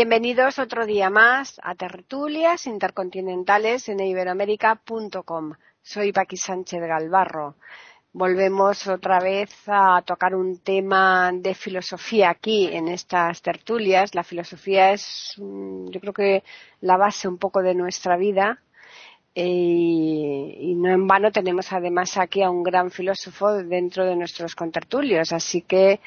Bienvenidos 0.00 0.60
otro 0.60 0.86
día 0.86 1.10
más 1.10 1.60
a 1.60 1.74
Tertulias 1.74 2.68
Intercontinentales 2.68 3.88
en 3.88 3.98
iberoamérica.com. 3.98 5.54
Soy 5.82 6.12
Paqui 6.12 6.36
Sánchez 6.36 6.80
Galvarro. 6.82 7.56
Volvemos 8.12 8.86
otra 8.86 9.18
vez 9.18 9.50
a 9.66 10.00
tocar 10.06 10.36
un 10.36 10.60
tema 10.60 11.32
de 11.34 11.52
filosofía 11.52 12.30
aquí 12.30 12.68
en 12.68 12.86
estas 12.86 13.42
tertulias. 13.42 14.14
La 14.14 14.22
filosofía 14.22 14.92
es, 14.92 15.34
yo 15.36 16.00
creo 16.00 16.12
que 16.12 16.44
la 16.80 16.96
base 16.96 17.26
un 17.26 17.38
poco 17.38 17.60
de 17.60 17.74
nuestra 17.74 18.16
vida 18.16 18.60
eh, 19.34 20.58
y, 20.60 20.76
no 20.76 20.90
en 20.90 21.08
vano 21.08 21.32
tenemos 21.32 21.72
además 21.72 22.16
aquí 22.18 22.40
a 22.42 22.50
un 22.50 22.62
gran 22.62 22.92
filósofo 22.92 23.52
dentro 23.64 24.06
de 24.06 24.14
nuestros 24.14 24.54
contertulios. 24.54 25.32
Así 25.32 25.62
que 25.62 25.98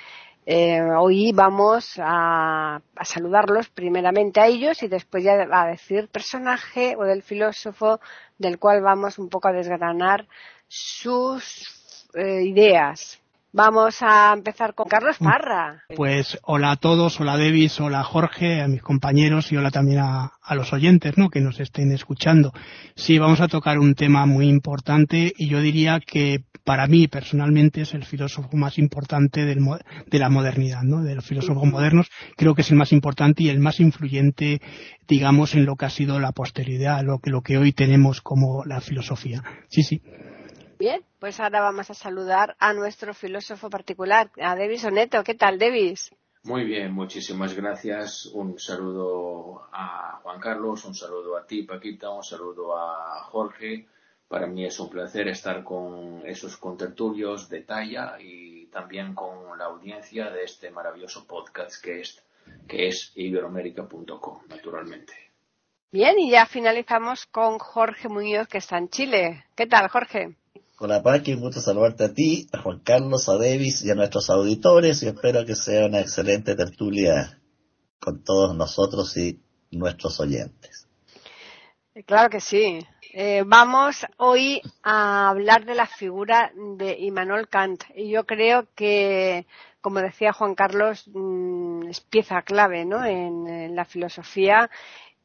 eh, 0.45 0.81
hoy 0.97 1.31
vamos 1.33 1.93
a, 1.99 2.81
saludarlos 3.03 3.69
primeramente 3.69 4.39
a 4.39 4.47
ellos 4.47 4.81
y 4.81 4.87
después 4.87 5.23
ya 5.23 5.47
a 5.51 5.67
decir 5.67 6.07
personaje 6.09 6.95
o 6.97 7.03
del 7.03 7.21
filósofo 7.21 7.99
del 8.37 8.57
cual 8.57 8.81
vamos 8.81 9.19
un 9.19 9.29
poco 9.29 9.49
a 9.49 9.53
desgranar 9.53 10.27
sus 10.67 12.09
eh, 12.15 12.43
ideas. 12.43 13.20
Vamos 13.53 13.97
a 14.01 14.31
empezar 14.33 14.73
con 14.73 14.87
Carlos 14.87 15.17
Parra. 15.17 15.83
Pues 15.93 16.39
hola 16.43 16.71
a 16.71 16.75
todos, 16.77 17.19
hola 17.19 17.37
Davis, 17.37 17.81
hola 17.81 18.01
Jorge, 18.01 18.61
a 18.61 18.69
mis 18.69 18.81
compañeros 18.81 19.51
y 19.51 19.57
hola 19.57 19.71
también 19.71 19.99
a, 19.99 20.31
los 20.55 20.71
oyentes 20.71 21.17
¿no? 21.17 21.29
que 21.29 21.41
nos 21.41 21.59
estén 21.59 21.91
escuchando. 21.91 22.53
Sí, 22.95 23.19
vamos 23.19 23.41
a 23.41 23.49
tocar 23.49 23.77
un 23.77 23.93
tema 23.93 24.25
muy 24.25 24.47
importante 24.47 25.33
y 25.35 25.49
yo 25.49 25.59
diría 25.59 25.99
que 25.99 26.45
para 26.63 26.87
mí 26.87 27.09
personalmente 27.09 27.81
es 27.81 27.93
el 27.93 28.05
filósofo 28.05 28.55
más 28.55 28.77
importante 28.77 29.45
del, 29.45 29.59
de 30.07 30.19
la 30.19 30.29
modernidad, 30.29 30.83
¿no? 30.83 31.03
de 31.03 31.15
los 31.15 31.25
filósofos 31.25 31.67
modernos. 31.67 32.07
Creo 32.37 32.55
que 32.55 32.61
es 32.61 32.71
el 32.71 32.77
más 32.77 32.93
importante 32.93 33.43
y 33.43 33.49
el 33.49 33.59
más 33.59 33.81
influyente, 33.81 34.61
digamos, 35.09 35.55
en 35.55 35.65
lo 35.65 35.75
que 35.75 35.85
ha 35.85 35.89
sido 35.89 36.21
la 36.21 36.31
posteridad, 36.31 37.03
lo 37.03 37.19
que, 37.19 37.29
lo 37.29 37.41
que 37.41 37.57
hoy 37.57 37.73
tenemos 37.73 38.21
como 38.21 38.63
la 38.63 38.79
filosofía. 38.79 39.43
Sí, 39.67 39.83
sí. 39.83 40.01
Bien, 40.81 41.05
pues 41.19 41.39
ahora 41.39 41.61
vamos 41.61 41.91
a 41.91 41.93
saludar 41.93 42.55
a 42.57 42.73
nuestro 42.73 43.13
filósofo 43.13 43.69
particular, 43.69 44.31
a 44.41 44.55
Davis 44.55 44.83
Oneto. 44.83 45.23
¿Qué 45.23 45.35
tal, 45.35 45.59
Davis? 45.59 46.11
Muy 46.41 46.65
bien, 46.65 46.91
muchísimas 46.91 47.53
gracias. 47.53 48.25
Un 48.25 48.57
saludo 48.57 49.61
a 49.71 50.19
Juan 50.23 50.39
Carlos, 50.39 50.83
un 50.85 50.95
saludo 50.95 51.37
a 51.37 51.45
ti, 51.45 51.61
Paquita, 51.61 52.09
un 52.09 52.23
saludo 52.23 52.75
a 52.75 53.25
Jorge. 53.25 53.85
Para 54.27 54.47
mí 54.47 54.65
es 54.65 54.79
un 54.79 54.89
placer 54.89 55.27
estar 55.27 55.63
con 55.63 56.23
esos 56.25 56.57
contertulios 56.57 57.47
de 57.47 57.61
talla 57.61 58.17
y 58.19 58.65
también 58.71 59.13
con 59.13 59.55
la 59.59 59.65
audiencia 59.65 60.31
de 60.31 60.45
este 60.45 60.71
maravilloso 60.71 61.27
podcast 61.27 61.79
que 61.79 62.01
es, 62.01 62.25
que 62.67 62.87
es 62.87 63.11
iberoamérica.com, 63.13 64.39
naturalmente. 64.49 65.13
Bien, 65.91 66.17
y 66.17 66.31
ya 66.31 66.47
finalizamos 66.47 67.27
con 67.27 67.59
Jorge 67.59 68.09
Muñoz, 68.09 68.47
que 68.47 68.57
está 68.57 68.79
en 68.79 68.89
Chile. 68.89 69.45
¿Qué 69.55 69.67
tal, 69.67 69.87
Jorge? 69.87 70.40
Hola 70.83 71.03
Paqui, 71.03 71.35
gusto 71.35 71.61
saludarte 71.61 72.05
a 72.05 72.11
ti, 72.11 72.47
a 72.51 72.57
Juan 72.57 72.79
Carlos, 72.79 73.29
a 73.29 73.37
Davis 73.37 73.83
y 73.83 73.91
a 73.91 73.93
nuestros 73.93 74.31
auditores 74.31 75.03
y 75.03 75.09
espero 75.09 75.45
que 75.45 75.53
sea 75.53 75.85
una 75.85 75.99
excelente 75.99 76.55
tertulia 76.55 77.39
con 77.99 78.23
todos 78.23 78.55
nosotros 78.55 79.15
y 79.15 79.39
nuestros 79.69 80.19
oyentes. 80.19 80.87
Claro 82.07 82.31
que 82.31 82.39
sí. 82.39 82.79
Eh, 83.13 83.43
vamos 83.45 84.07
hoy 84.17 84.59
a 84.81 85.29
hablar 85.29 85.65
de 85.65 85.75
la 85.75 85.85
figura 85.85 86.51
de 86.75 86.97
Immanuel 86.97 87.47
Kant 87.47 87.83
y 87.95 88.09
yo 88.09 88.25
creo 88.25 88.67
que, 88.73 89.45
como 89.81 89.99
decía 89.99 90.33
Juan 90.33 90.55
Carlos, 90.55 91.03
mm, 91.13 91.89
es 91.89 92.01
pieza 92.01 92.41
clave 92.41 92.85
¿no? 92.85 93.05
en 93.05 93.75
la 93.75 93.85
filosofía 93.85 94.71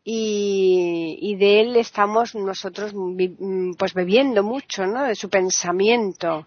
y, 0.08 1.34
de 1.36 1.60
él 1.60 1.76
estamos 1.76 2.36
nosotros 2.36 2.94
pues 3.76 3.92
bebiendo 3.92 4.44
mucho, 4.44 4.86
¿no? 4.86 5.02
De 5.02 5.16
su 5.16 5.28
pensamiento. 5.28 6.46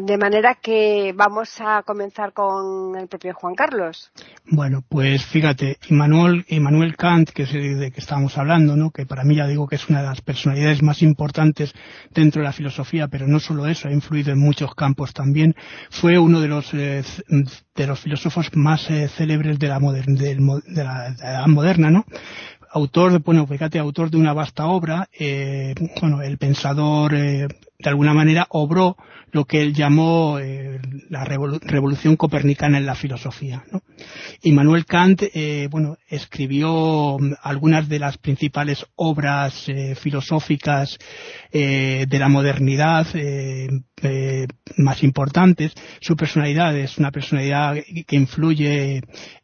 De 0.00 0.16
manera 0.16 0.56
que 0.60 1.12
vamos 1.14 1.60
a 1.60 1.82
comenzar 1.82 2.32
con 2.32 2.96
el 2.98 3.06
propio 3.06 3.34
Juan 3.34 3.54
Carlos. 3.54 4.10
Bueno, 4.46 4.82
pues 4.88 5.24
fíjate, 5.26 5.76
Immanuel, 5.88 6.96
Kant, 6.96 7.30
que 7.30 7.42
es 7.42 7.52
de 7.52 7.92
que 7.92 8.00
estábamos 8.00 8.36
hablando, 8.38 8.76
¿no? 8.76 8.90
que 8.90 9.04
para 9.06 9.24
mí 9.24 9.36
ya 9.36 9.46
digo 9.46 9.68
que 9.68 9.76
es 9.76 9.88
una 9.88 10.00
de 10.00 10.08
las 10.08 10.22
personalidades 10.22 10.82
más 10.82 11.02
importantes 11.02 11.72
dentro 12.10 12.40
de 12.40 12.46
la 12.46 12.52
filosofía, 12.52 13.08
pero 13.08 13.28
no 13.28 13.38
solo 13.38 13.66
eso, 13.66 13.88
ha 13.88 13.92
influido 13.92 14.32
en 14.32 14.40
muchos 14.40 14.74
campos 14.74 15.12
también, 15.12 15.54
fue 15.90 16.18
uno 16.18 16.40
de 16.40 16.48
los, 16.48 16.72
eh, 16.72 17.04
de 17.28 17.86
los 17.86 18.00
filósofos 18.00 18.50
más 18.54 18.90
eh, 18.90 19.08
célebres 19.08 19.58
de 19.58 19.68
la, 19.68 19.78
de 19.78 20.84
la 20.84 21.08
edad 21.08 21.46
moderna, 21.46 21.90
¿no? 21.90 22.04
Autor, 22.74 23.22
bueno, 23.22 23.46
fíjate, 23.46 23.78
autor 23.78 24.10
de 24.10 24.16
una 24.16 24.32
vasta 24.32 24.66
obra, 24.66 25.08
eh, 25.16 25.74
bueno, 26.00 26.20
el 26.22 26.38
pensador 26.38 27.14
eh, 27.14 27.46
de 27.84 27.90
alguna 27.90 28.14
manera 28.14 28.46
obró 28.48 28.96
lo 29.34 29.46
que 29.46 29.60
él 29.60 29.74
llamó 29.74 30.38
eh, 30.38 30.80
la 31.10 31.24
revolución 31.24 32.14
copernicana 32.14 32.78
en 32.78 32.86
la 32.86 32.94
filosofía. 32.94 33.64
¿no? 33.72 33.82
Immanuel 34.42 34.86
Kant, 34.86 35.24
eh, 35.34 35.66
bueno, 35.70 35.96
escribió 36.06 37.16
algunas 37.42 37.88
de 37.88 37.98
las 37.98 38.16
principales 38.16 38.86
obras 38.94 39.68
eh, 39.68 39.96
filosóficas 39.96 40.98
de 41.52 42.18
la 42.18 42.28
modernidad 42.28 43.06
más 44.76 45.02
importantes. 45.04 45.72
Su 46.00 46.16
personalidad 46.16 46.76
es 46.76 46.98
una 46.98 47.12
personalidad 47.12 47.76
que 48.06 48.16
influye 48.16 49.02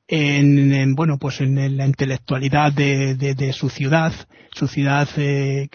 en, 0.08 0.94
bueno 0.96 1.18
pues 1.18 1.40
en 1.40 1.76
la 1.76 1.86
intelectualidad 1.86 2.72
de, 2.72 3.52
su 3.52 3.70
ciudad 3.70 4.12
su 4.52 4.66
ciudad 4.66 5.08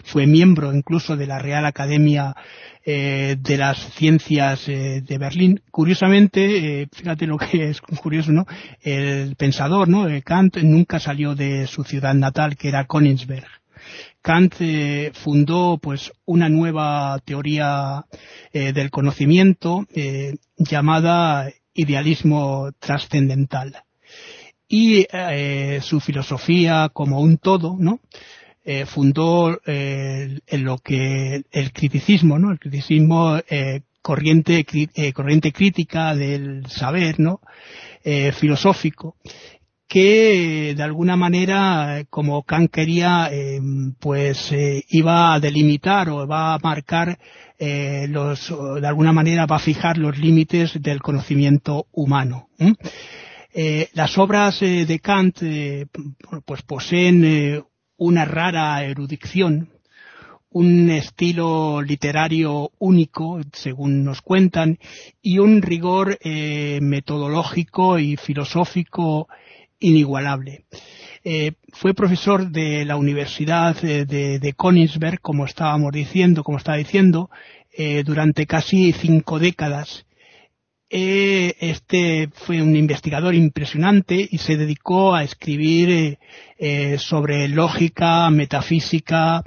fue 0.04 0.26
miembro 0.26 0.74
incluso 0.74 1.16
de 1.16 1.26
la 1.26 1.38
Real 1.38 1.64
Academia 1.64 2.34
eh, 2.88 3.36
de 3.40 3.56
las 3.56 3.78
ciencias 3.94 4.68
eh, 4.68 5.02
de 5.04 5.18
Berlín. 5.18 5.60
Curiosamente, 5.72 6.82
eh, 6.82 6.88
fíjate 6.92 7.26
lo 7.26 7.36
que 7.36 7.70
es 7.70 7.80
curioso, 7.80 8.30
¿no? 8.30 8.46
El 8.80 9.34
pensador, 9.34 9.88
¿no? 9.88 10.06
Kant 10.24 10.58
nunca 10.58 11.00
salió 11.00 11.34
de 11.34 11.66
su 11.66 11.82
ciudad 11.82 12.14
natal, 12.14 12.56
que 12.56 12.68
era 12.68 12.86
Königsberg. 12.86 13.48
Kant 14.22 14.54
fundó 15.14 15.78
pues 15.80 16.12
una 16.24 16.48
nueva 16.48 17.20
teoría 17.24 18.04
del 18.52 18.90
conocimiento 18.90 19.86
llamada 20.56 21.48
idealismo 21.72 22.70
trascendental 22.80 23.84
y 24.68 25.06
su 25.80 26.00
filosofía 26.00 26.90
como 26.92 27.20
un 27.20 27.38
todo, 27.38 27.76
¿no? 27.78 28.00
Eh, 28.68 28.84
fundó 28.84 29.60
eh, 29.64 30.40
en 30.44 30.64
lo 30.64 30.78
que 30.78 31.44
el 31.52 31.72
criticismo, 31.72 32.36
¿no? 32.36 32.50
El 32.50 32.58
criticismo 32.58 33.38
eh, 33.48 33.82
corriente, 34.02 34.66
corriente 35.14 35.52
crítica 35.52 36.16
del 36.16 36.66
saber, 36.66 37.20
¿no? 37.20 37.40
filosófico 38.32 39.16
que 39.88 40.74
de 40.76 40.82
alguna 40.82 41.16
manera, 41.16 42.04
como 42.08 42.44
Kant 42.44 42.70
quería, 42.70 43.28
pues 43.98 44.54
iba 44.90 45.34
a 45.34 45.40
delimitar 45.40 46.08
o 46.08 46.24
va 46.24 46.54
a 46.54 46.58
marcar 46.60 47.18
los, 47.58 48.54
de 48.80 48.86
alguna 48.86 49.12
manera 49.12 49.46
va 49.46 49.56
a 49.56 49.60
fijar 49.60 49.98
los 49.98 50.18
límites 50.18 50.80
del 50.80 51.02
conocimiento 51.02 51.86
humano. 51.90 52.48
las 53.92 54.18
obras 54.18 54.60
de 54.60 55.00
Kant, 55.02 55.40
pues 56.44 56.62
poseen 56.62 57.64
una 57.96 58.24
rara 58.24 58.82
erudición, 58.84 59.70
un 60.50 60.88
estilo 60.90 61.82
literario 61.82 62.70
único, 62.78 63.40
según 63.52 64.04
nos 64.04 64.22
cuentan, 64.22 64.78
y 65.20 65.38
un 65.38 65.60
rigor 65.60 66.18
eh, 66.22 66.78
metodológico 66.80 67.98
y 67.98 68.16
filosófico 68.16 69.28
inigualable. 69.78 70.64
Eh, 71.24 71.52
fue 71.72 71.92
profesor 71.92 72.50
de 72.50 72.84
la 72.84 72.96
Universidad 72.96 73.76
de, 73.80 74.06
de, 74.06 74.52
Königsberg, 74.54 75.20
como 75.20 75.44
estábamos 75.44 75.92
diciendo, 75.92 76.42
como 76.42 76.58
estaba 76.58 76.78
diciendo, 76.78 77.30
eh, 77.76 78.02
durante 78.04 78.46
casi 78.46 78.92
cinco 78.92 79.38
décadas. 79.38 80.05
Este 80.88 82.28
fue 82.32 82.62
un 82.62 82.76
investigador 82.76 83.34
impresionante 83.34 84.28
y 84.30 84.38
se 84.38 84.56
dedicó 84.56 85.14
a 85.14 85.24
escribir 85.24 86.18
sobre 86.98 87.48
lógica, 87.48 88.30
metafísica, 88.30 89.42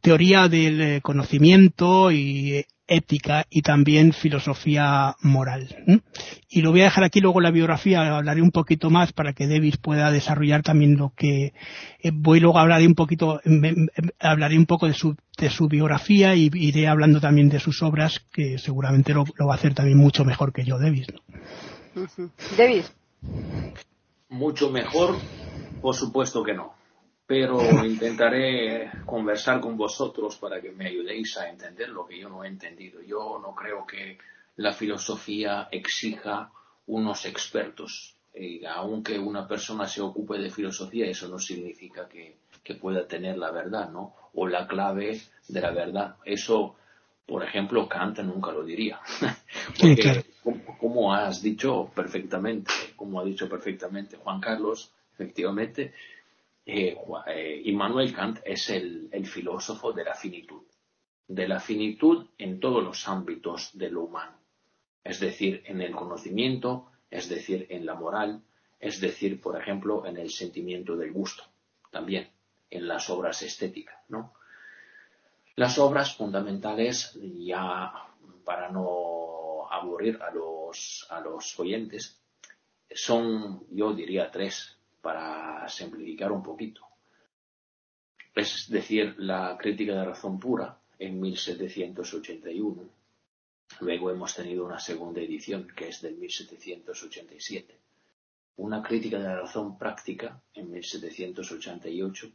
teoría 0.00 0.48
del 0.48 1.02
conocimiento 1.02 2.10
y 2.10 2.64
ética 2.90 3.46
y 3.48 3.62
también 3.62 4.12
filosofía 4.12 5.16
moral. 5.22 6.02
Y 6.50 6.60
lo 6.60 6.72
voy 6.72 6.82
a 6.82 6.84
dejar 6.84 7.04
aquí 7.04 7.20
luego 7.20 7.40
la 7.40 7.52
biografía, 7.52 8.16
hablaré 8.16 8.42
un 8.42 8.50
poquito 8.50 8.90
más 8.90 9.12
para 9.12 9.32
que 9.32 9.46
Davis 9.46 9.76
pueda 9.76 10.10
desarrollar 10.10 10.62
también 10.62 10.96
lo 10.96 11.12
que 11.16 11.54
eh, 12.02 12.10
voy 12.12 12.40
luego 12.40 12.58
a 12.58 12.62
hablar 12.62 12.82
un 12.82 12.94
poquito, 12.94 13.40
hablaré 14.18 14.58
un 14.58 14.66
poco 14.66 14.86
de 14.86 14.94
su, 14.94 15.16
de 15.38 15.48
su 15.48 15.68
biografía 15.68 16.34
y 16.34 16.50
iré 16.52 16.88
hablando 16.88 17.20
también 17.20 17.48
de 17.48 17.60
sus 17.60 17.82
obras 17.82 18.20
que 18.32 18.58
seguramente 18.58 19.14
lo, 19.14 19.24
va 19.24 19.52
a 19.52 19.56
hacer 19.56 19.72
también 19.72 19.96
mucho 19.96 20.24
mejor 20.24 20.52
que 20.52 20.64
yo, 20.64 20.78
Davis. 20.78 21.06
Davis. 22.58 22.92
Mucho 24.28 24.70
mejor, 24.70 25.16
por 25.80 25.94
supuesto 25.94 26.42
que 26.42 26.54
no 26.54 26.79
pero 27.30 27.60
intentaré 27.84 28.90
conversar 29.06 29.60
con 29.60 29.76
vosotros 29.76 30.36
para 30.38 30.60
que 30.60 30.72
me 30.72 30.88
ayudéis 30.88 31.38
a 31.38 31.48
entender 31.48 31.88
lo 31.90 32.04
que 32.04 32.18
yo 32.18 32.28
no 32.28 32.42
he 32.42 32.48
entendido. 32.48 33.00
Yo 33.02 33.38
no 33.40 33.54
creo 33.54 33.86
que 33.86 34.18
la 34.56 34.72
filosofía 34.72 35.68
exija 35.70 36.50
unos 36.88 37.24
expertos. 37.26 38.16
Y 38.34 38.64
aunque 38.64 39.16
una 39.16 39.46
persona 39.46 39.86
se 39.86 40.00
ocupe 40.00 40.38
de 40.38 40.50
filosofía, 40.50 41.06
eso 41.06 41.28
no 41.28 41.38
significa 41.38 42.08
que, 42.08 42.34
pueda 42.80 43.06
tener 43.06 43.38
la 43.38 43.52
verdad, 43.52 43.90
¿no? 43.90 44.12
O 44.34 44.48
la 44.48 44.66
clave 44.66 45.20
de 45.46 45.60
la 45.60 45.70
verdad. 45.70 46.16
Eso, 46.24 46.74
por 47.26 47.44
ejemplo, 47.44 47.88
Kant 47.88 48.18
nunca 48.20 48.50
lo 48.50 48.64
diría. 48.64 48.98
Porque, 49.80 50.24
como 50.80 51.14
has 51.14 51.40
dicho 51.40 51.92
perfectamente, 51.94 52.72
como 52.96 53.20
ha 53.20 53.24
dicho 53.24 53.48
perfectamente 53.48 54.16
Juan 54.16 54.40
Carlos, 54.40 54.92
efectivamente, 55.14 55.92
eh, 56.66 56.96
eh, 57.26 57.62
Immanuel 57.64 58.12
Kant 58.12 58.40
es 58.44 58.70
el, 58.70 59.10
filósofo 59.26 59.92
de 59.92 60.04
la 60.04 60.14
finitud, 60.14 60.62
de 61.26 61.48
la 61.48 61.60
finitud 61.60 62.26
en 62.38 62.60
todos 62.60 62.82
los 62.82 63.08
ámbitos 63.08 63.70
de 63.76 63.90
lo 63.90 64.04
humano, 64.04 64.38
es 65.02 65.20
decir, 65.20 65.62
en 65.66 65.80
el 65.80 65.94
conocimiento, 65.94 66.90
es 67.10 67.28
decir, 67.28 67.66
en 67.70 67.86
la 67.86 67.94
moral, 67.94 68.42
es 68.78 69.00
decir, 69.00 69.40
por 69.40 69.60
ejemplo, 69.60 70.06
en 70.06 70.16
el 70.16 70.30
sentimiento 70.30 70.96
del 70.96 71.12
gusto, 71.12 71.44
también 71.90 72.30
en 72.70 72.86
las 72.86 73.10
obras 73.10 73.42
estéticas, 73.42 73.98
¿no? 74.08 74.34
Las 75.56 75.78
obras 75.78 76.16
fundamentales, 76.16 77.18
ya 77.38 77.92
para 78.44 78.70
no 78.70 79.70
aburrir 79.70 80.22
a 80.22 80.30
los, 80.30 81.06
a 81.10 81.20
los 81.20 81.58
oyentes, 81.58 82.22
son, 82.90 83.66
yo 83.70 83.92
diría, 83.92 84.30
tres 84.30 84.79
para 85.00 85.68
simplificar 85.68 86.32
un 86.32 86.42
poquito. 86.42 86.82
Es 88.34 88.68
decir, 88.68 89.14
la 89.18 89.56
crítica 89.58 89.94
de 89.94 90.04
razón 90.04 90.38
pura 90.38 90.78
en 90.98 91.20
1781. 91.20 92.88
Luego 93.80 94.10
hemos 94.10 94.34
tenido 94.34 94.64
una 94.64 94.78
segunda 94.78 95.20
edición 95.20 95.66
que 95.74 95.88
es 95.88 96.00
del 96.02 96.16
1787. 96.16 97.78
Una 98.56 98.82
crítica 98.82 99.18
de 99.18 99.24
la 99.24 99.40
razón 99.40 99.78
práctica 99.78 100.40
en 100.54 100.70
1788 100.70 102.30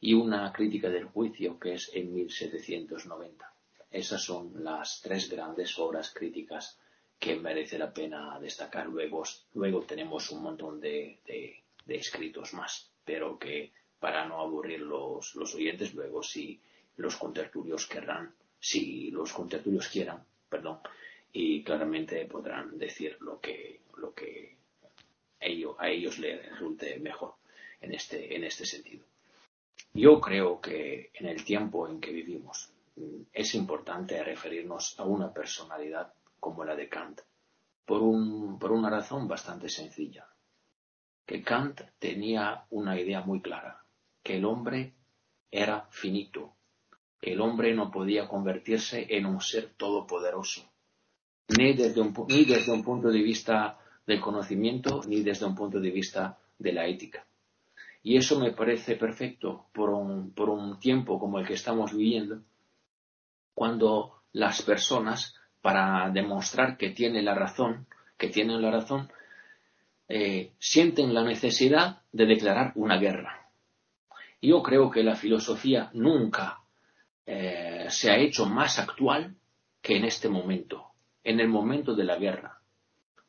y 0.00 0.14
una 0.14 0.52
crítica 0.52 0.88
del 0.88 1.06
juicio 1.06 1.58
que 1.58 1.74
es 1.74 1.90
en 1.94 2.14
1790. 2.14 3.52
Esas 3.90 4.22
son 4.22 4.62
las 4.62 5.00
tres 5.02 5.30
grandes 5.30 5.78
obras 5.78 6.12
críticas 6.12 6.78
que 7.18 7.36
merece 7.36 7.78
la 7.78 7.92
pena 7.92 8.38
destacar. 8.38 8.86
Luego, 8.86 9.24
luego 9.54 9.82
tenemos 9.82 10.30
un 10.30 10.42
montón 10.42 10.80
de, 10.80 11.20
de 11.26 11.64
escritos 11.96 12.54
más, 12.54 12.90
pero 13.04 13.38
que 13.38 13.72
para 13.98 14.26
no 14.26 14.40
aburrir 14.40 14.80
los, 14.80 15.34
los 15.34 15.54
oyentes, 15.54 15.94
luego 15.94 16.22
si 16.22 16.60
los 16.96 17.16
contertulios 17.16 17.86
querrán, 17.86 18.34
si 18.60 19.10
los 19.10 19.32
contertulios 19.32 19.88
quieran, 19.88 20.24
perdón, 20.48 20.80
y 21.32 21.62
claramente 21.62 22.24
podrán 22.26 22.78
decir 22.78 23.16
lo 23.20 23.40
que, 23.40 23.82
lo 23.96 24.14
que 24.14 24.56
a 25.78 25.88
ellos 25.88 26.18
les 26.18 26.50
resulte 26.50 26.98
mejor 26.98 27.34
en 27.80 27.94
este, 27.94 28.34
en 28.34 28.44
este 28.44 28.66
sentido. 28.66 29.04
Yo 29.94 30.20
creo 30.20 30.60
que 30.60 31.10
en 31.14 31.26
el 31.26 31.44
tiempo 31.44 31.88
en 31.88 32.00
que 32.00 32.12
vivimos 32.12 32.70
mm, 32.96 33.22
es 33.32 33.54
importante 33.54 34.22
referirnos 34.22 34.98
a 34.98 35.04
una 35.04 35.32
personalidad 35.32 36.12
como 36.40 36.64
la 36.64 36.74
de 36.74 36.88
Kant, 36.88 37.20
por, 37.84 38.02
un, 38.02 38.58
por 38.58 38.72
una 38.72 38.90
razón 38.90 39.26
bastante 39.28 39.68
sencilla 39.68 40.26
que 41.28 41.42
Kant 41.42 41.82
tenía 41.98 42.64
una 42.70 42.98
idea 42.98 43.20
muy 43.20 43.42
clara, 43.42 43.84
que 44.22 44.38
el 44.38 44.46
hombre 44.46 44.94
era 45.50 45.86
finito, 45.90 46.54
que 47.20 47.34
el 47.34 47.42
hombre 47.42 47.74
no 47.74 47.90
podía 47.90 48.26
convertirse 48.26 49.06
en 49.10 49.26
un 49.26 49.42
ser 49.42 49.74
todopoderoso, 49.76 50.62
ni 51.48 51.74
desde 51.74 52.00
un, 52.00 52.14
ni 52.28 52.46
desde 52.46 52.72
un 52.72 52.82
punto 52.82 53.10
de 53.10 53.20
vista 53.20 53.78
del 54.06 54.22
conocimiento, 54.22 55.02
ni 55.06 55.20
desde 55.20 55.44
un 55.44 55.54
punto 55.54 55.78
de 55.78 55.90
vista 55.90 56.38
de 56.58 56.72
la 56.72 56.86
ética. 56.86 57.26
Y 58.02 58.16
eso 58.16 58.40
me 58.40 58.52
parece 58.52 58.96
perfecto 58.96 59.66
por 59.74 59.90
un, 59.90 60.30
por 60.32 60.48
un 60.48 60.80
tiempo 60.80 61.20
como 61.20 61.38
el 61.38 61.46
que 61.46 61.54
estamos 61.54 61.94
viviendo, 61.94 62.40
cuando 63.52 64.22
las 64.32 64.62
personas, 64.62 65.34
para 65.60 66.08
demostrar 66.08 66.78
que 66.78 66.88
tienen 66.88 67.26
la 67.26 67.34
razón, 67.34 67.86
que 68.16 68.28
tienen 68.28 68.62
la 68.62 68.70
razón, 68.70 69.10
eh, 70.08 70.52
sienten 70.58 71.12
la 71.12 71.22
necesidad 71.22 72.02
de 72.12 72.26
declarar 72.26 72.72
una 72.76 72.96
guerra. 72.98 73.50
Yo 74.40 74.62
creo 74.62 74.90
que 74.90 75.02
la 75.02 75.16
filosofía 75.16 75.90
nunca 75.92 76.60
eh, 77.26 77.86
se 77.90 78.10
ha 78.10 78.16
hecho 78.16 78.46
más 78.46 78.78
actual 78.78 79.36
que 79.82 79.96
en 79.96 80.04
este 80.04 80.28
momento, 80.28 80.92
en 81.24 81.40
el 81.40 81.48
momento 81.48 81.94
de 81.94 82.04
la 82.04 82.16
guerra. 82.16 82.60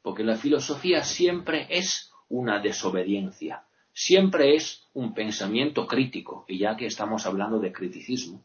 Porque 0.01 0.23
la 0.23 0.37
filosofía 0.37 1.03
siempre 1.03 1.67
es 1.69 2.13
una 2.29 2.59
desobediencia, 2.59 3.65
siempre 3.91 4.55
es 4.55 4.87
un 4.93 5.13
pensamiento 5.13 5.85
crítico, 5.85 6.45
y 6.47 6.59
ya 6.59 6.77
que 6.77 6.85
estamos 6.85 7.25
hablando 7.25 7.59
de 7.59 7.73
criticismo, 7.73 8.43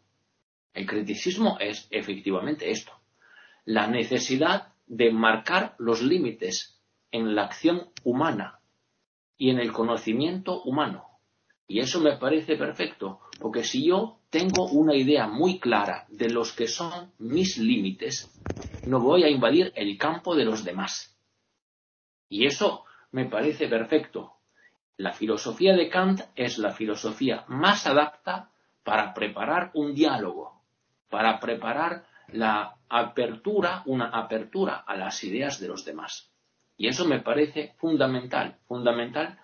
el 0.73 0.87
criticismo 0.87 1.57
es 1.61 1.87
efectivamente 1.91 2.71
esto, 2.71 2.93
la 3.65 3.87
necesidad 3.87 4.73
de 4.87 5.13
marcar 5.13 5.77
los 5.79 6.03
límites 6.03 6.81
en 7.15 7.37
la 7.37 7.45
acción 7.45 7.91
humana 8.03 8.59
y 9.39 9.51
en 9.51 9.61
el 9.61 9.73
conocimiento 9.73 10.63
humano. 10.63 11.07
Y 11.69 11.79
eso 11.79 12.01
me 12.01 12.17
parece 12.17 12.57
perfecto, 12.57 13.21
porque 13.41 13.63
si 13.63 13.87
yo 13.87 14.19
tengo 14.31 14.67
una 14.67 14.97
idea 14.97 15.29
muy 15.29 15.61
clara 15.61 16.07
de 16.09 16.29
los 16.29 16.53
que 16.53 16.67
son 16.67 17.13
mis 17.19 17.57
límites, 17.57 18.29
no 18.89 18.99
voy 18.99 19.23
a 19.23 19.31
invadir 19.31 19.73
el 19.77 19.97
campo 19.97 20.35
de 20.35 20.45
los 20.45 20.65
demás. 20.65 21.17
Y 22.29 22.47
eso 22.47 22.85
me 23.13 23.27
parece 23.27 23.69
perfecto. 23.69 24.33
La 24.97 25.13
filosofía 25.13 25.73
de 25.77 25.89
Kant 25.89 26.21
es 26.35 26.59
la 26.59 26.73
filosofía 26.73 27.45
más 27.47 27.87
adapta 27.87 28.51
para 28.83 29.15
preparar 29.15 29.71
un 29.75 29.95
diálogo, 29.95 30.63
para 31.09 31.39
preparar 31.39 32.07
la 32.33 32.75
apertura, 32.89 33.85
una 33.87 34.07
apertura 34.07 34.83
a 34.85 34.97
las 34.97 35.23
ideas 35.23 35.61
de 35.61 35.69
los 35.69 35.85
demás. 35.85 36.34
Y 36.77 36.89
eso 36.89 37.05
me 37.07 37.21
parece 37.21 37.75
fundamental, 37.79 38.59
fundamental. 38.67 39.39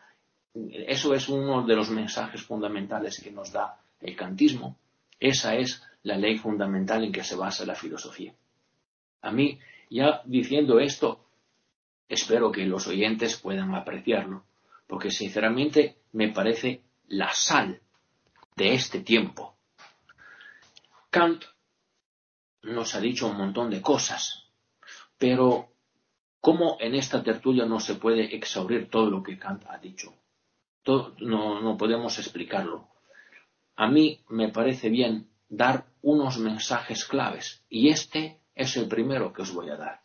Eso 0.55 1.15
es 1.15 1.29
uno 1.29 1.65
de 1.65 1.77
los 1.77 1.91
mensajes 1.91 2.43
fundamentales 2.43 3.21
que 3.23 3.31
nos 3.31 3.53
da 3.53 3.81
el 4.01 4.17
kantismo. 4.17 4.77
Esa 5.19 5.55
es 5.55 5.83
la 6.03 6.17
ley 6.17 6.39
fundamental 6.39 7.05
en 7.05 7.13
que 7.13 7.25
se 7.25 7.37
basa 7.37 7.65
la 7.65 7.75
filosofía. 7.75 8.35
A 9.23 9.31
mí, 9.31 9.59
ya 9.91 10.23
diciendo 10.25 10.81
esto, 10.81 11.27
espero 12.09 12.51
que 12.51 12.65
los 12.65 12.87
oyentes 12.87 13.39
puedan 13.39 13.75
apreciarlo, 13.75 14.45
porque 14.87 15.11
sinceramente 15.11 15.97
me 16.13 16.31
parece 16.31 16.83
la 17.09 17.31
sal 17.33 17.81
de 18.57 18.75
este 18.75 19.01
tiempo. 19.01 19.57
Kant 21.11 21.45
nos 22.63 22.95
ha 22.95 23.01
dicho 23.01 23.27
un 23.27 23.37
montón 23.37 23.71
de 23.71 23.81
cosas, 23.81 24.47
pero 25.19 25.69
¿Cómo 26.41 26.79
en 26.81 26.95
esta 26.95 27.23
tertulia 27.23 27.67
no 27.67 27.81
se 27.81 27.97
puede 27.97 28.35
exaurir 28.35 28.89
todo 28.89 29.11
lo 29.11 29.23
que 29.23 29.39
Kant 29.39 29.65
ha 29.69 29.79
dicho? 29.79 30.15
no, 31.21 31.61
no 31.61 31.77
podemos 31.77 32.19
explicarlo. 32.19 32.89
A 33.77 33.87
mí 33.89 34.21
me 34.29 34.49
parece 34.49 34.89
bien 34.89 35.29
dar 35.49 35.85
unos 36.03 36.39
mensajes 36.39 37.05
claves 37.05 37.65
y 37.69 37.91
este 37.91 38.41
es 38.55 38.77
el 38.77 38.89
primero 38.89 39.33
que 39.33 39.43
os 39.43 39.53
voy 39.53 39.69
a 39.69 39.77
dar. 39.77 40.01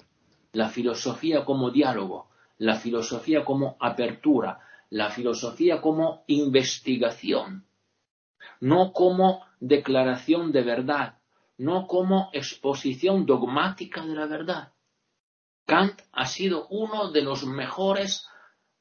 La 0.52 0.70
filosofía 0.70 1.46
como 1.46 1.72
diálogo, 1.72 2.30
la 2.58 2.76
filosofía 2.76 3.44
como 3.44 3.78
apertura, 3.80 4.60
la 4.90 5.10
filosofía 5.10 5.82
como 5.82 6.24
investigación, 6.28 7.66
no 8.60 8.94
como 8.94 9.46
declaración 9.60 10.52
de 10.52 10.64
verdad, 10.64 11.18
no 11.58 11.88
como 11.88 12.30
exposición 12.34 13.26
dogmática 13.26 14.06
de 14.06 14.16
la 14.16 14.26
verdad. 14.26 14.75
Kant 15.66 16.02
ha 16.12 16.26
sido 16.26 16.68
uno 16.70 17.12
de 17.12 17.22
los 17.22 17.46
mejores 17.46 18.28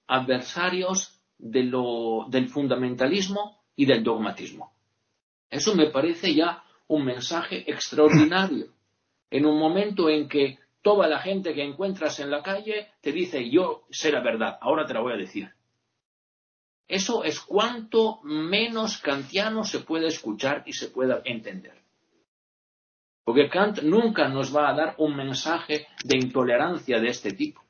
adversarios 0.07 1.21
del 1.39 2.49
fundamentalismo 2.49 3.63
y 3.75 3.87
del 3.87 4.05
dogmatismo. 4.05 4.73
Eso 5.51 5.75
me 5.75 5.91
parece 5.91 6.35
ya 6.35 6.63
un 6.89 7.05
mensaje 7.05 7.71
extraordinario. 7.71 8.69
En 9.31 9.47
un 9.47 9.59
momento 9.59 10.09
en 10.09 10.29
que 10.29 10.59
toda 10.83 11.09
la 11.09 11.19
gente 11.19 11.55
que 11.55 11.65
encuentras 11.65 12.21
en 12.21 12.31
la 12.31 12.43
calle 12.43 12.89
te 13.01 13.13
dice 13.13 13.51
yo 13.51 13.85
sé 13.91 14.13
la 14.13 14.21
verdad, 14.21 14.59
ahora 14.61 14.87
te 14.87 14.95
la 14.95 15.01
voy 15.01 15.15
a 15.15 15.17
decir. 15.17 15.51
Eso 16.87 17.25
es 17.25 17.41
cuanto 17.41 18.21
menos 18.23 18.99
kantiano 18.99 19.65
se 19.65 19.81
puede 19.81 20.09
escuchar 20.09 20.63
y 20.67 20.75
se 20.75 20.89
pueda 20.89 21.23
entender. 21.25 21.84
Porque 23.25 23.49
Kant 23.49 23.83
nunca 23.83 24.29
nos 24.29 24.55
va 24.55 24.69
a 24.69 24.75
dar 24.75 24.95
un 24.99 25.17
mensaje 25.17 25.87
de 26.05 26.19
intolerancia 26.19 27.01
de 27.01 27.09
este 27.09 27.33
tipo. 27.33 27.63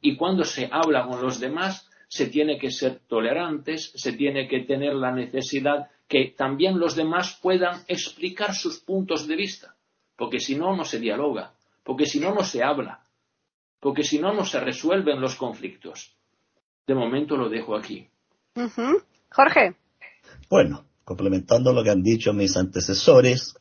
Y 0.00 0.16
cuando 0.16 0.44
se 0.44 0.68
habla 0.70 1.06
con 1.06 1.20
los 1.20 1.40
demás, 1.40 1.88
se 2.08 2.26
tiene 2.26 2.58
que 2.58 2.70
ser 2.70 3.00
tolerantes, 3.08 3.92
se 3.94 4.12
tiene 4.12 4.46
que 4.46 4.60
tener 4.60 4.94
la 4.94 5.12
necesidad 5.12 5.88
que 6.06 6.34
también 6.36 6.78
los 6.78 6.94
demás 6.94 7.38
puedan 7.40 7.82
explicar 7.88 8.54
sus 8.54 8.80
puntos 8.80 9.26
de 9.26 9.34
vista, 9.34 9.74
porque 10.14 10.38
si 10.38 10.54
no, 10.54 10.76
no 10.76 10.84
se 10.84 10.98
dialoga, 10.98 11.54
porque 11.82 12.04
si 12.04 12.20
no, 12.20 12.34
no 12.34 12.44
se 12.44 12.62
habla, 12.62 13.02
porque 13.80 14.04
si 14.04 14.18
no, 14.18 14.34
no 14.34 14.44
se 14.44 14.60
resuelven 14.60 15.20
los 15.20 15.36
conflictos. 15.36 16.14
De 16.86 16.94
momento 16.94 17.36
lo 17.36 17.48
dejo 17.48 17.74
aquí. 17.74 18.06
Jorge. 19.30 19.76
Bueno, 20.50 20.84
complementando 21.04 21.72
lo 21.72 21.82
que 21.82 21.90
han 21.90 22.02
dicho 22.02 22.34
mis 22.34 22.56
antecesores, 22.56 23.56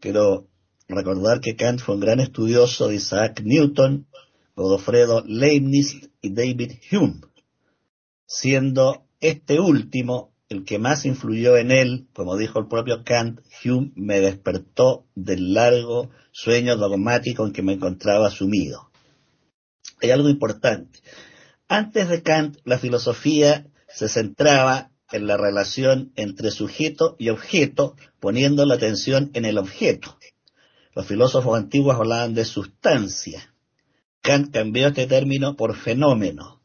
quiero 0.00 0.48
recordar 0.88 1.40
que 1.40 1.56
Kant 1.56 1.80
fue 1.80 1.94
un 1.94 2.00
gran 2.00 2.20
estudioso 2.20 2.88
de 2.88 2.96
Isaac 2.96 3.42
Newton, 3.44 4.06
Godofredo 4.56 5.22
Leibniz 5.26 6.10
y 6.20 6.32
David 6.32 6.72
Hume, 6.90 7.20
siendo 8.26 9.04
este 9.20 9.60
último 9.60 10.32
el 10.48 10.64
que 10.64 10.78
más 10.78 11.04
influyó 11.04 11.58
en 11.58 11.70
él, 11.70 12.08
como 12.14 12.36
dijo 12.36 12.58
el 12.58 12.68
propio 12.68 13.04
Kant, 13.04 13.40
Hume 13.64 13.92
me 13.96 14.20
despertó 14.20 15.04
del 15.14 15.52
largo 15.52 16.10
sueño 16.32 16.76
dogmático 16.76 17.46
en 17.46 17.52
que 17.52 17.62
me 17.62 17.74
encontraba 17.74 18.30
sumido. 18.30 18.90
Hay 20.00 20.10
algo 20.10 20.28
importante. 20.28 21.00
Antes 21.68 22.08
de 22.08 22.22
Kant, 22.22 22.56
la 22.64 22.78
filosofía 22.78 23.66
se 23.88 24.08
centraba 24.08 24.90
en 25.10 25.26
la 25.26 25.36
relación 25.36 26.12
entre 26.16 26.50
sujeto 26.50 27.16
y 27.18 27.30
objeto, 27.30 27.96
poniendo 28.20 28.66
la 28.66 28.74
atención 28.74 29.30
en 29.34 29.44
el 29.44 29.58
objeto. 29.58 30.18
Los 30.94 31.06
filósofos 31.06 31.56
antiguos 31.56 31.96
hablaban 31.96 32.34
de 32.34 32.44
sustancia. 32.44 33.54
Kant 34.20 34.52
cambió 34.52 34.88
este 34.88 35.06
término 35.06 35.56
por 35.56 35.76
fenómeno. 35.76 36.60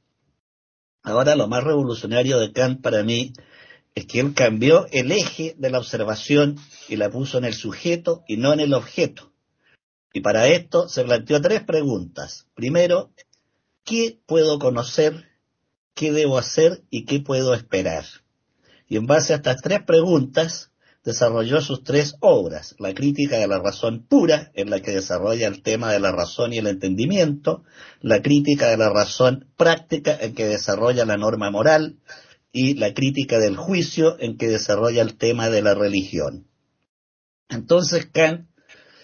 Ahora 1.03 1.35
lo 1.35 1.47
más 1.47 1.63
revolucionario 1.63 2.39
de 2.39 2.51
Kant 2.51 2.81
para 2.81 3.03
mí 3.03 3.33
es 3.95 4.05
que 4.05 4.19
él 4.19 4.33
cambió 4.33 4.87
el 4.91 5.11
eje 5.11 5.55
de 5.57 5.69
la 5.69 5.79
observación 5.79 6.57
y 6.89 6.95
la 6.95 7.09
puso 7.09 7.37
en 7.37 7.45
el 7.45 7.53
sujeto 7.53 8.23
y 8.27 8.37
no 8.37 8.53
en 8.53 8.59
el 8.59 8.73
objeto. 8.73 9.31
Y 10.13 10.21
para 10.21 10.47
esto 10.47 10.87
se 10.89 11.03
planteó 11.03 11.41
tres 11.41 11.63
preguntas. 11.63 12.47
Primero, 12.55 13.11
¿qué 13.83 14.19
puedo 14.25 14.59
conocer? 14.59 15.29
¿Qué 15.93 16.11
debo 16.11 16.37
hacer? 16.37 16.83
¿Y 16.89 17.05
qué 17.05 17.19
puedo 17.19 17.53
esperar? 17.53 18.05
Y 18.93 18.97
en 18.97 19.07
base 19.07 19.33
a 19.33 19.37
estas 19.37 19.59
tres 19.63 19.81
preguntas, 19.81 20.69
desarrolló 21.03 21.61
sus 21.61 21.83
tres 21.83 22.13
obras, 22.19 22.75
la 22.77 22.93
crítica 22.93 23.39
de 23.39 23.47
la 23.47 23.57
razón 23.57 24.05
pura, 24.07 24.51
en 24.53 24.69
la 24.69 24.81
que 24.81 24.91
desarrolla 24.91 25.47
el 25.47 25.63
tema 25.63 25.91
de 25.91 25.99
la 25.99 26.11
razón 26.11 26.53
y 26.53 26.59
el 26.59 26.67
entendimiento, 26.67 27.63
la 28.01 28.21
crítica 28.21 28.67
de 28.67 28.77
la 28.77 28.91
razón 28.91 29.47
práctica, 29.57 30.15
en 30.21 30.35
que 30.35 30.45
desarrolla 30.45 31.05
la 31.05 31.17
norma 31.17 31.49
moral, 31.49 31.97
y 32.51 32.75
la 32.75 32.93
crítica 32.93 33.39
del 33.39 33.57
juicio 33.57 34.15
en 34.19 34.37
que 34.37 34.47
desarrolla 34.47 35.01
el 35.01 35.17
tema 35.17 35.49
de 35.49 35.63
la 35.63 35.73
religión. 35.73 36.45
Entonces 37.49 38.05
Kant 38.13 38.47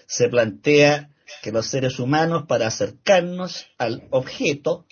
se 0.05 0.29
plantea 0.29 1.09
que 1.41 1.51
los 1.51 1.65
seres 1.65 1.97
humanos 1.97 2.43
para 2.47 2.67
acercarnos 2.67 3.65
al 3.79 4.07
objeto 4.11 4.85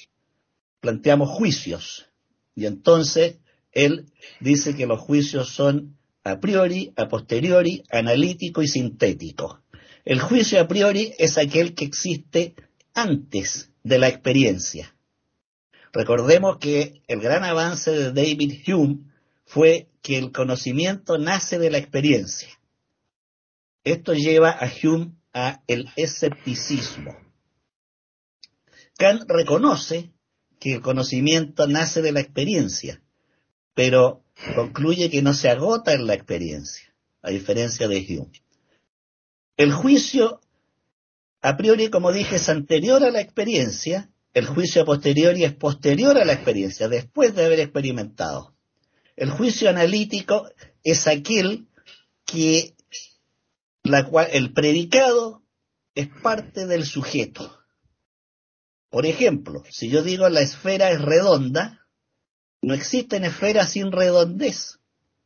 planteamos 0.80 1.30
juicios 1.30 2.08
y 2.56 2.66
entonces 2.66 3.38
él 3.78 4.12
dice 4.40 4.76
que 4.76 4.88
los 4.88 5.00
juicios 5.00 5.50
son 5.50 5.98
a 6.24 6.40
priori, 6.40 6.94
a 6.96 7.08
posteriori, 7.08 7.84
analítico 7.92 8.64
y 8.64 8.68
sintético. 8.68 9.62
El 10.04 10.20
juicio 10.20 10.60
a 10.60 10.68
priori 10.68 11.14
es 11.20 11.38
aquel 11.38 11.76
que 11.76 11.86
existe 11.86 12.56
antes 12.96 13.70
de 13.84 14.00
la 14.00 14.08
experiencia. 14.08 14.96
Recordemos 15.94 16.58
que 16.58 17.04
el 17.08 17.20
gran 17.20 17.44
avance 17.44 17.92
de 17.92 18.12
David 18.12 18.64
Hume 18.68 18.98
fue 19.46 19.90
que 20.02 20.18
el 20.18 20.32
conocimiento 20.32 21.20
nace 21.20 21.60
de 21.60 21.70
la 21.70 21.78
experiencia. 21.78 22.50
Esto 23.84 24.14
lleva 24.14 24.50
a 24.50 24.72
Hume 24.82 25.12
a 25.34 25.62
el 25.68 25.88
escepticismo. 25.96 27.16
Kant 28.98 29.24
reconoce 29.28 30.12
que 30.60 30.74
el 30.74 30.82
conocimiento 30.82 31.68
nace 31.68 32.02
de 32.02 32.12
la 32.12 32.22
experiencia, 32.22 33.02
pero 33.78 34.24
concluye 34.56 35.12
que 35.12 35.22
no 35.22 35.36
se 35.36 35.50
agota 35.50 35.94
en 35.94 36.08
la 36.08 36.16
experiencia, 36.16 36.92
a 37.22 37.30
diferencia 37.30 37.88
de 37.88 37.98
Hume. 37.98 38.42
El 39.56 39.72
juicio, 39.72 40.42
a 41.42 41.56
priori, 41.56 41.90
como 41.90 42.12
dije, 42.12 42.38
es 42.38 42.50
anterior 42.50 43.04
a 43.04 43.12
la 43.12 43.22
experiencia 43.22 44.10
el 44.38 44.46
juicio 44.46 44.84
a 44.84 44.86
posteriori 44.86 45.46
es 45.46 45.54
posterior 45.56 46.16
a 46.16 46.24
la 46.24 46.34
experiencia, 46.34 46.88
después 46.88 47.34
de 47.34 47.44
haber 47.44 47.60
experimentado. 47.60 48.54
El 49.16 49.32
juicio 49.32 49.68
analítico 49.68 50.48
es 50.84 51.08
aquel 51.08 51.66
que 52.24 52.76
la 53.82 54.06
cual, 54.06 54.28
el 54.32 54.54
predicado 54.54 55.42
es 55.96 56.08
parte 56.22 56.68
del 56.68 56.86
sujeto. 56.86 57.58
Por 58.92 59.08
ejemplo, 59.08 59.64
si 59.72 59.90
yo 59.90 60.04
digo 60.04 60.30
la 60.30 60.42
esfera 60.42 60.92
es 60.92 61.02
redonda, 61.02 61.87
no 62.62 62.74
existen 62.74 63.24
esferas 63.24 63.72
sin 63.72 63.92
redondez. 63.92 64.80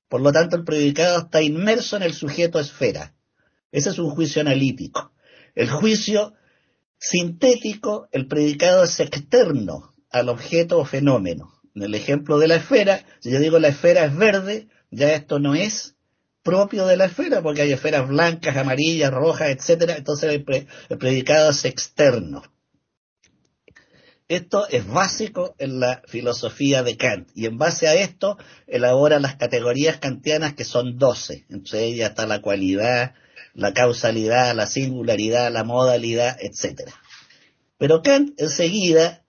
Por 0.09 0.21
lo 0.21 0.31
tanto, 0.31 0.57
el 0.57 0.63
predicado 0.63 1.19
está 1.19 1.41
inmerso 1.41 1.97
en 1.97 2.03
el 2.03 2.13
sujeto 2.13 2.59
esfera. 2.59 3.13
Ese 3.71 3.89
es 3.91 3.99
un 3.99 4.09
juicio 4.09 4.41
analítico. 4.41 5.13
El 5.55 5.69
juicio 5.69 6.33
Sintético, 7.03 8.07
el 8.11 8.27
predicado 8.27 8.83
es 8.83 8.99
externo 8.99 9.95
al 10.11 10.29
objeto 10.29 10.77
o 10.77 10.85
fenómeno. 10.85 11.51
En 11.73 11.81
el 11.81 11.95
ejemplo 11.95 12.37
de 12.37 12.47
la 12.47 12.57
esfera, 12.57 13.03
si 13.19 13.31
yo 13.31 13.39
digo 13.39 13.57
la 13.57 13.69
esfera 13.69 14.05
es 14.05 14.15
verde, 14.15 14.67
ya 14.91 15.11
esto 15.15 15.39
no 15.39 15.55
es 15.55 15.95
propio 16.43 16.85
de 16.85 16.97
la 16.97 17.05
esfera, 17.05 17.41
porque 17.41 17.63
hay 17.63 17.71
esferas 17.71 18.07
blancas, 18.07 18.55
amarillas, 18.55 19.11
rojas, 19.11 19.49
etcétera, 19.49 19.97
entonces 19.97 20.29
el, 20.31 20.97
predicado 20.99 21.49
es 21.49 21.65
externo. 21.65 22.43
Esto 24.31 24.65
es 24.69 24.87
básico 24.87 25.55
en 25.57 25.81
la 25.81 26.03
filosofía 26.07 26.83
de 26.83 26.95
Kant, 26.95 27.27
y 27.35 27.47
en 27.47 27.57
base 27.57 27.89
a 27.89 27.95
esto 27.95 28.37
elabora 28.65 29.19
las 29.19 29.35
categorías 29.35 29.97
kantianas 29.97 30.53
que 30.53 30.63
son 30.63 30.97
doce. 30.97 31.43
Entre 31.49 31.83
ellas 31.83 32.11
está 32.11 32.25
la 32.25 32.41
cualidad, 32.41 33.13
la 33.53 33.73
causalidad, 33.73 34.55
la 34.55 34.67
singularidad, 34.67 35.51
la 35.51 35.65
modalidad, 35.65 36.37
etc. 36.39 36.89
Pero 37.77 38.01
Kant 38.03 38.39
enseguida 38.39 39.25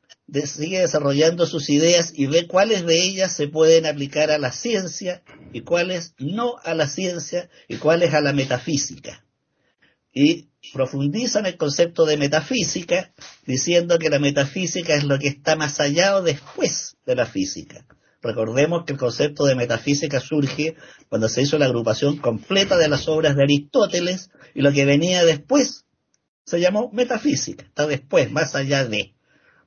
sigue 0.46 0.78
desarrollando 0.78 1.46
sus 1.46 1.68
ideas 1.68 2.12
y 2.14 2.26
ve 2.26 2.46
cuáles 2.46 2.86
de 2.86 3.02
ellas 3.02 3.32
se 3.32 3.48
pueden 3.48 3.86
aplicar 3.86 4.30
a 4.30 4.38
la 4.38 4.52
ciencia 4.52 5.24
y 5.52 5.62
cuáles 5.62 6.14
no 6.18 6.58
a 6.62 6.74
la 6.74 6.86
ciencia 6.86 7.50
y 7.66 7.78
cuáles 7.78 8.14
a 8.14 8.20
la 8.20 8.32
metafísica. 8.32 9.24
Y 10.12 10.48
profundiza 10.72 11.40
en 11.40 11.46
el 11.46 11.56
concepto 11.56 12.04
de 12.04 12.16
metafísica 12.16 13.12
diciendo 13.46 13.98
que 13.98 14.10
la 14.10 14.18
metafísica 14.18 14.94
es 14.94 15.04
lo 15.04 15.18
que 15.18 15.28
está 15.28 15.56
más 15.56 15.80
allá 15.80 16.16
o 16.16 16.22
después 16.22 16.96
de 17.06 17.16
la 17.16 17.26
física. 17.26 17.86
Recordemos 18.22 18.84
que 18.84 18.92
el 18.92 18.98
concepto 18.98 19.44
de 19.44 19.56
metafísica 19.56 20.20
surge 20.20 20.76
cuando 21.08 21.28
se 21.28 21.42
hizo 21.42 21.58
la 21.58 21.66
agrupación 21.66 22.18
completa 22.18 22.78
de 22.78 22.88
las 22.88 23.08
obras 23.08 23.34
de 23.34 23.42
Aristóteles 23.42 24.30
y 24.54 24.62
lo 24.62 24.72
que 24.72 24.84
venía 24.84 25.24
después 25.24 25.84
se 26.44 26.60
llamó 26.60 26.90
metafísica, 26.92 27.64
está 27.64 27.86
después, 27.86 28.30
más 28.30 28.54
allá 28.54 28.84
de. 28.84 29.14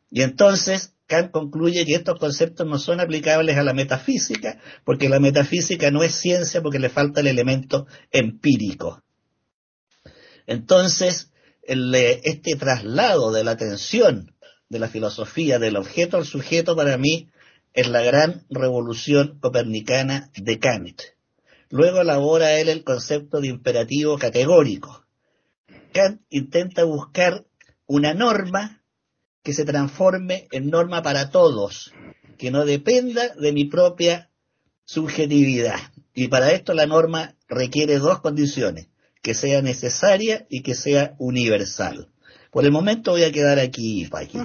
Y 0.09 0.21
entonces 0.21 0.93
Kant 1.07 1.31
concluye 1.31 1.85
que 1.85 1.95
estos 1.95 2.17
conceptos 2.19 2.65
no 2.65 2.79
son 2.79 2.99
aplicables 2.99 3.57
a 3.57 3.63
la 3.63 3.73
metafísica 3.73 4.59
porque 4.83 5.09
la 5.09 5.19
metafísica 5.19 5.91
no 5.91 6.03
es 6.03 6.15
ciencia 6.15 6.61
porque 6.61 6.79
le 6.79 6.89
falta 6.89 7.21
el 7.21 7.27
elemento 7.27 7.87
empírico. 8.11 9.03
Entonces, 10.47 11.31
este 11.63 12.55
traslado 12.55 13.31
de 13.31 13.43
la 13.43 13.51
atención 13.51 14.35
de 14.69 14.79
la 14.79 14.87
filosofía 14.87 15.59
del 15.59 15.77
objeto 15.77 16.17
al 16.17 16.25
sujeto 16.25 16.75
para 16.75 16.97
mí 16.97 17.29
es 17.73 17.87
la 17.87 18.01
gran 18.01 18.45
revolución 18.49 19.39
copernicana 19.39 20.31
de 20.35 20.59
Kant. 20.59 21.01
Luego 21.69 22.01
elabora 22.01 22.59
él 22.59 22.69
el 22.69 22.83
concepto 22.83 23.41
de 23.41 23.47
imperativo 23.47 24.17
categórico. 24.17 25.05
Kant 25.91 26.21
intenta 26.29 26.83
buscar 26.83 27.45
una 27.85 28.13
norma 28.13 28.83
que 29.43 29.53
se 29.53 29.65
transforme 29.65 30.47
en 30.51 30.69
norma 30.69 31.01
para 31.03 31.29
todos, 31.29 31.91
que 32.37 32.51
no 32.51 32.65
dependa 32.65 33.29
de 33.35 33.51
mi 33.51 33.65
propia 33.65 34.29
subjetividad. 34.85 35.79
Y 36.13 36.29
para 36.29 36.51
esto 36.51 36.73
la 36.73 36.85
norma 36.85 37.35
requiere 37.47 37.99
dos 37.99 38.21
condiciones, 38.21 38.87
que 39.25 39.33
sea 39.33 39.63
necesaria 39.63 40.45
y 40.51 40.61
que 40.61 40.75
sea 40.75 41.15
universal. 41.17 42.09
Por 42.51 42.63
el 42.63 42.71
momento 42.71 43.13
voy 43.13 43.23
a 43.23 43.31
quedar 43.31 43.57
aquí, 43.57 44.05
Paqui. 44.05 44.37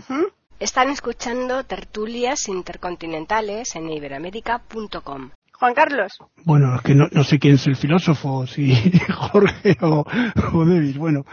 Están 0.58 0.88
escuchando 0.88 1.64
tertulias 1.64 2.48
intercontinentales 2.48 3.76
en 3.76 3.90
iberamérica.com. 3.90 5.32
Juan 5.52 5.74
Carlos. 5.74 6.12
Bueno, 6.46 6.76
es 6.76 6.80
que 6.80 6.94
no, 6.94 7.24
sé 7.24 7.38
quién 7.38 7.56
es 7.56 7.66
el 7.66 7.76
filósofo, 7.76 8.46
si 8.46 8.72
Jorge 9.30 9.76
o, 9.82 10.06
o 10.54 10.64
David. 10.64 10.96
Bueno, 10.96 11.26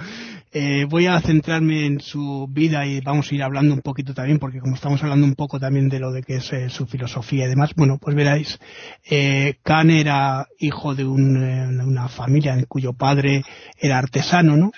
eh, 0.51 0.85
voy 0.89 1.07
a 1.07 1.19
centrarme 1.19 1.85
en 1.85 1.99
su 1.99 2.47
vida 2.49 2.85
y 2.85 3.01
vamos 3.01 3.31
a 3.31 3.35
ir 3.35 3.43
hablando 3.43 3.73
un 3.73 3.81
poquito 3.81 4.13
también, 4.13 4.39
porque 4.39 4.59
como 4.59 4.75
estamos 4.75 5.03
hablando 5.03 5.25
un 5.25 5.35
poco 5.35 5.59
también 5.59 5.89
de 5.89 5.99
lo 5.99 6.11
de 6.11 6.23
que 6.23 6.37
es 6.37 6.53
eh, 6.53 6.69
su 6.69 6.85
filosofía 6.85 7.45
y 7.45 7.49
demás, 7.49 7.71
bueno, 7.75 7.97
pues 7.99 8.15
veráis, 8.15 8.59
eh, 9.09 9.55
Kant 9.63 9.91
era 9.91 10.47
hijo 10.59 10.95
de, 10.95 11.03
eh, 11.03 11.05
una 11.05 12.07
familia 12.07 12.53
en 12.53 12.63
cuyo 12.65 12.93
padre 12.93 13.43
era 13.77 13.97
artesano, 13.97 14.55
¿no? 14.55 14.71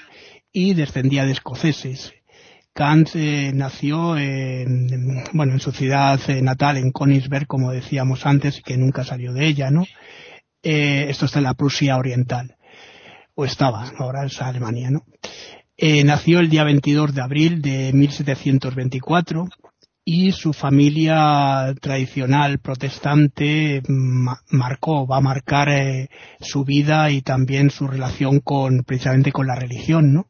Y 0.51 0.73
descendía 0.73 1.25
de 1.25 1.33
escoceses. 1.33 2.13
Kant 2.73 3.13
nació 3.53 4.17
en, 4.17 5.23
bueno, 5.33 5.53
en 5.53 5.59
su 5.59 5.71
ciudad 5.71 6.19
natal, 6.41 6.77
en 6.77 6.91
Königsberg, 6.91 7.45
como 7.45 7.71
decíamos 7.71 8.25
antes, 8.25 8.61
que 8.61 8.77
nunca 8.77 9.03
salió 9.03 9.33
de 9.33 9.47
ella, 9.47 9.69
¿no? 9.69 9.85
esto 10.61 11.25
está 11.25 11.39
en 11.39 11.45
la 11.45 11.53
Prusia 11.53 11.97
Oriental 11.97 12.57
o 13.33 13.45
estaba, 13.45 13.89
ahora 13.97 14.25
es 14.25 14.41
Alemania, 14.41 14.89
¿no? 14.91 15.05
Eh, 15.81 16.03
nació 16.03 16.41
el 16.41 16.50
día 16.50 16.65
22 16.65 17.15
de 17.15 17.21
abril 17.21 17.62
de 17.62 17.93
1724 17.93 19.48
y 20.03 20.33
su 20.33 20.51
familia 20.51 21.74
tradicional 21.79 22.59
protestante 22.59 23.81
marcó, 24.50 25.07
va 25.07 25.19
a 25.19 25.21
marcar 25.21 25.69
eh, 25.69 26.09
su 26.41 26.65
vida 26.65 27.12
y 27.12 27.21
también 27.21 27.69
su 27.69 27.88
relación 27.88 28.41
con, 28.41 28.83
precisamente 28.83 29.31
con 29.31 29.48
la 29.48 29.55
religión, 29.55 30.13
¿no? 30.13 30.27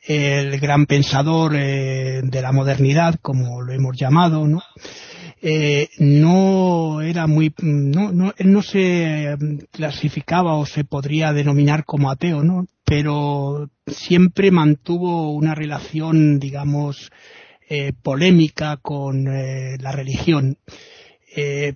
El 0.00 0.58
gran 0.58 0.86
pensador 0.86 1.54
eh, 1.54 2.22
de 2.24 2.42
la 2.42 2.50
modernidad, 2.50 3.20
como 3.22 3.62
lo 3.62 3.72
hemos 3.72 3.96
llamado, 3.96 4.48
¿no? 4.48 4.64
Eh, 5.42 5.90
no 5.98 7.02
era 7.02 7.26
muy, 7.26 7.54
no, 7.60 8.10
no, 8.10 8.32
él 8.38 8.52
no 8.52 8.62
se 8.62 9.36
clasificaba 9.70 10.54
o 10.54 10.64
se 10.66 10.84
podría 10.84 11.32
denominar 11.32 11.84
como 11.84 12.10
ateo, 12.10 12.42
¿no? 12.42 12.66
Pero 12.84 13.70
siempre 13.86 14.50
mantuvo 14.50 15.32
una 15.32 15.54
relación, 15.54 16.38
digamos, 16.38 17.10
eh, 17.68 17.92
polémica 18.02 18.78
con 18.78 19.28
eh, 19.28 19.76
la 19.80 19.92
religión. 19.92 20.58
Eh, 21.36 21.74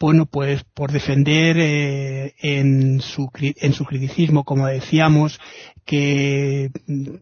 bueno, 0.00 0.24
pues 0.24 0.64
por 0.64 0.92
defender 0.92 1.58
eh, 1.58 2.34
en, 2.40 3.02
su, 3.02 3.30
en 3.38 3.74
su 3.74 3.84
criticismo, 3.84 4.44
como 4.44 4.66
decíamos, 4.66 5.38
que, 5.84 6.70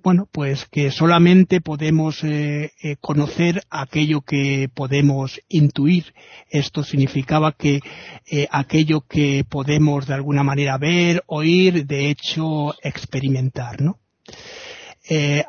bueno, 0.05 0.29
pues 0.31 0.65
que 0.67 0.93
solamente 0.93 1.61
podemos 1.61 2.23
eh, 2.23 2.71
eh, 2.81 2.95
conocer 3.01 3.65
aquello 3.69 4.21
que 4.21 4.71
podemos 4.73 5.41
intuir. 5.49 6.15
Esto 6.51 6.85
significaba 6.85 7.53
que 7.53 7.81
aquello 8.53 9.01
que 9.01 9.45
podemos 9.49 10.07
de 10.07 10.15
alguna 10.15 10.45
manera 10.45 10.79
ver, 10.79 11.25
oír, 11.27 11.85
de 11.85 12.11
hecho 12.11 12.75
experimentar, 12.83 13.83
¿no? 13.83 13.99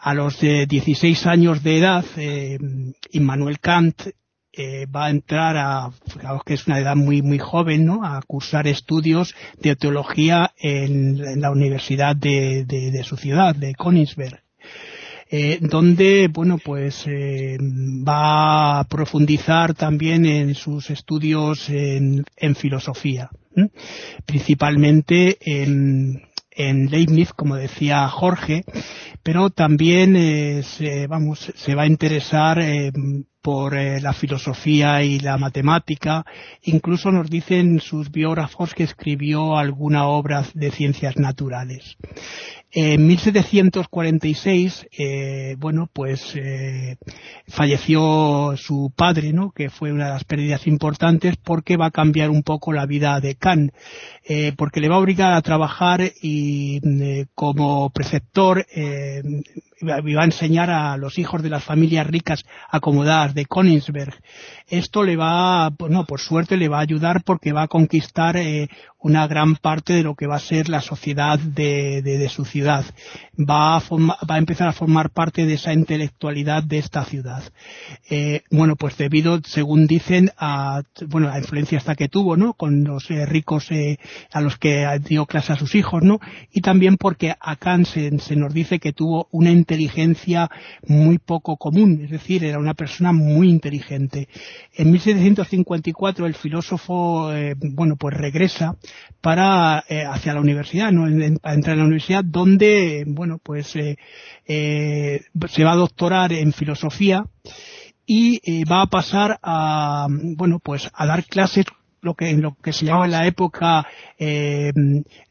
a 0.01 0.13
los 0.13 0.39
16 0.39 1.25
años 1.25 1.61
de 1.63 1.77
edad, 1.79 2.05
Immanuel 3.11 3.59
Kant 3.59 4.03
va 4.93 5.05
a 5.05 5.09
entrar 5.09 5.57
a, 5.57 5.91
digamos 6.15 6.43
que 6.43 6.53
es 6.55 6.67
una 6.67 6.79
edad 6.79 6.95
muy, 6.95 7.21
muy 7.21 7.39
joven, 7.39 7.85
¿no? 7.85 8.03
A 8.03 8.21
cursar 8.25 8.67
estudios 8.67 9.35
de 9.61 9.75
teología 9.75 10.51
en, 10.57 11.39
la 11.41 11.51
universidad 11.51 12.15
de, 12.15 12.65
de, 12.65 13.03
su 13.03 13.15
ciudad, 13.15 13.55
de 13.55 13.73
Königsberg. 13.73 14.41
Eh, 15.31 15.59
donde, 15.61 16.27
bueno, 16.27 16.57
pues 16.57 17.05
eh, 17.05 17.55
va 17.59 18.79
a 18.79 18.83
profundizar 18.85 19.75
también 19.75 20.25
en 20.25 20.55
sus 20.55 20.89
estudios 20.89 21.69
en, 21.69 22.25
en 22.35 22.55
filosofía, 22.55 23.29
principalmente 24.25 25.37
en, 25.39 26.23
en 26.49 26.89
Leibniz, 26.89 27.31
como 27.33 27.55
decía 27.55 28.09
Jorge, 28.09 28.65
pero 29.21 29.51
también 29.51 30.15
eh, 30.15 30.63
se, 30.63 31.05
vamos, 31.05 31.53
se 31.55 31.75
va 31.75 31.83
a 31.83 31.87
interesar 31.87 32.59
eh, 32.59 32.91
por 33.41 33.75
eh, 33.75 34.01
la 34.01 34.13
filosofía 34.13 35.03
y 35.03 35.19
la 35.19 35.37
matemática. 35.37 36.25
Incluso 36.63 37.11
nos 37.11 37.29
dicen 37.29 37.79
sus 37.79 38.11
biógrafos 38.11 38.73
que 38.73 38.83
escribió 38.83 39.57
alguna 39.57 40.07
obra 40.07 40.43
de 40.53 40.71
ciencias 40.71 41.17
naturales. 41.17 41.97
En 42.71 43.07
1746, 43.07 44.87
eh, 44.91 45.55
bueno, 45.57 45.89
pues 45.91 46.35
eh, 46.35 46.97
falleció 47.47 48.53
su 48.57 48.93
padre, 48.95 49.33
¿no? 49.33 49.51
Que 49.51 49.71
fue 49.71 49.91
una 49.91 50.05
de 50.05 50.11
las 50.11 50.23
pérdidas 50.23 50.67
importantes 50.67 51.35
porque 51.37 51.77
va 51.77 51.87
a 51.87 51.91
cambiar 51.91 52.29
un 52.29 52.43
poco 52.43 52.71
la 52.71 52.85
vida 52.85 53.19
de 53.21 53.33
Kant, 53.33 53.73
eh, 54.23 54.53
porque 54.55 54.81
le 54.81 54.89
va 54.89 54.97
a 54.97 54.99
obligar 54.99 55.33
a 55.33 55.41
trabajar 55.41 56.11
y 56.21 56.79
eh, 56.83 57.25
como 57.33 57.89
preceptor 57.89 58.63
eh, 58.75 59.23
iba 59.81 60.21
a 60.21 60.25
enseñar 60.25 60.69
a 60.69 60.97
los 60.97 61.17
hijos 61.17 61.41
de 61.41 61.49
las 61.49 61.63
familias 61.63 62.05
ricas 62.07 62.43
acomodadas 62.69 63.33
de 63.33 63.45
Königsberg. 63.45 64.13
Esto 64.67 65.03
le 65.03 65.15
va, 65.15 65.71
no, 65.89 66.05
por 66.05 66.19
suerte 66.19 66.57
le 66.57 66.67
va 66.67 66.77
a 66.77 66.81
ayudar 66.81 67.23
porque 67.23 67.53
va 67.53 67.63
a 67.63 67.67
conquistar 67.67 68.37
eh, 68.37 68.69
una 69.01 69.27
gran 69.27 69.55
parte 69.55 69.93
de 69.93 70.03
lo 70.03 70.15
que 70.15 70.27
va 70.27 70.35
a 70.35 70.39
ser 70.39 70.67
la 70.67 70.81
sociedad 70.81 71.39
de, 71.39 72.29
su 72.29 72.43
ciudad. 72.43 72.85
Va 73.37 73.77
a, 73.77 73.79
va 73.79 74.35
a, 74.35 74.37
empezar 74.37 74.67
a 74.67 74.73
formar 74.73 75.09
parte 75.09 75.45
de 75.45 75.53
esa 75.53 75.73
intelectualidad 75.73 76.63
de 76.63 76.79
esta 76.79 77.05
ciudad. 77.05 77.43
Eh, 78.09 78.41
bueno, 78.51 78.75
pues 78.75 78.97
debido, 78.97 79.39
según 79.45 79.87
dicen, 79.87 80.31
a, 80.37 80.83
bueno, 81.07 81.29
la 81.29 81.39
influencia 81.39 81.77
hasta 81.77 81.95
que 81.95 82.09
tuvo, 82.09 82.35
¿no? 82.35 82.53
Con 82.53 82.83
los 82.83 83.09
eh, 83.09 83.25
ricos 83.25 83.71
eh, 83.71 83.97
a 84.31 84.41
los 84.41 84.57
que 84.57 84.85
dio 85.07 85.25
clase 85.25 85.53
a 85.53 85.55
sus 85.55 85.75
hijos, 85.75 86.03
¿no? 86.03 86.19
Y 86.51 86.61
también 86.61 86.97
porque 86.97 87.33
a 87.39 87.55
Kant 87.55 87.87
se, 87.87 88.19
se 88.19 88.35
nos 88.35 88.53
dice 88.53 88.79
que 88.79 88.91
tuvo 88.91 89.29
una 89.31 89.51
inteligencia 89.51 90.49
muy 90.85 91.19
poco 91.19 91.55
común, 91.55 92.01
es 92.03 92.11
decir, 92.11 92.43
era 92.43 92.59
una 92.59 92.73
persona 92.73 93.13
muy 93.13 93.49
inteligente. 93.49 94.27
En 94.73 94.91
1754 94.91 96.25
el 96.25 96.35
filósofo, 96.35 97.31
bueno, 97.59 97.95
pues 97.95 98.15
regresa 98.15 98.75
para 99.21 99.83
eh, 99.89 100.03
hacia 100.05 100.33
la 100.33 100.41
universidad, 100.41 100.91
¿no? 100.91 101.03
para 101.41 101.53
entrar 101.53 101.73
en 101.73 101.79
la 101.79 101.85
universidad 101.85 102.23
donde, 102.23 103.03
bueno, 103.07 103.39
pues 103.43 103.75
eh, 103.75 103.97
eh, 104.47 105.21
se 105.47 105.63
va 105.63 105.73
a 105.73 105.77
doctorar 105.77 106.31
en 106.33 106.53
filosofía 106.53 107.25
y 108.05 108.41
eh, 108.43 108.65
va 108.65 108.81
a 108.81 108.87
pasar 108.87 109.39
a, 109.43 110.07
bueno, 110.09 110.59
pues 110.59 110.89
a 110.93 111.05
dar 111.05 111.25
clases 111.25 111.65
lo 112.01 112.13
que 112.15 112.33
lo 112.33 112.55
que 112.55 112.73
se 112.73 112.85
llamaba 112.85 113.05
en 113.05 113.11
la 113.11 113.27
época 113.27 113.85
eh, 114.17 114.71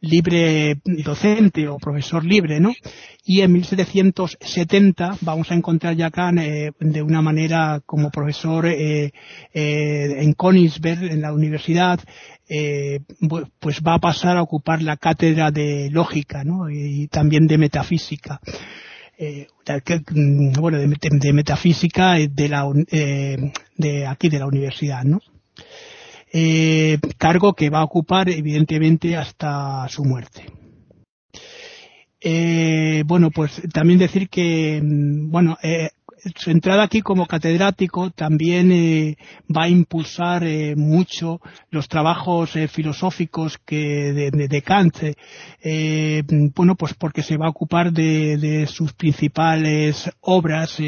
libre 0.01 0.81
docente 0.85 1.69
o 1.69 1.79
profesor 1.79 2.25
libre, 2.25 2.61
¿no? 2.61 2.73
Y 3.25 3.43
en 3.43 3.53
1770 3.53 5.19
vamos 5.21 5.51
a 5.51 5.55
encontrar 5.55 5.97
ya 5.97 6.07
acá 6.07 6.31
eh, 6.31 6.73
de 6.81 7.03
una 7.03 7.23
manera 7.23 7.81
como 7.85 8.11
profesor 8.11 8.67
eh, 8.67 9.13
en 9.53 10.33
Königsberg, 10.35 11.05
en 11.05 11.21
la 11.21 11.33
universidad, 11.33 12.01
pues 13.59 13.81
va 13.87 13.95
a 13.95 13.99
pasar 13.99 14.39
a 14.39 14.43
ocupar 14.43 14.83
la 14.83 14.97
cátedra 14.97 15.51
de 15.51 15.91
lógica, 15.91 16.45
¿no? 16.45 16.71
Y 16.71 17.09
también 17.09 17.47
de 17.47 17.59
metafísica. 17.59 18.41
Eh, 19.21 19.49
bueno, 20.61 20.79
de, 20.79 20.97
de, 21.11 21.33
metafísica 21.33 22.15
de 22.15 22.49
la, 22.49 22.71
eh, 22.93 23.53
de 23.77 24.07
aquí 24.07 24.29
de 24.29 24.39
la 24.39 24.47
universidad, 24.47 25.03
¿no? 25.03 25.19
Eh, 26.33 26.99
cargo 27.17 27.55
que 27.55 27.71
va 27.71 27.81
a 27.81 27.85
ocupar 27.85 28.29
evidentemente 28.29 29.17
hasta 29.17 29.89
su 29.89 30.05
muerte. 30.05 30.47
Eh, 32.21 33.05
bueno, 33.07 33.31
pues 33.31 33.63
también 33.73 33.99
decir 33.99 34.29
que, 34.29 34.81
bueno, 34.83 35.57
eh, 35.63 35.91
su 36.37 36.51
entrada 36.51 36.85
aquí 36.85 37.01
como 37.01 37.27
catedrático 37.27 38.11
también 38.11 38.73
eh, 38.73 39.17
va 39.55 39.65
a 39.65 39.69
impulsar 39.69 40.45
eh, 40.45 40.75
mucho 40.77 41.41
los 41.71 41.89
trabajos 41.89 42.57
eh, 42.57 42.69
filosóficos 42.69 43.59
que 43.59 44.31
de, 44.33 44.63
Kant. 44.63 44.97
Eh, 45.63 46.23
bueno, 46.55 46.75
pues 46.75 46.95
porque 46.95 47.23
se 47.23 47.37
va 47.37 47.47
a 47.47 47.51
ocupar 47.51 47.93
de, 47.93 48.67
sus 48.67 48.93
principales 48.93 50.11
obras, 50.21 50.79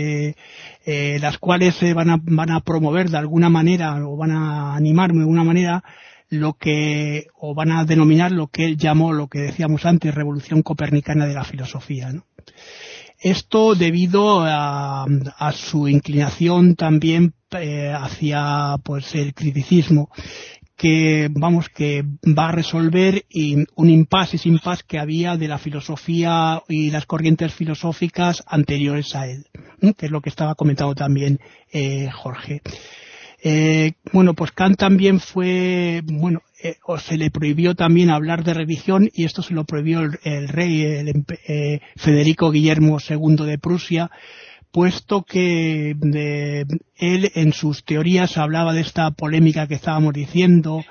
las 0.84 1.38
cuales 1.38 1.76
van, 1.94 2.10
a, 2.10 2.16
van 2.20 2.50
a 2.50 2.60
promover 2.60 3.10
de 3.10 3.18
alguna 3.18 3.48
manera 3.48 3.94
o 4.06 4.16
van 4.16 4.32
a 4.32 4.74
animar 4.74 5.12
de 5.12 5.20
alguna 5.20 5.44
manera 5.44 5.82
lo 6.30 6.54
que, 6.54 7.26
o 7.38 7.54
van 7.54 7.72
a 7.72 7.84
denominar 7.84 8.30
lo 8.30 8.46
que 8.46 8.64
él 8.64 8.76
llamó, 8.76 9.12
lo 9.12 9.28
que 9.28 9.40
decíamos 9.40 9.84
antes, 9.84 10.14
revolución 10.14 10.62
copernicana 10.62 11.26
de 11.26 11.34
la 11.34 11.44
filosofía. 11.44 12.12
Esto 13.20 13.74
debido 13.74 14.40
a, 14.46 15.06
su 15.52 15.88
inclinación 15.88 16.74
también 16.74 17.34
eh, 17.50 17.92
hacia 17.94 18.76
pues 18.82 19.14
el 19.14 19.34
criticismo 19.34 20.10
que 20.74 21.28
vamos 21.30 21.68
que 21.68 22.02
va 22.24 22.48
a 22.48 22.52
resolver 22.52 23.26
un 23.74 23.90
impasse 23.90 24.36
ese 24.36 24.48
impasse 24.48 24.84
que 24.88 24.98
había 24.98 25.36
de 25.36 25.48
la 25.48 25.58
filosofía 25.58 26.62
y 26.68 26.90
las 26.90 27.04
corrientes 27.04 27.52
filosóficas 27.52 28.42
anteriores 28.46 29.14
a 29.14 29.26
él 29.26 29.44
que 29.98 30.06
es 30.06 30.12
lo 30.12 30.22
que 30.22 30.30
estaba 30.30 30.54
comentando 30.54 30.94
también 30.94 31.40
eh, 31.70 32.08
Jorge. 32.10 32.62
Eh, 33.42 33.92
bueno 34.12 34.32
pues 34.32 34.52
Kant 34.52 34.78
también 34.78 35.20
fue 35.20 36.00
bueno 36.04 36.40
eh, 36.62 36.76
o 36.84 36.98
se 36.98 37.16
le 37.16 37.30
prohibió 37.30 37.74
también 37.74 38.10
hablar 38.10 38.44
de 38.44 38.54
religión 38.54 39.08
y 39.14 39.24
esto 39.24 39.42
se 39.42 39.54
lo 39.54 39.64
prohibió 39.64 40.00
el, 40.00 40.48
rey 40.48 40.82
el, 40.82 41.24
Federico 41.96 42.50
Guillermo 42.50 42.98
II 43.00 43.46
de 43.46 43.58
Prusia 43.58 44.10
puesto 44.70 45.22
que 45.22 45.96
él 46.96 47.32
en 47.34 47.52
sus 47.52 47.84
teorías 47.84 48.36
hablaba 48.36 48.72
de 48.72 48.82
esta 48.82 49.10
polémica 49.10 49.66
que 49.66 49.74
estábamos 49.74 50.12
diciendo 50.12 50.84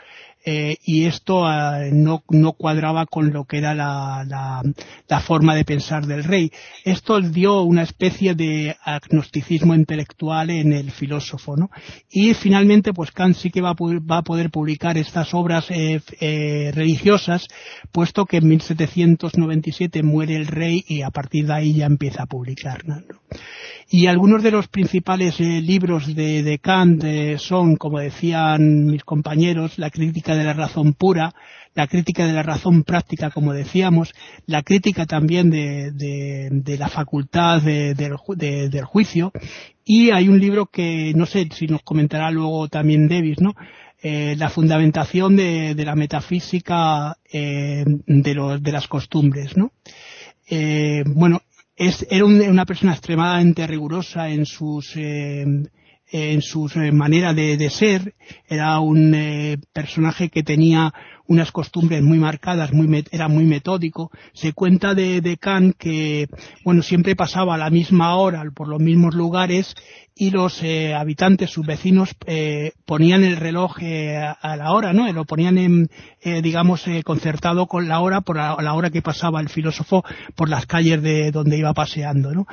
eh, 0.45 0.77
y 0.85 1.05
esto 1.05 1.45
ah, 1.45 1.79
no, 1.91 2.23
no, 2.29 2.53
cuadraba 2.53 3.05
con 3.05 3.33
lo 3.33 3.45
que 3.45 3.57
era 3.57 3.75
la, 3.75 4.23
la, 4.25 4.61
la, 5.07 5.19
forma 5.19 5.53
de 5.53 5.65
pensar 5.65 6.05
del 6.05 6.23
rey. 6.23 6.51
Esto 6.85 7.19
dio 7.19 7.61
una 7.63 7.83
especie 7.83 8.35
de 8.35 8.75
agnosticismo 8.83 9.75
intelectual 9.75 10.49
en 10.49 10.71
el 10.71 10.91
filósofo, 10.91 11.57
¿no? 11.57 11.69
Y 12.09 12.33
finalmente, 12.33 12.93
pues 12.93 13.11
Kant 13.11 13.35
sí 13.35 13.51
que 13.51 13.61
va 13.61 13.71
a 13.71 13.75
va 13.79 14.17
a 14.17 14.23
poder 14.23 14.49
publicar 14.49 14.97
estas 14.97 15.33
obras 15.33 15.69
eh, 15.71 16.01
eh, 16.21 16.71
religiosas, 16.73 17.47
puesto 17.91 18.25
que 18.25 18.37
en 18.37 18.47
1797 18.47 20.03
muere 20.03 20.35
el 20.35 20.47
rey 20.47 20.83
y 20.87 21.01
a 21.01 21.09
partir 21.09 21.47
de 21.47 21.53
ahí 21.53 21.73
ya 21.73 21.85
empieza 21.85 22.23
a 22.23 22.27
publicar, 22.27 22.87
¿no? 22.87 23.01
Y 23.91 24.05
algunos 24.05 24.43
de 24.43 24.51
los 24.51 24.67
principales 24.67 25.39
eh, 25.39 25.61
libros 25.61 26.13
de, 26.13 26.43
de 26.43 26.59
Kant 26.59 27.03
eh, 27.03 27.37
son, 27.39 27.75
como 27.75 27.97
decían 27.97 28.85
mis 28.85 29.03
compañeros, 29.03 29.79
la 29.79 29.89
crítica 29.89 30.35
de 30.35 30.43
la 30.43 30.53
razón 30.53 30.93
pura, 30.93 31.33
la 31.73 31.87
crítica 31.87 32.27
de 32.27 32.33
la 32.33 32.43
razón 32.43 32.83
práctica, 32.83 33.31
como 33.31 33.51
decíamos, 33.51 34.13
la 34.45 34.61
crítica 34.61 35.07
también 35.07 35.49
de, 35.49 35.89
de, 35.91 36.77
la 36.77 36.87
facultad 36.87 37.63
del 37.63 38.85
juicio, 38.85 39.31
y 39.85 40.11
hay 40.11 40.27
un 40.27 40.39
libro 40.39 40.67
que 40.67 41.13
no 41.15 41.25
sé 41.25 41.47
si 41.51 41.65
nos 41.65 41.81
comentará 41.81 42.29
luego 42.29 42.67
también 42.67 43.07
Davis, 43.07 43.39
¿no? 43.39 43.55
Eh, 44.03 44.35
la 44.37 44.49
fundamentación 44.49 45.35
de, 45.35 45.73
la 45.75 45.95
metafísica 45.95 47.17
de, 47.31 47.85
de 48.05 48.71
las 48.71 48.87
costumbres, 48.87 49.57
¿no? 49.57 49.71
bueno, 51.05 51.41
era 51.79 52.25
una 52.25 52.65
persona 52.65 52.91
extremadamente 52.91 53.65
rigurosa 53.65 54.27
en 54.29 54.45
sus 54.45 54.91
eh, 54.97 55.45
en 56.11 56.41
su 56.41 56.69
eh, 56.75 56.91
manera 56.91 57.33
de, 57.33 57.69
ser 57.69 58.15
era 58.47 58.79
un 58.79 59.13
eh, 59.13 59.57
personaje 59.73 60.29
que 60.29 60.43
tenía 60.43 60.93
unas 61.27 61.51
costumbres 61.51 62.01
muy 62.01 62.17
marcadas 62.17 62.73
muy 62.73 63.05
era 63.11 63.27
muy 63.27 63.45
metódico 63.45 64.09
se 64.33 64.53
cuenta 64.53 64.95
de, 64.95 65.37
Kant 65.39 65.75
que 65.77 66.27
bueno 66.63 66.81
siempre 66.81 67.15
pasaba 67.15 67.55
a 67.55 67.59
la 67.59 67.69
misma 67.69 68.15
hora 68.15 68.43
por 68.55 68.67
los 68.67 68.79
mismos 68.79 69.13
lugares 69.13 69.75
y 70.15 70.31
los 70.31 70.61
eh, 70.63 70.93
habitantes, 70.93 71.49
sus 71.49 71.65
vecinos, 71.65 72.13
ponían 72.85 73.23
el 73.23 73.37
reloj 73.37 73.77
a 73.79 74.57
la 74.57 74.73
hora, 74.73 74.91
¿no? 74.91 75.09
Lo 75.13 75.23
ponían, 75.23 75.57
en, 75.57 75.89
digamos, 76.43 76.83
concertado 77.05 77.67
con 77.67 77.87
la 77.87 78.01
hora 78.01 78.19
por 78.19 78.35
la, 78.35 78.73
hora 78.73 78.89
que 78.89 79.01
pasaba 79.01 79.39
el 79.39 79.47
filósofo 79.47 80.03
por 80.35 80.49
las 80.49 80.65
calles 80.65 81.01
de 81.01 81.31
donde 81.31 81.57
iba 81.57 81.73
paseando, 81.73 82.33
¿no? 82.33 82.47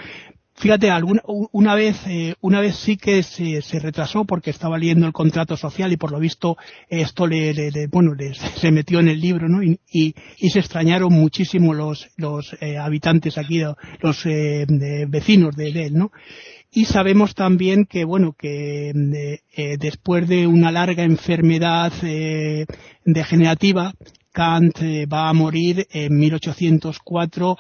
Fíjate, 0.59 0.91
alguna, 0.91 1.23
una 1.27 1.75
vez, 1.75 1.97
una 2.41 2.61
vez 2.61 2.77
sí 2.77 2.97
que 2.97 3.23
se, 3.23 3.61
se, 3.61 3.79
retrasó 3.79 4.25
porque 4.25 4.51
estaba 4.51 4.79
leyendo 4.79 5.07
el 5.07 5.13
contrato 5.13 5.57
social 5.57 5.93
y 5.93 5.99
por 5.99 6.11
lo 6.11 6.19
visto 6.19 6.57
esto 6.89 7.27
le, 7.27 7.53
le, 7.53 7.87
bueno, 7.89 8.15
le, 8.15 8.33
se 8.57 8.71
metió 8.71 9.01
en 9.01 9.09
el 9.09 9.21
libro, 9.21 9.49
¿no? 9.49 9.63
Y, 9.63 9.79
y, 9.91 10.15
se 10.51 10.61
extrañaron 10.61 11.13
muchísimo 11.13 11.75
los, 11.75 12.09
los 12.17 12.57
habitantes 12.81 13.37
aquí, 13.37 13.63
los 14.01 14.25
vecinos 14.25 15.55
de, 15.57 15.73
de 15.73 15.87
él, 15.87 15.95
¿no? 15.95 16.11
Y 16.77 16.85
sabemos 16.85 17.35
también 17.35 17.87
que, 17.87 18.05
bueno, 18.05 18.35
que 18.39 18.91
eh, 18.91 19.41
eh, 19.57 19.77
después 19.79 20.29
de 20.29 20.47
una 20.47 20.71
larga 20.71 21.05
enfermedad 21.05 21.91
eh, 22.03 22.67
degenerativa, 23.03 23.95
Kant 24.37 24.79
va 25.11 25.31
a 25.31 25.33
morir 25.33 25.87
en 25.91 26.19
1804, 26.19 27.57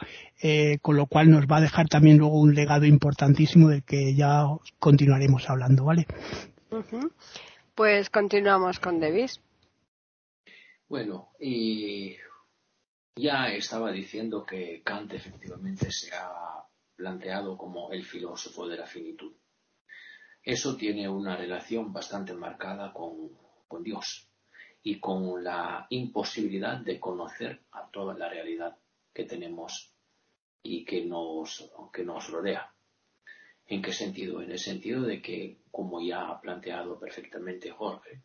con 0.83 0.97
lo 0.97 1.07
cual 1.07 1.31
nos 1.31 1.47
va 1.47 1.57
a 1.57 1.62
dejar 1.62 1.89
también 1.89 2.19
luego 2.19 2.39
un 2.39 2.55
legado 2.55 2.85
importantísimo 2.85 3.71
del 3.71 3.83
que 3.83 4.15
ya 4.15 4.45
continuaremos 4.79 5.49
hablando, 5.49 5.87
¿vale? 5.87 6.07
Pues 7.75 8.11
continuamos 8.11 8.79
con 8.79 9.01
Davis. 9.01 9.41
Bueno, 10.87 11.31
y 11.41 12.17
ya 13.17 13.49
estaba 13.49 13.91
diciendo 13.91 14.45
que 14.45 14.83
Kant 14.85 15.15
efectivamente 15.15 15.91
se 15.91 16.15
ha 16.15 16.62
planteado 16.95 17.57
como 17.57 17.91
el 17.91 18.05
filósofo 18.05 18.69
de 18.69 18.77
la 18.77 18.87
finitud. 18.87 19.33
Eso 20.43 20.77
tiene 20.77 21.09
una 21.09 21.37
relación 21.37 21.91
bastante 21.93 22.35
marcada 22.35 22.93
con, 22.93 23.31
Dios 23.83 24.26
y 24.87 25.01
con 25.01 25.42
la 25.42 25.88
imposibilidad 25.90 26.77
de 26.77 27.01
conocer 27.01 27.61
a 27.72 27.90
toda 27.90 28.14
la 28.16 28.29
realidad 28.29 28.79
que 29.12 29.25
tenemos 29.25 29.92
y 30.62 30.85
que 30.85 31.05
nos, 31.05 31.68
que 31.92 32.05
nos 32.05 32.31
rodea. 32.31 32.72
¿En 33.66 33.83
qué 33.83 33.92
sentido? 33.92 34.40
En 34.40 34.53
el 34.53 34.61
sentido 34.61 35.03
de 35.03 35.20
que, 35.20 35.59
como 35.72 36.01
ya 36.01 36.29
ha 36.29 36.40
planteado 36.40 37.01
perfectamente 37.01 37.72
Jorge, 37.72 38.22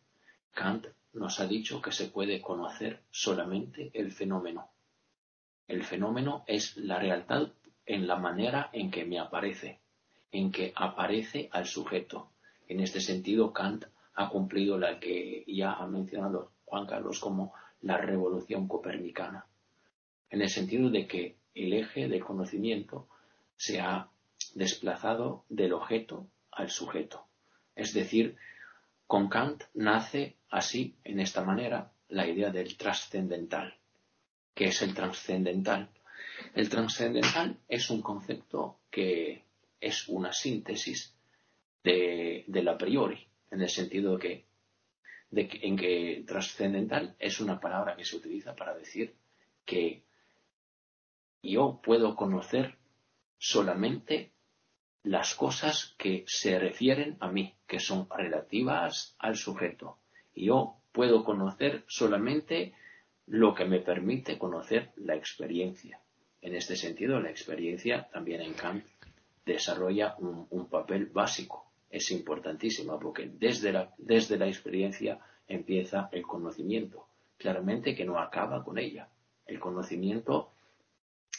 Kant 0.52 0.86
nos 1.14 1.40
ha 1.40 1.48
dicho 1.48 1.82
que 1.82 1.90
se 1.90 2.06
puede 2.06 2.40
conocer 2.40 3.02
solamente 3.10 3.90
el 3.92 4.12
fenómeno. 4.12 4.70
El 5.66 5.82
fenómeno 5.82 6.44
es 6.46 6.76
la 6.76 7.00
realidad 7.00 7.52
en 7.86 8.06
la 8.06 8.14
manera 8.14 8.70
en 8.72 8.92
que 8.92 9.04
me 9.04 9.18
aparece, 9.18 9.80
en 10.30 10.52
que 10.52 10.72
aparece 10.76 11.48
al 11.50 11.66
sujeto. 11.66 12.30
En 12.68 12.78
este 12.78 13.00
sentido, 13.00 13.52
Kant 13.52 13.86
ha 14.14 14.28
cumplido 14.28 14.78
la 14.78 15.00
que 15.00 15.44
ya 15.48 15.72
ha 15.72 15.88
mencionado 15.88 16.51
Juan 16.72 16.86
Carlos 16.86 17.20
como 17.20 17.52
la 17.82 17.98
revolución 17.98 18.66
copernicana, 18.66 19.44
en 20.30 20.40
el 20.40 20.48
sentido 20.48 20.88
de 20.88 21.06
que 21.06 21.36
el 21.54 21.74
eje 21.74 22.08
del 22.08 22.24
conocimiento 22.24 23.08
se 23.56 23.78
ha 23.78 24.08
desplazado 24.54 25.44
del 25.50 25.74
objeto 25.74 26.28
al 26.50 26.70
sujeto. 26.70 27.26
Es 27.76 27.92
decir, 27.92 28.38
con 29.06 29.28
Kant 29.28 29.64
nace 29.74 30.38
así, 30.48 30.96
en 31.04 31.20
esta 31.20 31.44
manera, 31.44 31.92
la 32.08 32.26
idea 32.26 32.50
del 32.50 32.74
trascendental. 32.78 33.76
¿Qué 34.54 34.64
es 34.68 34.80
el 34.80 34.94
trascendental? 34.94 35.90
El 36.54 36.70
trascendental 36.70 37.58
es 37.68 37.90
un 37.90 38.00
concepto 38.00 38.78
que 38.90 39.44
es 39.78 40.08
una 40.08 40.32
síntesis 40.32 41.14
de, 41.84 42.44
del 42.46 42.66
a 42.68 42.78
priori, 42.78 43.28
en 43.50 43.60
el 43.60 43.68
sentido 43.68 44.18
que, 44.18 44.46
de 45.32 45.48
que, 45.48 45.66
en 45.66 45.76
que 45.76 46.24
trascendental 46.26 47.16
es 47.18 47.40
una 47.40 47.58
palabra 47.58 47.96
que 47.96 48.04
se 48.04 48.16
utiliza 48.16 48.54
para 48.54 48.74
decir 48.74 49.16
que 49.64 50.04
yo 51.42 51.80
puedo 51.82 52.14
conocer 52.14 52.78
solamente 53.38 54.32
las 55.02 55.34
cosas 55.34 55.96
que 55.98 56.24
se 56.28 56.58
refieren 56.58 57.16
a 57.18 57.28
mí, 57.28 57.56
que 57.66 57.80
son 57.80 58.06
relativas 58.08 59.16
al 59.18 59.36
sujeto. 59.36 59.98
Yo 60.34 60.76
puedo 60.92 61.24
conocer 61.24 61.84
solamente 61.88 62.74
lo 63.26 63.54
que 63.54 63.64
me 63.64 63.80
permite 63.80 64.38
conocer 64.38 64.92
la 64.96 65.16
experiencia. 65.16 66.00
En 66.40 66.54
este 66.54 66.76
sentido, 66.76 67.20
la 67.20 67.30
experiencia 67.30 68.08
también 68.12 68.42
en 68.42 68.54
Kant 68.54 68.84
desarrolla 69.44 70.14
un, 70.18 70.68
papel 70.68 71.06
básico. 71.06 71.71
Es 71.92 72.10
importantísima 72.10 72.98
porque 72.98 73.30
desde 73.32 73.70
la, 73.70 73.94
desde 73.98 74.38
la 74.38 74.48
experiencia 74.48 75.20
empieza 75.46 76.08
el 76.10 76.22
conocimiento. 76.22 77.06
Claramente 77.36 77.94
que 77.94 78.06
no 78.06 78.18
acaba 78.18 78.64
con 78.64 78.78
ella. 78.78 79.10
El 79.46 79.60
conocimiento 79.60 80.52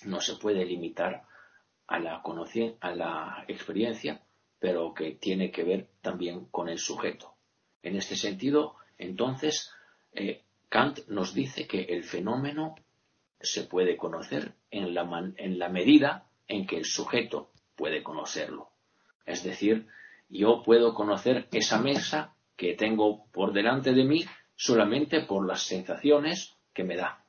no 0.05 0.21
se 0.21 0.35
puede 0.35 0.63
limitar 0.63 1.23
a 1.87 1.99
la, 1.99 2.21
a 2.79 2.95
la 2.95 3.45
experiencia, 3.47 4.21
pero 4.59 4.93
que 4.93 5.13
tiene 5.15 5.51
que 5.51 5.63
ver 5.63 5.89
también 6.01 6.45
con 6.45 6.69
el 6.69 6.77
sujeto. 6.77 7.33
En 7.81 7.95
este 7.95 8.15
sentido, 8.15 8.75
entonces, 8.99 9.71
eh, 10.13 10.43
Kant 10.69 11.07
nos 11.07 11.33
dice 11.33 11.67
que 11.67 11.81
el 11.81 12.03
fenómeno 12.03 12.75
se 13.39 13.63
puede 13.63 13.97
conocer 13.97 14.53
en 14.69 14.93
la, 14.93 15.33
en 15.37 15.57
la 15.57 15.69
medida 15.69 16.27
en 16.47 16.67
que 16.67 16.77
el 16.77 16.85
sujeto 16.85 17.51
puede 17.75 18.03
conocerlo. 18.03 18.69
Es 19.25 19.43
decir, 19.43 19.87
yo 20.33 20.63
puedo 20.63 20.95
conocer 20.95 21.47
esa 21.51 21.79
mesa 21.79 22.35
que 22.55 22.73
tengo 22.73 23.25
por 23.31 23.53
delante 23.53 23.93
de 23.93 24.03
mí 24.03 24.25
solamente 24.55 25.21
por 25.21 25.47
las 25.47 25.61
sensaciones 25.61 26.57
que 26.73 26.83
me 26.83 26.95
da. 26.95 27.23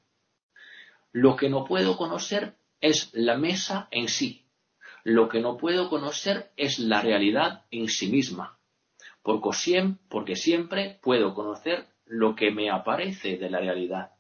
Lo 1.12 1.36
que 1.36 1.50
no 1.50 1.64
puedo 1.64 1.96
conocer 1.98 2.56
es 2.80 3.10
la 3.12 3.36
mesa 3.36 3.88
en 3.90 4.08
sí. 4.08 4.46
Lo 5.04 5.28
que 5.28 5.40
no 5.40 5.58
puedo 5.58 5.90
conocer 5.90 6.50
es 6.56 6.78
la 6.78 7.02
realidad 7.02 7.66
en 7.70 7.88
sí 7.88 8.08
misma, 8.10 8.58
porque 9.22 10.34
siempre 10.34 10.98
puedo 11.02 11.34
conocer 11.34 11.88
lo 12.06 12.34
que 12.34 12.50
me 12.50 12.70
aparece 12.70 13.36
de 13.36 13.50
la 13.50 13.60
realidad, 13.60 14.12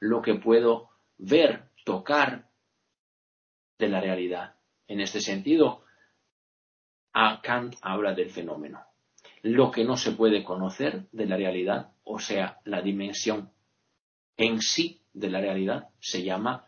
lo 0.00 0.22
que 0.22 0.34
puedo 0.34 0.88
ver, 1.18 1.68
tocar 1.84 2.48
de 3.78 3.88
la 3.88 4.00
realidad. 4.00 4.56
En 4.88 5.00
este 5.00 5.20
sentido, 5.20 5.81
Kant 7.42 7.76
habla 7.82 8.14
del 8.14 8.30
fenómeno. 8.30 8.80
Lo 9.42 9.70
que 9.70 9.84
no 9.84 9.96
se 9.96 10.12
puede 10.12 10.44
conocer 10.44 11.08
de 11.12 11.26
la 11.26 11.36
realidad, 11.36 11.92
o 12.04 12.18
sea, 12.18 12.60
la 12.64 12.80
dimensión 12.80 13.50
en 14.36 14.60
sí 14.60 15.02
de 15.12 15.30
la 15.30 15.40
realidad, 15.40 15.88
se 16.00 16.22
llama 16.22 16.66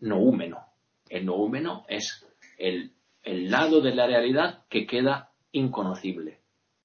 noúmeno. 0.00 0.66
El 1.08 1.26
noúmeno 1.26 1.84
es 1.88 2.26
el, 2.58 2.92
lado 3.22 3.80
de 3.80 3.94
la 3.94 4.06
realidad 4.06 4.64
que 4.68 4.86
queda 4.86 5.32
inconocible. 5.52 6.40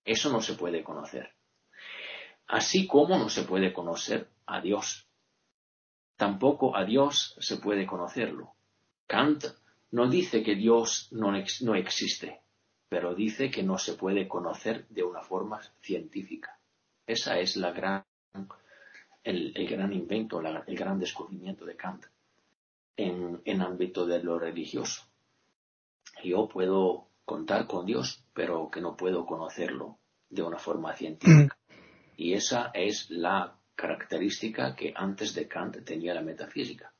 Eso 0.05 0.31
no 0.31 0.41
se 0.41 0.53
puede 0.53 0.83
conocer. 0.83 1.31
Así 2.47 2.87
como 2.87 3.17
no 3.17 3.29
se 3.29 3.43
puede 3.43 3.73
conocer 3.73 4.29
a 4.45 4.61
Dios. 4.61 5.07
Tampoco 6.15 6.75
a 6.75 6.85
Dios 6.85 7.35
se 7.39 7.57
puede 7.57 7.85
conocerlo. 7.85 8.53
Kant 9.07 9.45
no 9.91 10.09
dice 10.09 10.43
que 10.43 10.55
Dios 10.55 11.09
no 11.11 11.35
existe, 11.35 12.42
pero 12.93 13.15
dice 13.15 13.49
que 13.49 13.63
no 13.63 13.79
se 13.79 13.93
puede 13.93 14.27
conocer 14.27 14.85
de 14.89 15.01
una 15.01 15.23
forma 15.23 15.59
científica. 15.81 16.59
Esa 17.07 17.39
es 17.39 17.57
la 17.57 17.71
gran, 17.71 18.05
el, 19.23 19.67
gran 19.67 19.91
invento, 19.93 20.39
el 20.39 20.77
gran 20.77 20.99
descubrimiento 20.99 21.65
de 21.65 21.75
Kant 21.75 22.05
en, 22.95 23.41
en 23.45 23.61
ámbito 23.63 24.05
de 24.05 24.21
lo 24.21 24.37
religioso. 24.37 25.07
Yo 26.23 26.47
puedo 26.47 27.07
contar 27.25 27.65
con 27.65 27.87
Dios, 27.87 28.23
pero 28.31 28.69
que 28.69 28.79
no 28.79 28.95
puedo 28.95 29.25
conocerlo 29.25 29.97
de 30.29 30.43
una 30.43 30.59
forma 30.59 30.93
científica. 30.93 31.57
Y 32.15 32.33
esa 32.33 32.69
es 32.75 33.09
la 33.09 33.57
característica 33.73 34.75
que 34.75 34.93
antes 34.95 35.33
de 35.33 35.47
Kant 35.47 35.83
tenía 35.83 36.13
la 36.13 36.21
metafísica. 36.21 36.93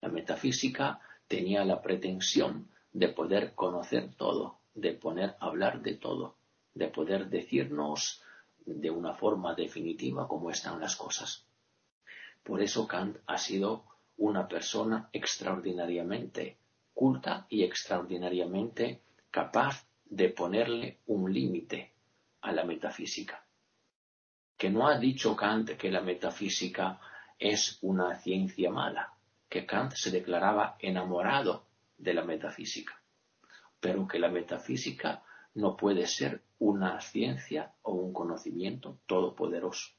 La 0.00 0.08
metafísica 0.08 0.98
tenía 1.28 1.62
la 1.66 1.82
pretensión 1.82 2.70
de 2.94 3.10
poder 3.10 3.54
conocer 3.54 4.14
todo, 4.14 4.60
de 4.76 4.92
poder 4.92 5.36
hablar 5.40 5.82
de 5.82 5.94
todo, 5.94 6.36
de 6.74 6.88
poder 6.88 7.28
decirnos 7.28 8.22
de 8.64 8.90
una 8.90 9.14
forma 9.14 9.54
definitiva 9.54 10.28
cómo 10.28 10.50
están 10.50 10.78
las 10.78 10.94
cosas. 10.96 11.46
Por 12.42 12.62
eso 12.62 12.86
Kant 12.86 13.16
ha 13.26 13.38
sido 13.38 13.84
una 14.18 14.46
persona 14.46 15.08
extraordinariamente 15.12 16.58
culta 16.94 17.46
y 17.48 17.64
extraordinariamente 17.64 19.00
capaz 19.30 19.86
de 20.04 20.28
ponerle 20.28 21.00
un 21.06 21.32
límite 21.32 21.92
a 22.42 22.52
la 22.52 22.64
metafísica. 22.64 23.44
Que 24.56 24.70
no 24.70 24.86
ha 24.88 24.98
dicho 24.98 25.34
Kant 25.34 25.70
que 25.70 25.90
la 25.90 26.02
metafísica 26.02 27.00
es 27.38 27.78
una 27.82 28.16
ciencia 28.16 28.70
mala, 28.70 29.12
que 29.48 29.66
Kant 29.66 29.92
se 29.94 30.10
declaraba 30.10 30.76
enamorado 30.78 31.66
de 31.98 32.14
la 32.14 32.24
metafísica, 32.24 33.00
pero 33.80 34.06
que 34.06 34.18
la 34.18 34.28
metafísica 34.28 35.22
no 35.54 35.76
puede 35.76 36.06
ser 36.06 36.42
una 36.58 37.00
ciencia 37.00 37.74
o 37.82 37.92
un 37.92 38.12
conocimiento 38.12 38.98
todopoderoso. 39.06 39.92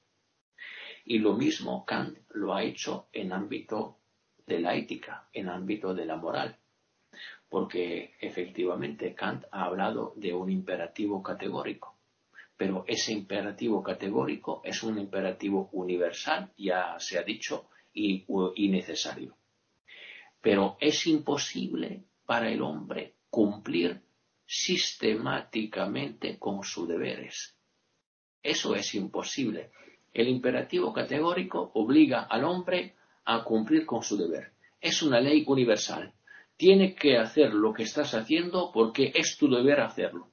Y 1.05 1.19
lo 1.19 1.33
mismo 1.33 1.85
Kant 1.85 2.17
lo 2.31 2.53
ha 2.53 2.63
hecho 2.63 3.07
en 3.13 3.31
ámbito 3.31 3.97
de 4.45 4.59
la 4.59 4.75
ética, 4.75 5.29
en 5.33 5.49
ámbito 5.49 5.93
de 5.93 6.05
la 6.05 6.17
moral, 6.17 6.57
porque 7.49 8.15
efectivamente 8.19 9.15
Kant 9.15 9.45
ha 9.51 9.65
hablado 9.65 10.13
de 10.15 10.33
un 10.33 10.49
imperativo 10.49 11.23
categórico 11.23 11.97
pero 12.57 12.83
ese 12.87 13.13
imperativo 13.13 13.83
categórico 13.83 14.61
es 14.65 14.81
un 14.81 14.97
imperativo 14.97 15.69
universal, 15.73 16.51
ya 16.57 16.95
se 16.97 17.19
ha 17.19 17.23
dicho, 17.23 17.69
y, 17.93 18.25
necesario. 18.69 19.37
Pero 20.41 20.77
es 20.79 21.07
imposible 21.07 22.03
para 22.25 22.49
el 22.49 22.61
hombre 22.61 23.13
cumplir 23.37 24.01
sistemáticamente 24.47 26.39
con 26.39 26.63
sus 26.63 26.87
deberes. 26.87 27.55
Eso 28.41 28.73
es 28.73 28.95
imposible. 28.95 29.69
El 30.11 30.27
imperativo 30.27 30.91
categórico 30.91 31.69
obliga 31.75 32.23
al 32.23 32.45
hombre 32.45 32.95
a 33.25 33.43
cumplir 33.43 33.85
con 33.85 34.01
su 34.01 34.17
deber. 34.17 34.53
Es 34.81 35.03
una 35.03 35.19
ley 35.19 35.43
universal. 35.45 36.15
Tiene 36.55 36.95
que 36.95 37.19
hacer 37.19 37.53
lo 37.53 37.73
que 37.73 37.83
estás 37.83 38.15
haciendo 38.15 38.71
porque 38.73 39.11
es 39.13 39.37
tu 39.37 39.47
deber 39.47 39.81
hacerlo. 39.81 40.31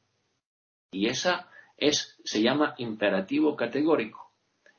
Y 0.90 1.08
esa 1.08 1.50
es, 1.76 2.18
se 2.24 2.40
llama 2.40 2.74
imperativo 2.78 3.54
categórico. 3.54 4.32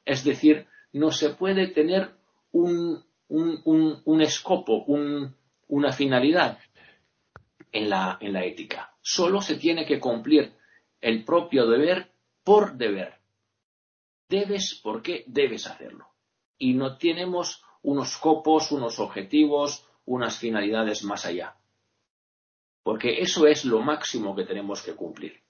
Es 0.03 0.23
decir, 0.23 0.65
no 0.93 1.11
se 1.11 1.29
puede 1.29 1.67
tener 1.67 2.15
un, 2.51 3.05
un, 3.27 4.21
escopo, 4.21 4.83
una 5.67 5.91
finalidad 5.91 6.57
en 7.75 7.89
la, 7.89 8.17
en 8.21 8.33
la 8.33 8.43
ética. 8.45 8.95
Solo 9.01 9.41
se 9.41 9.55
tiene 9.57 9.85
que 9.85 9.99
cumplir 9.99 10.53
el 11.01 11.23
propio 11.23 11.67
deber 11.67 12.11
por 12.43 12.73
deber. 12.73 13.19
Debes 14.27 14.79
porque 14.83 15.23
debes 15.27 15.67
hacerlo. 15.67 16.07
Y 16.57 16.73
no 16.73 16.97
tenemos 16.97 17.63
unos 17.83 18.13
scopos, 18.13 18.71
unos 18.71 18.99
objetivos, 18.99 19.87
unas 20.05 20.37
finalidades 20.37 21.03
más 21.03 21.25
allá. 21.25 21.55
Porque 22.81 23.21
eso 23.21 23.47
es 23.47 23.65
lo 23.65 23.81
máximo 23.81 24.35
que 24.35 24.45
tenemos 24.45 24.81
que 24.81 24.95
cumplir 24.95 25.45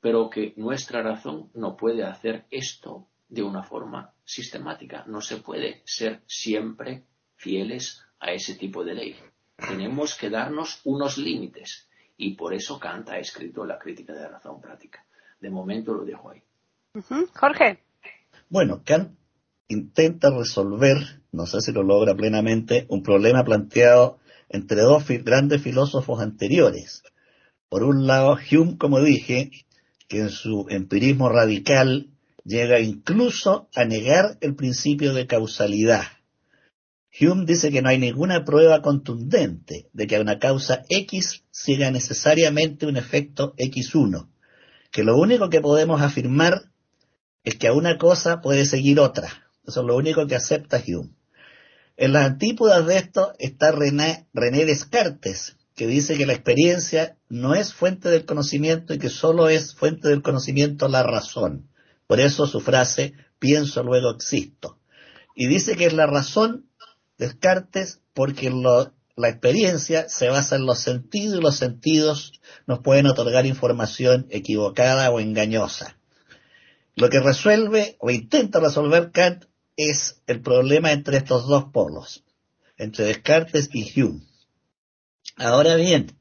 pero 0.00 0.30
que 0.30 0.54
nuestra 0.56 1.02
razón 1.02 1.50
no 1.54 1.76
puede 1.76 2.04
hacer 2.04 2.46
esto 2.50 3.08
de 3.28 3.42
una 3.42 3.62
forma 3.62 4.14
sistemática. 4.24 5.04
No 5.06 5.20
se 5.20 5.36
puede 5.36 5.82
ser 5.84 6.22
siempre 6.26 7.04
fieles 7.36 8.04
a 8.18 8.32
ese 8.32 8.54
tipo 8.54 8.82
de 8.82 8.94
ley. 8.94 9.16
Tenemos 9.68 10.16
que 10.16 10.30
darnos 10.30 10.80
unos 10.84 11.18
límites 11.18 11.88
y 12.16 12.34
por 12.34 12.54
eso 12.54 12.78
Kant 12.78 13.08
ha 13.10 13.18
escrito 13.18 13.64
la 13.64 13.78
crítica 13.78 14.12
de 14.12 14.20
la 14.20 14.28
razón 14.28 14.60
práctica. 14.60 15.04
De 15.40 15.50
momento 15.50 15.94
lo 15.94 16.04
dejo 16.04 16.30
ahí. 16.30 16.42
Jorge. 17.34 17.78
Bueno, 18.48 18.82
Kant 18.84 19.16
intenta 19.68 20.30
resolver, 20.30 20.98
no 21.32 21.46
sé 21.46 21.60
si 21.60 21.72
lo 21.72 21.82
logra 21.82 22.14
plenamente, 22.14 22.86
un 22.88 23.02
problema 23.02 23.44
planteado 23.44 24.18
entre 24.48 24.82
dos 24.82 25.04
grandes 25.24 25.62
filósofos 25.62 26.20
anteriores. 26.20 27.02
Por 27.68 27.84
un 27.84 28.06
lado, 28.06 28.36
Hume, 28.50 28.76
como 28.76 29.00
dije, 29.00 29.50
que 30.08 30.18
en 30.18 30.30
su 30.30 30.66
empirismo 30.68 31.28
radical 31.28 32.08
llega 32.44 32.80
incluso 32.80 33.68
a 33.76 33.84
negar 33.84 34.36
el 34.40 34.56
principio 34.56 35.14
de 35.14 35.28
causalidad. 35.28 36.02
Hume 37.18 37.44
dice 37.44 37.70
que 37.70 37.82
no 37.82 37.88
hay 37.88 37.98
ninguna 37.98 38.44
prueba 38.44 38.82
contundente 38.82 39.88
de 39.92 40.06
que 40.06 40.20
una 40.20 40.38
causa 40.38 40.84
X 40.88 41.44
siga 41.50 41.90
necesariamente 41.90 42.86
un 42.86 42.96
efecto 42.96 43.54
X1, 43.56 44.28
que 44.92 45.02
lo 45.02 45.16
único 45.16 45.50
que 45.50 45.60
podemos 45.60 46.00
afirmar 46.02 46.70
es 47.42 47.56
que 47.56 47.68
a 47.68 47.72
una 47.72 47.98
cosa 47.98 48.40
puede 48.40 48.64
seguir 48.64 49.00
otra. 49.00 49.50
Eso 49.66 49.80
es 49.80 49.86
lo 49.86 49.96
único 49.96 50.26
que 50.26 50.36
acepta 50.36 50.82
Hume. 50.86 51.10
En 51.96 52.12
las 52.12 52.26
antípodas 52.26 52.86
de 52.86 52.96
esto 52.96 53.32
está 53.38 53.72
René, 53.72 54.26
René 54.32 54.64
Descartes, 54.64 55.56
que 55.74 55.86
dice 55.86 56.16
que 56.16 56.26
la 56.26 56.32
experiencia 56.32 57.16
no 57.28 57.54
es 57.54 57.74
fuente 57.74 58.08
del 58.08 58.24
conocimiento 58.24 58.94
y 58.94 58.98
que 58.98 59.10
solo 59.10 59.48
es 59.48 59.74
fuente 59.74 60.08
del 60.08 60.22
conocimiento 60.22 60.88
la 60.88 61.02
razón. 61.02 61.68
Por 62.06 62.20
eso 62.20 62.46
su 62.46 62.60
frase, 62.60 63.14
pienso 63.38 63.82
luego 63.82 64.10
existo. 64.10 64.78
Y 65.34 65.46
dice 65.46 65.76
que 65.76 65.86
es 65.86 65.92
la 65.92 66.06
razón, 66.06 66.69
Descartes, 67.20 68.00
porque 68.14 68.50
la 68.50 69.28
experiencia 69.28 70.08
se 70.08 70.30
basa 70.30 70.56
en 70.56 70.64
los 70.64 70.78
sentidos 70.78 71.38
y 71.38 71.42
los 71.42 71.56
sentidos 71.58 72.40
nos 72.66 72.78
pueden 72.78 73.04
otorgar 73.04 73.44
información 73.44 74.26
equivocada 74.30 75.10
o 75.10 75.20
engañosa. 75.20 75.98
Lo 76.96 77.10
que 77.10 77.20
resuelve 77.20 77.96
o 77.98 78.10
intenta 78.10 78.58
resolver 78.58 79.10
Kant 79.12 79.44
es 79.76 80.22
el 80.26 80.40
problema 80.40 80.92
entre 80.92 81.18
estos 81.18 81.46
dos 81.46 81.64
polos, 81.74 82.24
entre 82.78 83.04
Descartes 83.04 83.68
y 83.74 84.00
Hume. 84.00 84.22
Ahora 85.36 85.76
bien, 85.76 86.16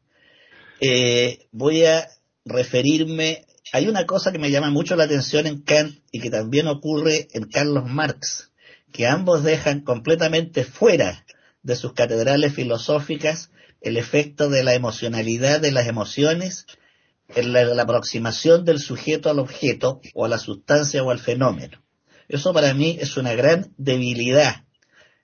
eh, 0.81 1.47
voy 1.53 1.85
a 1.85 2.09
referirme, 2.43 3.45
hay 3.71 3.87
una 3.87 4.05
cosa 4.05 4.33
que 4.33 4.39
me 4.39 4.51
llama 4.51 4.69
mucho 4.69 4.97
la 4.97 5.05
atención 5.05 5.47
en 5.47 5.61
Kant 5.61 5.97
y 6.11 6.19
que 6.19 6.29
también 6.29 6.67
ocurre 6.67 7.29
en 7.31 7.43
Carlos 7.45 7.85
Marx, 7.85 8.48
que 8.91 9.07
ambos 9.07 9.43
dejan 9.43 9.81
completamente 9.81 10.63
fuera 10.63 11.25
de 11.63 11.75
sus 11.75 11.93
catedrales 11.93 12.53
filosóficas 12.53 13.51
el 13.81 13.97
efecto 13.97 14.49
de 14.49 14.63
la 14.63 14.73
emocionalidad 14.73 15.61
de 15.61 15.71
las 15.71 15.87
emociones 15.87 16.65
en 17.29 17.53
la, 17.53 17.81
aproximación 17.81 18.65
del 18.65 18.79
sujeto 18.79 19.29
al 19.29 19.39
objeto 19.39 20.01
o 20.13 20.25
a 20.25 20.29
la 20.29 20.37
sustancia 20.37 21.03
o 21.03 21.11
al 21.11 21.19
fenómeno. 21.19 21.81
Eso 22.27 22.53
para 22.53 22.73
mí 22.73 22.97
es 22.99 23.17
una 23.17 23.33
gran 23.33 23.73
debilidad 23.77 24.63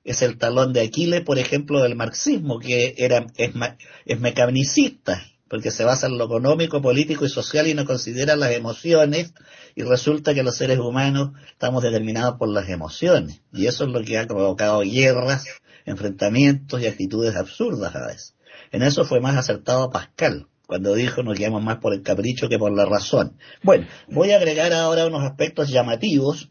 es 0.05 0.21
el 0.21 0.37
talón 0.37 0.71
de 0.71 0.81
Aquiles, 0.81 1.21
por 1.21 1.39
ejemplo, 1.39 1.81
del 1.81 1.95
marxismo, 1.95 2.59
que 2.59 2.93
era, 2.97 3.25
es 3.35 4.19
mecanicista, 4.19 5.25
porque 5.47 5.71
se 5.71 5.83
basa 5.83 6.07
en 6.07 6.17
lo 6.17 6.25
económico, 6.25 6.81
político 6.81 7.25
y 7.25 7.29
social 7.29 7.67
y 7.67 7.73
no 7.73 7.85
considera 7.85 8.35
las 8.35 8.51
emociones 8.51 9.33
y 9.75 9.83
resulta 9.83 10.33
que 10.33 10.43
los 10.43 10.57
seres 10.57 10.79
humanos 10.79 11.31
estamos 11.47 11.83
determinados 11.83 12.37
por 12.37 12.49
las 12.49 12.69
emociones 12.69 13.41
y 13.53 13.67
eso 13.67 13.85
es 13.85 13.91
lo 13.91 14.01
que 14.03 14.17
ha 14.17 14.25
provocado 14.25 14.81
guerras, 14.81 15.45
enfrentamientos 15.85 16.81
y 16.81 16.87
actitudes 16.87 17.35
absurdas 17.35 17.95
a 17.95 18.07
veces. 18.07 18.35
En 18.71 18.81
eso 18.81 19.05
fue 19.05 19.21
más 19.21 19.37
acertado 19.37 19.91
Pascal, 19.91 20.47
cuando 20.65 20.95
dijo 20.95 21.21
nos 21.21 21.37
guiamos 21.37 21.61
más 21.61 21.77
por 21.77 21.93
el 21.93 22.01
capricho 22.01 22.49
que 22.49 22.57
por 22.57 22.75
la 22.75 22.85
razón. 22.85 23.37
Bueno, 23.61 23.87
voy 24.07 24.31
a 24.31 24.37
agregar 24.37 24.73
ahora 24.73 25.05
unos 25.05 25.23
aspectos 25.23 25.69
llamativos 25.69 26.49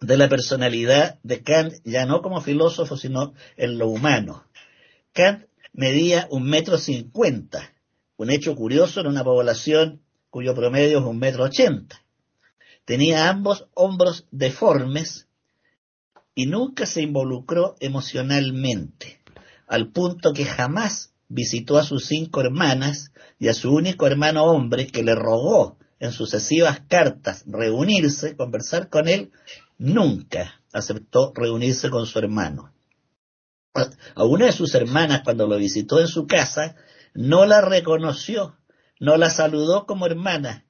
de 0.00 0.16
la 0.16 0.28
personalidad 0.28 1.18
de 1.22 1.42
Kant, 1.42 1.74
ya 1.84 2.06
no 2.06 2.22
como 2.22 2.40
filósofo, 2.40 2.96
sino 2.96 3.34
en 3.56 3.78
lo 3.78 3.88
humano. 3.88 4.44
Kant 5.12 5.44
medía 5.72 6.26
un 6.30 6.44
metro 6.44 6.78
cincuenta, 6.78 7.74
un 8.18 8.30
hecho 8.30 8.54
curioso 8.56 9.00
en 9.00 9.06
una 9.06 9.24
población 9.24 10.02
cuyo 10.28 10.54
promedio 10.54 10.98
es 10.98 11.04
un 11.04 11.18
metro 11.18 11.44
ochenta. 11.44 12.02
Tenía 12.84 13.30
ambos 13.30 13.68
hombros 13.74 14.26
deformes 14.32 15.28
y 16.34 16.46
nunca 16.46 16.84
se 16.84 17.00
involucró 17.00 17.76
emocionalmente, 17.80 19.20
al 19.66 19.92
punto 19.92 20.32
que 20.32 20.44
jamás 20.44 21.12
visitó 21.28 21.78
a 21.78 21.84
sus 21.84 22.06
cinco 22.06 22.40
hermanas 22.40 23.12
y 23.38 23.48
a 23.48 23.54
su 23.54 23.72
único 23.72 24.06
hermano 24.06 24.44
hombre 24.44 24.88
que 24.88 25.04
le 25.04 25.14
rogó 25.14 25.78
en 26.00 26.12
sucesivas 26.12 26.80
cartas 26.88 27.44
reunirse, 27.46 28.36
conversar 28.36 28.88
con 28.88 29.08
él, 29.08 29.30
nunca 29.78 30.60
aceptó 30.72 31.32
reunirse 31.34 31.88
con 31.88 32.06
su 32.06 32.18
hermano. 32.18 32.72
A 34.14 34.24
una 34.24 34.46
de 34.46 34.52
sus 34.52 34.74
hermanas, 34.74 35.20
cuando 35.22 35.46
lo 35.46 35.56
visitó 35.56 36.00
en 36.00 36.08
su 36.08 36.26
casa, 36.26 36.74
no 37.14 37.46
la 37.46 37.60
reconoció, 37.60 38.56
no 39.00 39.16
la 39.16 39.30
saludó 39.30 39.86
como 39.86 40.06
hermana, 40.06 40.64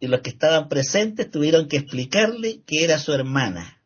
y 0.00 0.06
los 0.06 0.20
que 0.20 0.30
estaban 0.30 0.68
presentes 0.68 1.30
tuvieron 1.30 1.68
que 1.68 1.78
explicarle 1.78 2.62
que 2.66 2.84
era 2.84 2.98
su 2.98 3.12
hermana. 3.12 3.80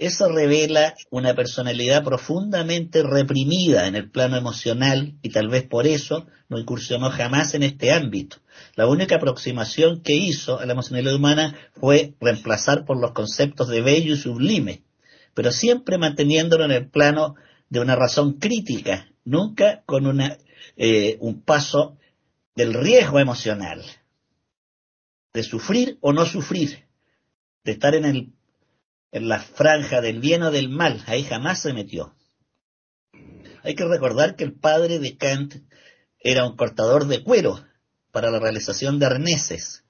Eso 0.00 0.30
revela 0.30 0.94
una 1.10 1.34
personalidad 1.34 2.02
profundamente 2.02 3.02
reprimida 3.02 3.86
en 3.86 3.96
el 3.96 4.10
plano 4.10 4.38
emocional 4.38 5.12
y 5.20 5.28
tal 5.28 5.48
vez 5.48 5.64
por 5.64 5.86
eso 5.86 6.26
no 6.48 6.58
incursionó 6.58 7.10
jamás 7.10 7.52
en 7.52 7.64
este 7.64 7.92
ámbito. 7.92 8.38
La 8.76 8.86
única 8.86 9.16
aproximación 9.16 10.00
que 10.00 10.14
hizo 10.14 10.58
a 10.58 10.64
la 10.64 10.72
emocionalidad 10.72 11.14
humana 11.14 11.54
fue 11.78 12.14
reemplazar 12.18 12.86
por 12.86 12.98
los 12.98 13.12
conceptos 13.12 13.68
de 13.68 13.82
bello 13.82 14.14
y 14.14 14.16
sublime, 14.16 14.84
pero 15.34 15.52
siempre 15.52 15.98
manteniéndolo 15.98 16.64
en 16.64 16.72
el 16.72 16.88
plano 16.88 17.34
de 17.68 17.80
una 17.80 17.94
razón 17.94 18.38
crítica, 18.38 19.12
nunca 19.24 19.82
con 19.84 20.06
una, 20.06 20.38
eh, 20.76 21.16
un 21.20 21.42
paso 21.42 21.96
del 22.54 22.74
riesgo 22.74 23.18
emocional, 23.18 23.84
de 25.32 25.42
sufrir 25.42 25.98
o 26.00 26.12
no 26.12 26.26
sufrir, 26.26 26.84
de 27.64 27.72
estar 27.72 27.94
en 27.94 28.04
el 28.04 28.32
en 29.12 29.28
la 29.28 29.40
franja 29.40 30.00
del 30.00 30.20
bien 30.20 30.42
o 30.42 30.50
del 30.50 30.68
mal, 30.68 31.02
ahí 31.06 31.24
jamás 31.24 31.62
se 31.62 31.72
metió. 31.72 32.14
Hay 33.62 33.74
que 33.74 33.84
recordar 33.84 34.36
que 34.36 34.44
el 34.44 34.54
padre 34.54 34.98
de 34.98 35.16
Kant 35.16 35.54
era 36.18 36.46
un 36.46 36.56
cortador 36.56 37.06
de 37.06 37.22
cuero 37.22 37.64
para 38.12 38.30
la 38.30 38.38
realización 38.38 38.98
de 38.98 39.06
arneses, 39.06 39.84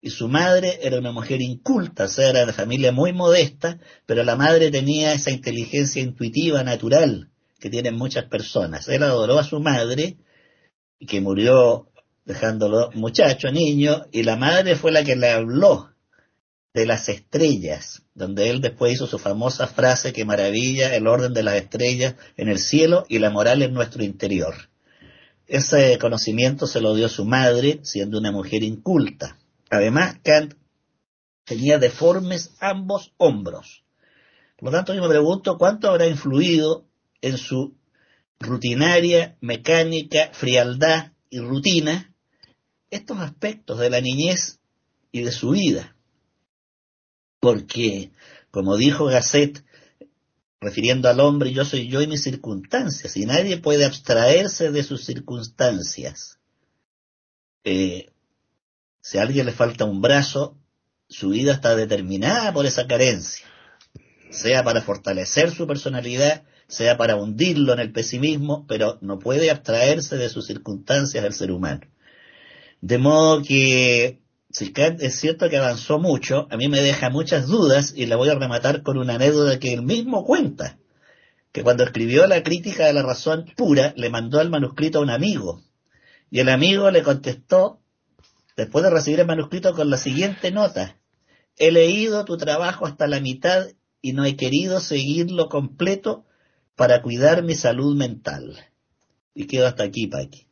y 0.00 0.10
su 0.10 0.28
madre 0.28 0.78
era 0.82 0.98
una 0.98 1.12
mujer 1.12 1.40
inculta, 1.40 2.04
o 2.04 2.08
sea, 2.08 2.30
era 2.30 2.46
de 2.46 2.52
familia 2.52 2.92
muy 2.92 3.12
modesta, 3.12 3.78
pero 4.04 4.22
la 4.22 4.36
madre 4.36 4.70
tenía 4.70 5.14
esa 5.14 5.30
inteligencia 5.30 6.02
intuitiva 6.02 6.62
natural 6.62 7.30
que 7.58 7.70
tienen 7.70 7.96
muchas 7.96 8.24
personas. 8.24 8.88
Él 8.88 9.02
adoró 9.02 9.38
a 9.38 9.44
su 9.44 9.60
madre, 9.60 10.16
que 11.06 11.20
murió 11.20 11.88
dejándolo 12.24 12.90
muchacho, 12.94 13.50
niño, 13.50 14.06
y 14.12 14.22
la 14.22 14.36
madre 14.36 14.76
fue 14.76 14.92
la 14.92 15.04
que 15.04 15.16
le 15.16 15.30
habló 15.30 15.90
de 16.74 16.86
las 16.86 17.08
estrellas, 17.08 18.02
donde 18.14 18.50
él 18.50 18.60
después 18.60 18.92
hizo 18.92 19.06
su 19.06 19.18
famosa 19.18 19.66
frase 19.66 20.12
que 20.12 20.26
maravilla 20.26 20.94
el 20.94 21.06
orden 21.06 21.32
de 21.32 21.42
las 21.42 21.54
estrellas 21.54 22.16
en 22.36 22.48
el 22.48 22.58
cielo 22.58 23.06
y 23.08 23.18
la 23.18 23.30
moral 23.30 23.62
en 23.62 23.72
nuestro 23.72 24.04
interior. 24.04 24.54
Ese 25.46 25.96
conocimiento 25.98 26.66
se 26.66 26.80
lo 26.80 26.94
dio 26.94 27.08
su 27.08 27.24
madre, 27.24 27.78
siendo 27.82 28.18
una 28.18 28.32
mujer 28.32 28.62
inculta. 28.62 29.38
Además, 29.70 30.16
Kant 30.22 30.54
tenía 31.44 31.78
deformes 31.78 32.50
ambos 32.58 33.12
hombros. 33.16 33.84
Por 34.58 34.70
lo 34.70 34.76
tanto, 34.76 34.92
yo 34.92 35.02
me 35.02 35.08
pregunto 35.08 35.56
cuánto 35.58 35.88
habrá 35.88 36.06
influido 36.06 36.85
en 37.20 37.38
su 37.38 37.76
rutinaria, 38.38 39.36
mecánica, 39.40 40.30
frialdad 40.32 41.12
y 41.30 41.40
rutina 41.40 42.14
estos 42.90 43.18
aspectos 43.18 43.78
de 43.78 43.90
la 43.90 44.00
niñez 44.00 44.60
y 45.12 45.22
de 45.22 45.32
su 45.32 45.50
vida 45.50 45.96
porque, 47.46 48.10
como 48.50 48.76
dijo 48.76 49.04
Gasset, 49.04 49.64
refiriendo 50.60 51.08
al 51.08 51.20
hombre, 51.20 51.52
yo 51.52 51.64
soy 51.64 51.86
yo 51.86 52.02
y 52.02 52.08
mis 52.08 52.24
circunstancias, 52.24 53.16
y 53.16 53.24
nadie 53.24 53.58
puede 53.58 53.84
abstraerse 53.84 54.72
de 54.72 54.82
sus 54.82 55.04
circunstancias. 55.04 56.40
Eh, 57.62 58.10
si 59.00 59.18
a 59.18 59.22
alguien 59.22 59.46
le 59.46 59.52
falta 59.52 59.84
un 59.84 60.02
brazo, 60.02 60.58
su 61.08 61.28
vida 61.28 61.52
está 61.52 61.76
determinada 61.76 62.52
por 62.52 62.66
esa 62.66 62.88
carencia, 62.88 63.46
sea 64.30 64.64
para 64.64 64.82
fortalecer 64.82 65.52
su 65.52 65.68
personalidad, 65.68 66.42
sea 66.68 66.96
para 66.96 67.16
hundirlo 67.16 67.72
en 67.72 67.80
el 67.80 67.92
pesimismo, 67.92 68.66
pero 68.66 68.98
no 69.00 69.18
puede 69.18 69.50
abstraerse 69.50 70.16
de 70.16 70.28
sus 70.28 70.46
circunstancias 70.46 71.24
el 71.24 71.32
ser 71.32 71.52
humano. 71.52 71.82
De 72.80 72.98
modo 72.98 73.42
que 73.42 74.20
si 74.50 74.72
es 74.76 75.20
cierto 75.20 75.48
que 75.48 75.56
avanzó 75.56 75.98
mucho, 75.98 76.46
a 76.50 76.56
mí 76.56 76.68
me 76.68 76.80
deja 76.80 77.10
muchas 77.10 77.46
dudas 77.46 77.92
y 77.94 78.06
la 78.06 78.16
voy 78.16 78.28
a 78.28 78.34
rematar 78.34 78.82
con 78.82 78.98
una 78.98 79.14
anécdota 79.14 79.58
que 79.58 79.72
él 79.72 79.82
mismo 79.82 80.24
cuenta, 80.24 80.78
que 81.52 81.62
cuando 81.62 81.84
escribió 81.84 82.26
la 82.26 82.42
crítica 82.42 82.86
de 82.86 82.92
la 82.92 83.02
razón 83.02 83.46
pura, 83.56 83.92
le 83.96 84.10
mandó 84.10 84.40
el 84.40 84.50
manuscrito 84.50 84.98
a 84.98 85.02
un 85.02 85.10
amigo, 85.10 85.62
y 86.30 86.40
el 86.40 86.48
amigo 86.48 86.90
le 86.90 87.02
contestó, 87.02 87.80
después 88.56 88.84
de 88.84 88.90
recibir 88.90 89.20
el 89.20 89.26
manuscrito, 89.26 89.74
con 89.74 89.90
la 89.90 89.96
siguiente 89.96 90.50
nota, 90.50 90.96
he 91.56 91.70
leído 91.70 92.24
tu 92.24 92.36
trabajo 92.36 92.86
hasta 92.86 93.06
la 93.06 93.20
mitad 93.20 93.68
y 94.02 94.12
no 94.12 94.24
he 94.24 94.36
querido 94.36 94.80
seguirlo 94.80 95.48
completo 95.48 96.25
para 96.76 97.02
cuidar 97.02 97.42
mi 97.42 97.54
salud 97.54 97.96
mental. 97.96 98.56
Y 99.34 99.46
quedo 99.46 99.66
hasta 99.66 99.84
aquí, 99.84 100.06
Paqui. 100.06 100.46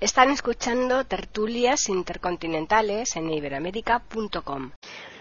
Están 0.00 0.30
escuchando 0.30 1.04
tertulias 1.04 1.88
intercontinentales 1.88 3.16
en 3.16 3.30
iberoamérica.com. 3.30 4.70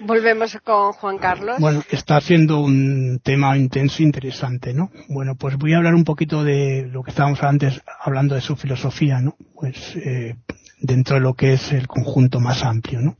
Volvemos 0.02 0.58
con 0.64 0.94
Juan 0.94 1.18
Carlos. 1.18 1.58
Bueno, 1.60 1.84
está 1.90 2.18
haciendo 2.18 2.60
un 2.60 3.20
tema 3.24 3.58
intenso 3.58 4.02
e 4.02 4.06
interesante, 4.06 4.74
¿no? 4.74 4.92
Bueno, 5.10 5.36
pues 5.36 5.58
voy 5.58 5.74
a 5.74 5.78
hablar 5.78 5.96
un 5.96 6.04
poquito 6.04 6.44
de 6.44 6.88
lo 6.92 7.04
que 7.04 7.12
estábamos 7.12 7.42
antes 7.44 7.82
hablando 8.00 8.36
de 8.36 8.42
su 8.42 8.56
filosofía, 8.56 9.20
¿no? 9.20 9.36
Pues 9.56 9.96
eh, 9.96 10.36
dentro 10.80 11.16
de 11.16 11.22
lo 11.22 11.34
que 11.34 11.54
es 11.54 11.72
el 11.72 11.88
conjunto 11.88 12.40
más 12.40 12.64
amplio, 12.64 13.02
¿no? 13.02 13.18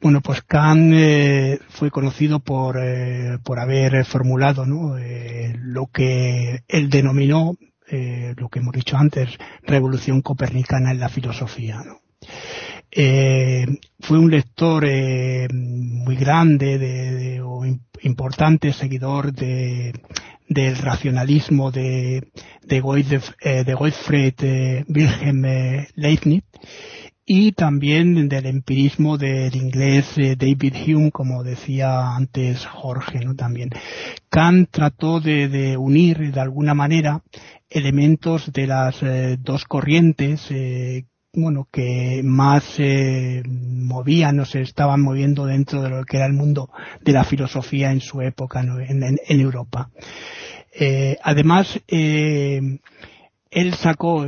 Bueno, 0.00 0.20
pues 0.20 0.42
Kant 0.42 0.92
eh, 0.94 1.58
fue 1.68 1.90
conocido 1.90 2.40
por, 2.40 2.78
eh, 2.80 3.38
por 3.42 3.58
haber 3.58 4.04
formulado, 4.04 4.66
¿no? 4.66 4.96
lo 5.56 5.86
que 5.86 6.62
él 6.68 6.90
denominó 6.90 7.56
eh, 7.86 8.34
lo 8.38 8.48
que 8.48 8.60
hemos 8.60 8.72
dicho 8.72 8.96
antes, 8.96 9.28
revolución 9.62 10.22
copernicana 10.22 10.90
en 10.90 11.00
la 11.00 11.10
filosofía. 11.10 11.84
Eh, 12.90 13.66
fue 14.00 14.18
un 14.18 14.30
lector 14.30 14.84
eh, 14.86 15.48
muy 15.52 16.16
grande 16.16 16.78
de, 16.78 17.42
o 17.42 17.62
importante 18.00 18.72
seguidor 18.72 19.32
de, 19.32 19.92
del 20.48 20.76
racionalismo 20.76 21.70
de, 21.70 22.28
de, 22.62 22.80
Gottfried 22.80 24.34
Wilhelm 24.88 25.86
Leibniz 25.94 26.44
y 27.26 27.52
también 27.52 28.28
del 28.28 28.46
empirismo 28.46 29.16
del 29.16 29.56
inglés 29.56 30.14
David 30.16 30.74
Hume, 30.86 31.10
como 31.10 31.42
decía 31.42 32.14
antes 32.14 32.66
Jorge, 32.66 33.24
¿no? 33.24 33.34
También. 33.34 33.70
Kant 34.28 34.68
trató 34.70 35.20
de 35.20 35.76
unir 35.78 36.32
de 36.32 36.40
alguna 36.40 36.74
manera 36.74 37.22
elementos 37.74 38.52
de 38.52 38.66
las 38.66 39.02
eh, 39.02 39.36
dos 39.40 39.64
corrientes 39.64 40.46
eh, 40.50 41.06
bueno 41.34 41.68
que 41.70 42.22
más 42.24 42.64
se 42.64 43.42
movían 43.46 44.40
o 44.40 44.44
se 44.44 44.62
estaban 44.62 45.00
moviendo 45.00 45.46
dentro 45.46 45.82
de 45.82 45.90
lo 45.90 46.04
que 46.04 46.16
era 46.16 46.26
el 46.26 46.32
mundo 46.32 46.70
de 47.02 47.12
la 47.12 47.24
filosofía 47.24 47.92
en 47.92 48.00
su 48.00 48.20
época 48.22 48.60
en, 48.60 49.18
Europa 49.28 49.90
eh, 50.72 51.16
además 51.22 51.78
él 53.54 53.72
sacó 53.74 54.26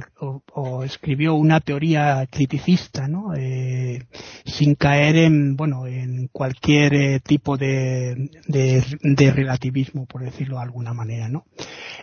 o, 0.54 0.84
escribió 0.84 1.34
una 1.34 1.60
teoría 1.60 2.26
criticista, 2.30 3.08
¿no? 3.08 3.34
Eh, 3.34 4.04
sin 4.44 4.76
caer 4.76 5.16
en, 5.16 5.56
bueno, 5.56 5.86
en 5.86 6.28
cualquier 6.28 6.94
eh, 6.94 7.20
tipo 7.20 7.56
de, 7.56 8.30
de, 8.46 9.30
relativismo, 9.32 10.06
por 10.06 10.22
decirlo 10.22 10.56
de 10.56 10.62
alguna 10.62 10.94
manera, 10.94 11.28
¿no? 11.28 11.44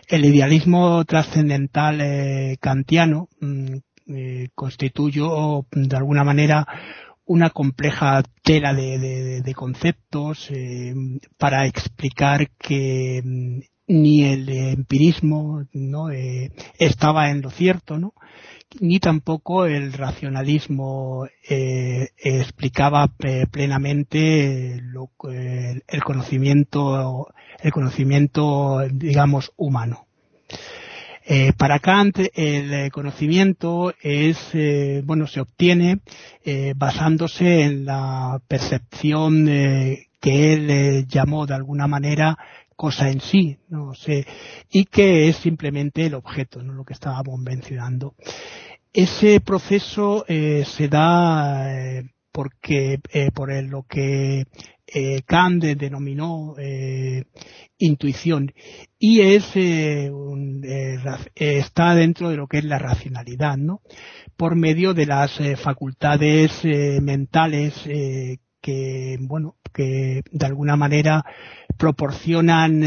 El 0.06 0.26
idealismo 0.26 1.02
trascendental 1.06 2.00
eh, 2.02 2.58
kantiano, 2.60 3.30
mm, 3.40 3.76
eh, 4.06 4.48
constituyó 4.54 5.66
de 5.72 5.96
alguna 5.96 6.24
manera 6.24 6.66
una 7.26 7.50
compleja 7.50 8.22
tela 8.42 8.74
de, 8.74 9.52
conceptos 9.56 10.50
eh, 10.50 10.94
para 11.38 11.66
explicar 11.66 12.50
que 12.58 13.22
mm, 13.24 13.60
ni 13.86 14.24
el 14.24 14.48
empirismo 14.48 15.64
no 15.72 16.10
eh, 16.10 16.52
estaba 16.78 17.30
en 17.30 17.42
lo 17.42 17.50
cierto 17.50 17.98
no 17.98 18.14
ni 18.80 18.98
tampoco 18.98 19.66
el 19.66 19.92
racionalismo 19.92 21.26
eh, 21.48 22.08
explicaba 22.16 23.08
plenamente 23.50 24.80
lo, 24.82 25.10
el 25.30 26.02
conocimiento 26.02 27.28
el 27.60 27.72
conocimiento 27.72 28.80
digamos 28.90 29.52
humano 29.56 30.06
eh, 31.26 31.54
para 31.56 31.78
Kant 31.78 32.18
el 32.34 32.74
eh, 32.74 32.90
conocimiento 32.90 33.94
es, 34.02 34.36
eh, 34.52 35.02
bueno, 35.06 35.26
se 35.26 35.40
obtiene 35.40 36.00
basándose 36.76 37.62
en 37.62 37.86
la 37.86 38.38
percepción 38.46 39.46
que 39.46 40.52
él 40.52 41.06
llamó 41.08 41.46
de 41.46 41.54
alguna 41.54 41.86
manera 41.86 42.36
cosa 42.76 43.08
en 43.08 43.22
sí, 43.22 43.56
no 43.68 43.94
sé, 43.94 44.26
y 44.70 44.84
que 44.84 45.28
es 45.28 45.36
simplemente 45.36 46.04
el 46.04 46.14
objeto, 46.14 46.62
no 46.62 46.74
lo 46.74 46.84
que 46.84 46.92
estábamos 46.92 47.40
mencionando. 47.40 48.14
Ese 48.92 49.40
proceso 49.40 50.26
se 50.28 50.88
da 50.88 51.66
porque 52.30 53.00
por 53.32 53.50
lo 53.62 53.84
que 53.84 54.44
eh, 54.86 55.22
Kant 55.22 55.64
denominó 55.64 56.54
eh, 56.58 57.24
intuición 57.78 58.52
y 58.98 59.20
es 59.20 59.50
eh, 59.54 60.10
está 61.34 61.94
dentro 61.94 62.28
de 62.28 62.36
lo 62.36 62.46
que 62.46 62.58
es 62.58 62.64
la 62.64 62.78
racionalidad, 62.78 63.56
¿no? 63.56 63.80
Por 64.36 64.56
medio 64.56 64.92
de 64.92 65.06
las 65.06 65.40
facultades 65.56 66.64
mentales 67.02 67.74
que, 68.60 69.18
bueno, 69.20 69.56
que 69.72 70.22
de 70.30 70.46
alguna 70.46 70.76
manera 70.76 71.24
proporcionan 71.78 72.82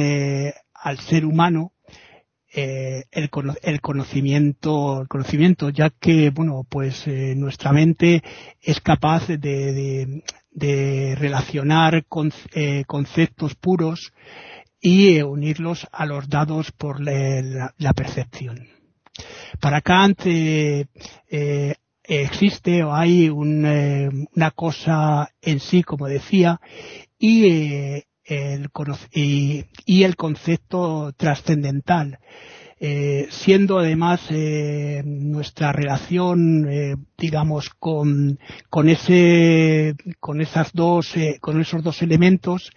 al 0.73 0.99
ser 0.99 1.25
humano 1.25 1.73
el, 2.51 3.05
el, 3.11 3.79
conocimiento, 3.81 5.01
el 5.01 5.07
conocimiento, 5.07 5.69
ya 5.69 5.89
que, 5.89 6.31
bueno, 6.31 6.65
pues 6.69 7.07
nuestra 7.07 7.71
mente 7.71 8.23
es 8.61 8.81
capaz 8.81 9.27
de, 9.27 9.37
de 9.37 10.23
relacionar 10.59 12.05
eh, 12.53 12.83
conceptos 12.87 13.55
puros 13.55 14.13
y 14.81 15.17
eh, 15.17 15.23
unirlos 15.23 15.87
a 15.91 16.05
los 16.05 16.27
dados 16.29 16.71
por 16.71 16.99
la, 16.99 17.93
percepción. 17.95 18.67
Para 19.59 19.81
Kant 19.81 20.21
eh, 20.25 20.85
existe 22.03 22.83
o 22.83 22.93
hay 22.93 23.29
una 23.29 24.51
cosa 24.51 25.29
en 25.41 25.59
sí, 25.59 25.83
como 25.83 26.07
decía, 26.07 26.59
y 27.19 28.03
el 28.23 30.15
concepto 30.15 31.13
trascendental 31.17 32.19
eh, 32.79 33.27
siendo 33.31 33.79
además 33.79 34.21
eh, 34.29 35.01
nuestra 35.03 35.71
relación, 35.71 36.67
eh, 36.69 36.95
digamos, 37.17 37.71
con, 37.71 38.37
con 38.69 38.87
ese, 38.87 39.95
con 40.19 40.41
esas 40.41 40.71
dos, 40.73 41.15
con 41.41 41.59
esos 41.59 41.81
dos 41.83 42.03
elementos 42.03 42.71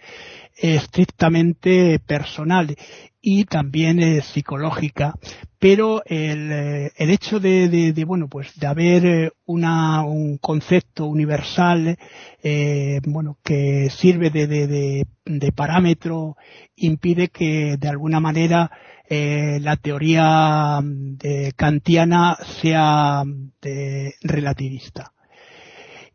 estrictamente 0.57 1.99
personal 1.99 2.75
y 3.21 3.45
también 3.45 4.21
psicológica, 4.21 5.13
pero 5.59 6.01
el, 6.05 6.51
el 6.95 7.09
hecho 7.11 7.39
de, 7.39 7.69
de, 7.69 7.93
de, 7.93 8.05
bueno 8.05 8.27
pues 8.27 8.59
de 8.59 8.67
haber 8.67 9.33
una, 9.45 10.03
un 10.03 10.37
concepto 10.37 11.05
universal 11.05 11.97
bueno 13.05 13.37
que 13.43 13.89
sirve 13.91 14.29
de, 14.29 15.05
de 15.25 15.51
parámetro 15.51 16.35
impide 16.75 17.29
que 17.29 17.77
de 17.77 17.87
alguna 17.87 18.19
manera 18.19 18.71
eh, 19.13 19.59
la 19.59 19.75
teoría 19.75 20.79
mm, 20.79 21.17
de 21.17 21.51
kantiana 21.57 22.37
sea 22.61 23.25
mm, 23.25 23.51
relativista. 24.21 25.11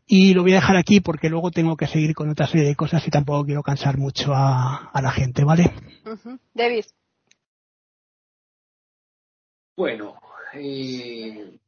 Y 0.07 0.33
lo 0.33 0.41
voy 0.41 0.53
a 0.53 0.55
dejar 0.55 0.77
aquí 0.77 0.99
porque 0.99 1.29
luego 1.29 1.51
tengo 1.51 1.77
que 1.77 1.85
seguir 1.85 2.15
con 2.15 2.27
otra 2.27 2.47
serie 2.47 2.65
de 2.65 2.75
cosas 2.75 3.07
y 3.07 3.11
tampoco 3.11 3.45
quiero 3.45 3.61
cansar 3.61 3.99
mucho 3.99 4.33
a, 4.33 4.89
la 4.99 5.11
gente, 5.11 5.43
¿vale? 5.43 5.71
David. 6.55 6.85
Bueno, 9.75 10.19
eh, 10.55 11.59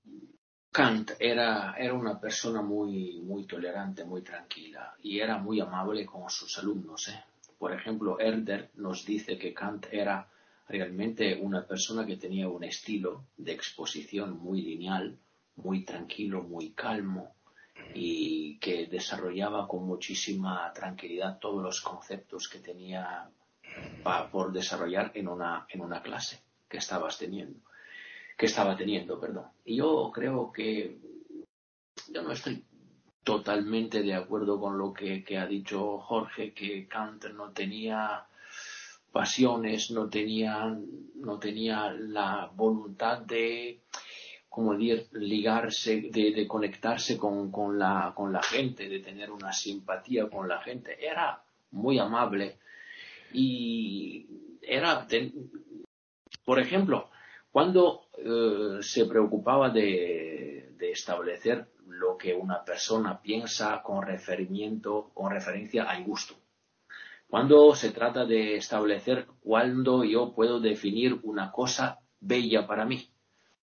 Kant 0.72 1.12
era, 1.20 1.76
era 1.78 1.94
una 1.94 2.20
persona 2.20 2.64
muy, 2.64 3.22
muy 3.22 3.46
tolerante, 3.46 4.04
muy 4.04 4.24
tranquila 4.24 4.96
y 5.04 5.20
era 5.20 5.38
muy 5.38 5.60
amable 5.60 6.08
con 6.08 6.28
sus 6.28 6.58
alumnos. 6.58 7.08
¿eh? 7.10 7.24
Por 7.60 7.72
ejemplo, 7.72 8.20
Herder 8.20 8.72
nos 8.78 9.06
dice 9.06 9.38
que 9.38 9.54
Kant 9.54 9.86
era 9.92 10.28
realmente 10.70 11.36
una 11.36 11.66
persona 11.66 12.06
que 12.06 12.18
tenía 12.18 12.48
un 12.48 12.64
estilo 12.64 13.26
de 13.36 13.54
exposición 13.54 14.38
muy 14.38 14.62
lineal, 14.62 15.18
muy 15.56 15.84
tranquilo, 15.84 16.44
muy 16.44 16.72
calmo 16.72 17.34
y 17.96 18.60
que 18.60 18.86
desarrollaba 18.86 19.68
con 19.68 19.86
muchísima 19.86 20.72
tranquilidad 20.72 21.40
todos 21.40 21.64
los 21.64 21.82
conceptos 21.82 22.48
que 22.48 22.60
tenía 22.60 23.30
por 24.32 24.52
desarrollar 24.52 25.12
en 25.16 25.28
una, 25.28 25.66
en 25.70 25.82
una 25.82 26.04
clase 26.04 26.44
que 26.70 26.78
estabas 26.78 27.18
teniendo, 27.18 27.60
que 28.38 28.46
estaba 28.46 28.78
teniendo. 28.78 29.20
Y 29.66 29.78
yo 29.78 30.12
creo 30.14 30.52
que 30.52 31.00
yo 32.14 32.22
no 32.22 32.32
estoy 32.32 32.64
totalmente 33.24 34.04
de 34.04 34.14
acuerdo 34.14 34.60
con 34.60 34.78
lo 34.78 34.94
que 34.94 35.24
ha 35.36 35.48
dicho 35.48 35.98
Jorge, 35.98 36.54
que 36.54 36.88
Kant 36.88 37.26
no 37.34 37.52
tenía 37.52 38.28
pasiones, 39.12 39.92
no 39.92 40.10
tenía, 40.10 40.78
no 41.16 41.40
tenía 41.40 41.92
la 41.92 42.52
voluntad 42.56 43.20
de, 43.20 43.82
ligarse, 45.12 46.10
de, 46.12 46.48
conectarse 46.48 47.18
con, 47.18 47.52
con, 47.52 47.78
la, 47.80 48.14
con 48.16 48.34
la 48.34 48.42
gente, 48.42 48.90
de 48.90 49.00
tener 49.00 49.32
una 49.32 49.54
simpatía 49.54 50.30
con 50.30 50.48
la 50.48 50.62
gente. 50.62 50.98
Era 51.06 51.44
muy 51.72 52.00
amable 52.00 52.58
y 53.34 54.26
era, 54.62 55.08
por 56.44 56.60
ejemplo, 56.60 57.10
cuando 57.52 58.08
eh, 58.18 58.80
se 58.82 59.06
preocupaba 59.06 59.70
de, 59.70 60.74
de, 60.78 60.92
establecer 60.92 61.68
lo 61.88 62.18
que 62.18 62.34
una 62.34 62.64
persona 62.64 63.22
piensa 63.22 63.82
con 63.82 64.06
referimiento, 64.06 65.12
con 65.14 65.32
referencia 65.32 65.84
al 65.84 66.04
gusto. 66.04 66.36
Cuando 67.30 67.76
se 67.76 67.92
trata 67.92 68.26
de 68.26 68.56
establecer 68.56 69.28
cuándo 69.42 70.04
yo 70.04 70.34
puedo 70.34 70.60
definir 70.60 71.20
una 71.22 71.52
cosa 71.52 72.00
bella 72.20 72.66
para 72.66 72.86
mí. 72.86 73.08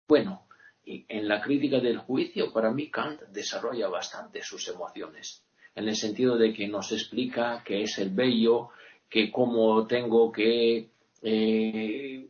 Bueno, 0.08 0.48
en 0.86 1.28
la 1.28 1.42
crítica 1.42 1.82
del 1.82 1.98
juicio, 1.98 2.54
para 2.54 2.72
mí 2.72 2.90
Kant 2.90 3.22
desarrolla 3.34 3.90
bastante 3.90 4.42
sus 4.42 4.66
emociones, 4.70 5.44
en 5.76 5.90
el 5.90 5.96
sentido 5.98 6.38
de 6.38 6.54
que 6.54 6.70
nos 6.70 6.94
explica 6.94 7.62
qué 7.66 7.84
es 7.84 7.98
el 8.00 8.12
bello, 8.12 8.70
que 9.10 9.30
cómo 9.30 9.86
tengo 9.86 10.32
que 10.32 10.92
eh, 11.22 12.28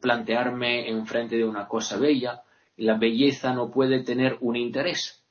plantearme 0.00 0.88
enfrente 0.88 1.36
de 1.36 1.44
una 1.44 1.66
cosa 1.66 1.98
bella. 1.98 2.44
La 2.76 2.96
belleza 2.96 3.52
no 3.52 3.68
puede 3.68 4.04
tener 4.04 4.38
un 4.40 4.54
interés, 4.54 5.24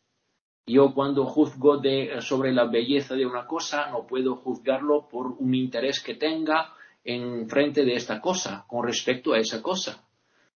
yo 0.67 0.93
cuando 0.93 1.25
juzgo 1.25 1.81
sobre 2.19 2.51
la 2.51 2.65
belleza 2.65 3.15
de 3.15 3.25
una 3.25 3.47
cosa 3.47 3.89
no 3.89 4.05
puedo 4.05 4.35
juzgarlo 4.35 5.07
por 5.07 5.27
un 5.39 5.55
interés 5.55 6.01
que 6.01 6.15
tenga 6.15 6.73
en 7.05 7.49
frente 7.49 7.85
de 7.85 7.95
esta 7.95 8.19
cosa, 8.19 8.65
con 8.67 8.85
respecto 8.85 9.31
a 9.31 9.39
esa 9.39 9.61
cosa, 9.61 10.05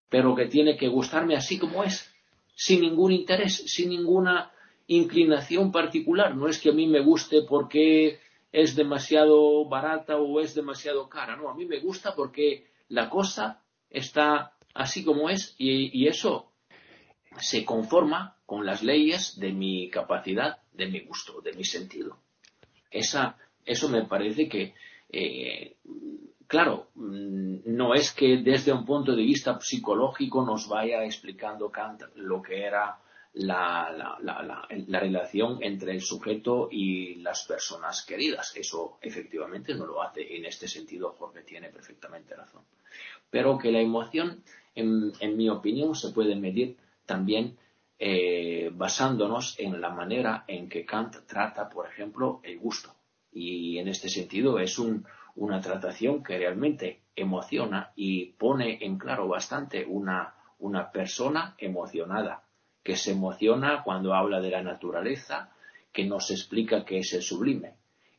pero 0.09 0.35
que 0.35 0.47
tiene 0.47 0.75
que 0.75 0.89
gustarme 0.89 1.37
así 1.37 1.57
como 1.57 1.85
es, 1.85 2.13
sin 2.53 2.81
ningún 2.81 3.13
interés, 3.13 3.55
sin 3.55 3.89
ninguna 3.89 4.51
inclinación 4.87 5.71
particular. 5.71 6.35
No 6.35 6.49
es 6.49 6.59
que 6.59 6.71
a 6.71 6.73
mí 6.73 6.87
me 6.87 6.99
guste 6.99 7.43
porque 7.43 8.19
es 8.51 8.75
demasiado 8.75 9.63
barata 9.69 10.17
o 10.17 10.41
es 10.41 10.53
demasiado 10.53 11.07
cara, 11.07 11.37
no, 11.37 11.49
a 11.49 11.55
mí 11.55 11.65
me 11.65 11.79
gusta 11.79 12.13
porque 12.13 12.67
la 12.89 13.09
cosa 13.09 13.61
está 13.89 14.57
así 14.73 15.05
como 15.05 15.29
es 15.29 15.55
y 15.57 16.05
eso 16.05 16.50
se 17.39 17.63
conforma 17.65 18.37
con 18.45 18.65
las 18.65 18.83
leyes 18.83 19.39
de 19.39 19.51
mi 19.51 19.89
capacidad, 19.89 20.57
de 20.73 20.87
mi 20.87 20.99
gusto, 21.01 21.41
de 21.41 21.53
mi 21.53 21.63
sentido. 21.63 22.17
Esa, 22.89 23.37
eso 23.65 23.87
me 23.89 24.05
parece 24.05 24.49
que, 24.49 24.73
eh, 25.09 25.77
claro, 26.47 26.89
mm, 26.95 27.59
no 27.65 27.93
es 27.93 28.11
que 28.11 28.37
desde 28.37 28.73
un 28.73 28.85
punto 28.85 29.15
de 29.15 29.23
vista 29.23 29.57
psicológico 29.61 30.43
nos 30.45 30.67
vaya 30.67 31.03
explicando 31.05 31.71
Kant 31.71 32.03
lo 32.15 32.41
que 32.41 32.63
era 32.63 32.99
la, 33.33 34.17
la, 34.21 34.99
relación 34.99 35.63
entre 35.63 35.93
el 35.93 36.01
sujeto 36.01 36.67
y 36.69 37.15
las 37.15 37.45
personas 37.45 38.03
queridas. 38.05 38.53
Eso 38.57 38.97
efectivamente 39.01 39.73
no 39.73 39.85
lo 39.85 40.01
hace. 40.01 40.35
En 40.35 40.45
este 40.45 40.67
sentido, 40.67 41.15
Jorge 41.17 41.43
tiene 41.43 41.69
perfectamente 41.69 42.35
razón. 42.35 42.63
Pero 43.29 43.57
que 43.57 43.71
la 43.71 43.79
emoción, 43.79 44.43
en 44.75 45.37
mi 45.37 45.49
opinión, 45.49 45.95
se 45.95 46.09
puede 46.09 46.35
medir 46.35 46.75
también 47.11 47.57
eh, 47.99 48.71
basándonos 48.73 49.59
en 49.59 49.81
la 49.81 49.89
manera 49.89 50.45
en 50.47 50.69
que 50.69 50.85
Kant 50.85 51.27
trata, 51.27 51.67
por 51.67 51.85
ejemplo, 51.85 52.39
el 52.41 52.57
gusto. 52.57 52.95
Y 53.33 53.79
en 53.79 53.89
este 53.89 54.07
sentido 54.07 54.59
es 54.59 54.79
una 54.79 55.59
tratación 55.59 56.23
que 56.23 56.37
realmente 56.37 57.01
emociona 57.13 57.91
y 57.97 58.27
pone 58.27 58.77
en 58.85 58.97
claro 58.97 59.27
bastante 59.27 59.85
una, 59.85 60.35
una 60.59 60.89
persona 60.89 61.53
emocionada, 61.57 62.43
que 62.81 62.95
se 62.95 63.11
emociona 63.11 63.83
cuando 63.83 64.13
habla 64.13 64.39
de 64.39 64.51
la 64.51 64.63
naturaleza, 64.63 65.51
que 65.91 66.05
nos 66.05 66.31
explica 66.31 66.85
qué 66.85 66.99
es 66.99 67.11
el 67.11 67.21
sublime. 67.21 67.73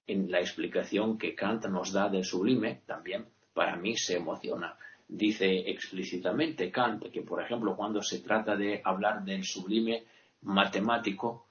En 0.06 0.30
la 0.30 0.40
explicación 0.40 1.16
que 1.16 1.34
Kant 1.34 1.64
nos 1.64 1.94
da 1.94 2.10
del 2.10 2.26
sublime, 2.26 2.82
también 2.84 3.24
para 3.54 3.76
mí 3.76 3.96
se 3.96 4.16
emociona. 4.16 4.76
Dice 5.14 5.70
explícitamente 5.70 6.70
Kant 6.70 7.10
que, 7.12 7.20
por 7.20 7.42
ejemplo, 7.42 7.76
cuando 7.76 8.00
se 8.02 8.20
trata 8.20 8.56
de 8.56 8.80
hablar 8.82 9.22
del 9.22 9.44
sublime 9.44 10.04
matemático, 10.40 11.48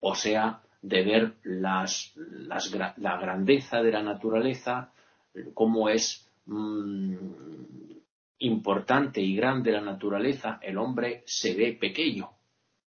o 0.00 0.16
sea, 0.16 0.60
de 0.82 1.02
ver 1.04 1.34
la 1.44 1.86
grandeza 3.20 3.82
de 3.82 3.92
la 3.92 4.02
naturaleza, 4.02 4.92
cómo 5.54 5.88
es 5.88 6.28
mm, 6.46 7.14
importante 8.40 9.20
y 9.20 9.36
grande 9.36 9.70
la 9.70 9.80
naturaleza, 9.80 10.58
el 10.60 10.76
hombre 10.76 11.22
se 11.24 11.54
ve 11.54 11.72
pequeño. 11.80 12.30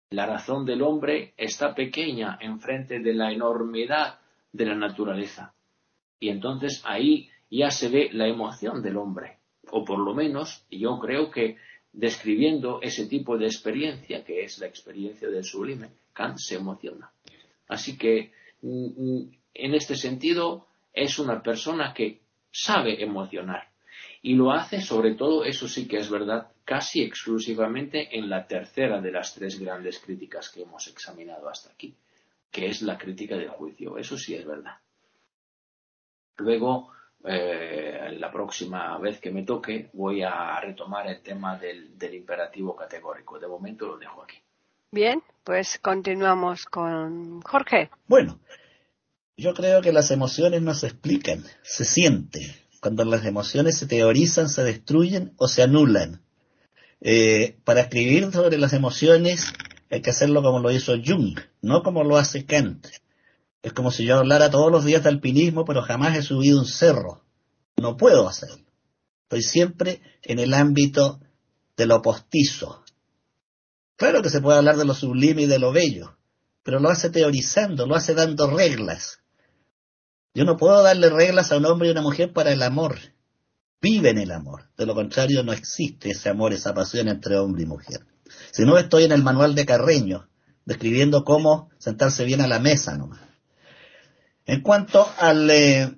La 0.10 0.26
razón 0.26 0.66
del 0.66 0.82
hombre 0.82 1.36
está 1.38 1.76
pequeña 1.76 2.40
enfrente 2.42 3.00
de 3.00 3.14
la 3.14 3.32
enormidad 3.32 4.20
de 4.52 4.66
la 4.66 4.76
naturaleza. 4.76 5.54
Y 6.20 6.30
entonces 6.30 6.82
ahí 6.84 7.30
ya 7.52 7.70
se 7.70 7.90
ve 7.90 8.10
la 8.12 8.28
emoción 8.28 8.82
del 8.82 8.98
hombre. 8.98 9.35
O 9.72 9.84
por 9.84 10.00
lo 10.00 10.14
menos 10.14 10.66
yo 10.70 11.00
creo 11.00 11.32
que 11.32 11.58
describiendo 11.92 12.82
ese 12.82 13.08
tipo 13.08 13.38
de 13.38 13.46
experiencia, 13.46 14.24
que 14.24 14.44
es 14.44 14.60
la 14.60 14.68
experiencia 14.68 15.30
del 15.30 15.44
sublime, 15.44 15.90
Kant 16.14 16.38
se 16.38 16.56
emociona. 16.56 17.12
Así 17.68 17.98
que 17.98 18.32
mm, 18.62 18.86
mm, 18.86 19.32
en 19.54 19.74
este 19.74 19.96
sentido 19.96 20.68
es 20.94 21.20
una 21.20 21.42
persona 21.42 21.94
que 21.94 22.22
sabe 22.52 23.02
emocionar. 23.02 23.70
Y 24.22 24.34
lo 24.34 24.52
hace 24.52 24.82
sobre 24.82 25.14
todo, 25.16 25.46
eso 25.46 25.68
sí 25.68 25.88
que 25.88 25.98
es 25.98 26.10
verdad, 26.10 26.52
casi 26.64 27.02
exclusivamente 27.04 28.18
en 28.18 28.30
la 28.30 28.48
tercera 28.48 29.00
de 29.00 29.12
las 29.12 29.36
tres 29.36 29.60
grandes 29.60 30.00
críticas 30.00 30.50
que 30.50 30.64
hemos 30.64 30.88
examinado 30.88 31.48
hasta 31.48 31.72
aquí, 31.72 31.96
que 32.52 32.66
es 32.66 32.82
la 32.82 32.98
crítica 32.98 33.38
del 33.38 33.50
juicio. 33.50 33.98
Eso 33.98 34.18
sí 34.18 34.34
es 34.34 34.46
verdad. 34.46 34.78
Luego, 36.38 36.90
eh, 37.28 38.16
la 38.20 38.32
próxima 38.32 38.98
vez 39.00 39.20
que 39.20 39.32
me 39.32 39.44
toque, 39.44 39.90
voy 39.94 40.24
a 40.24 40.60
retomar 40.62 41.08
el 41.08 41.22
tema 41.22 41.58
del, 41.58 41.98
del 41.98 42.16
imperativo 42.16 42.76
categórico. 42.76 43.40
De 43.40 43.48
momento 43.48 43.88
lo 43.88 43.98
dejo 43.98 44.24
aquí. 44.24 44.38
Bien, 44.92 45.22
pues 45.44 45.80
continuamos 45.80 46.66
con 46.66 47.42
Jorge. 47.42 47.90
Bueno, 48.08 48.40
yo 49.38 49.54
creo 49.54 49.82
que 49.82 49.92
las 49.92 50.12
emociones 50.12 50.62
no 50.62 50.74
se 50.74 50.88
explican, 50.88 51.44
se 51.64 51.84
sienten. 51.84 52.44
Cuando 52.80 53.04
las 53.04 53.26
emociones 53.26 53.78
se 53.78 53.88
teorizan, 53.88 54.48
se 54.48 54.64
destruyen 54.64 55.34
o 55.38 55.48
se 55.48 55.64
anulan. 55.64 56.22
Eh, 57.02 57.58
para 57.66 57.82
escribir 57.82 58.32
sobre 58.32 58.58
las 58.58 58.74
emociones 58.74 59.54
hay 59.90 60.02
que 60.02 60.12
hacerlo 60.12 60.42
como 60.42 60.60
lo 60.60 60.72
hizo 60.72 60.94
Jung, 61.04 61.40
no 61.62 61.84
como 61.84 62.04
lo 62.04 62.18
hace 62.18 62.46
Kant. 62.46 62.88
Es 63.66 63.74
como 63.74 63.90
si 63.90 64.06
yo 64.06 64.20
hablara 64.20 64.52
todos 64.52 64.72
los 64.72 64.86
días 64.86 65.02
de 65.02 65.10
alpinismo, 65.10 65.66
pero 65.66 65.82
jamás 65.82 66.16
he 66.16 66.22
subido 66.22 66.60
un 66.60 66.68
cerro. 66.68 67.24
No 67.78 67.98
puedo 67.98 68.30
hacerlo. 68.30 68.64
Estoy 69.24 69.42
siempre 69.42 70.04
en 70.22 70.38
el 70.38 70.54
ámbito 70.54 71.20
de 71.76 71.88
lo 71.88 72.00
postizo. 72.04 72.84
Claro 73.96 74.22
que 74.22 74.30
se 74.30 74.40
puede 74.40 74.60
hablar 74.60 74.78
de 74.78 74.86
lo 74.86 74.94
sublime 74.94 75.42
y 75.42 75.46
de 75.48 75.58
lo 75.58 75.72
bello, 75.72 76.16
pero 76.62 76.80
lo 76.80 76.90
hace 76.90 77.10
teorizando, 77.10 77.88
lo 77.88 77.96
hace 77.96 78.14
dando 78.14 78.56
reglas. 78.56 79.22
Yo 80.36 80.46
no 80.46 80.58
puedo 80.58 80.84
darle 80.84 81.10
reglas 81.10 81.52
a 81.52 81.58
un 81.58 81.66
hombre 81.66 81.88
y 81.88 81.92
una 81.92 82.04
mujer 82.04 82.34
para 82.34 82.52
el 82.54 82.62
amor. 82.62 83.00
Viven 83.82 84.20
el 84.20 84.30
amor. 84.30 84.70
De 84.78 84.86
lo 84.86 84.94
contrario, 84.94 85.42
no 85.42 85.54
existe 85.54 86.12
ese 86.12 86.30
amor, 86.30 86.54
esa 86.54 86.76
pasión 86.76 87.08
entre 87.08 87.40
hombre 87.40 87.64
y 87.64 87.66
mujer. 87.66 88.06
Si 88.52 88.64
no, 88.64 88.78
estoy 88.78 89.06
en 89.06 89.12
el 89.12 89.24
manual 89.24 89.56
de 89.56 89.66
Carreño, 89.66 90.30
describiendo 90.66 91.24
cómo 91.24 91.72
sentarse 91.80 92.26
bien 92.26 92.42
a 92.42 92.48
la 92.48 92.60
mesa 92.60 92.96
nomás. 92.96 93.35
En 94.46 94.62
cuanto 94.62 95.08
al, 95.18 95.50
eh, 95.50 95.92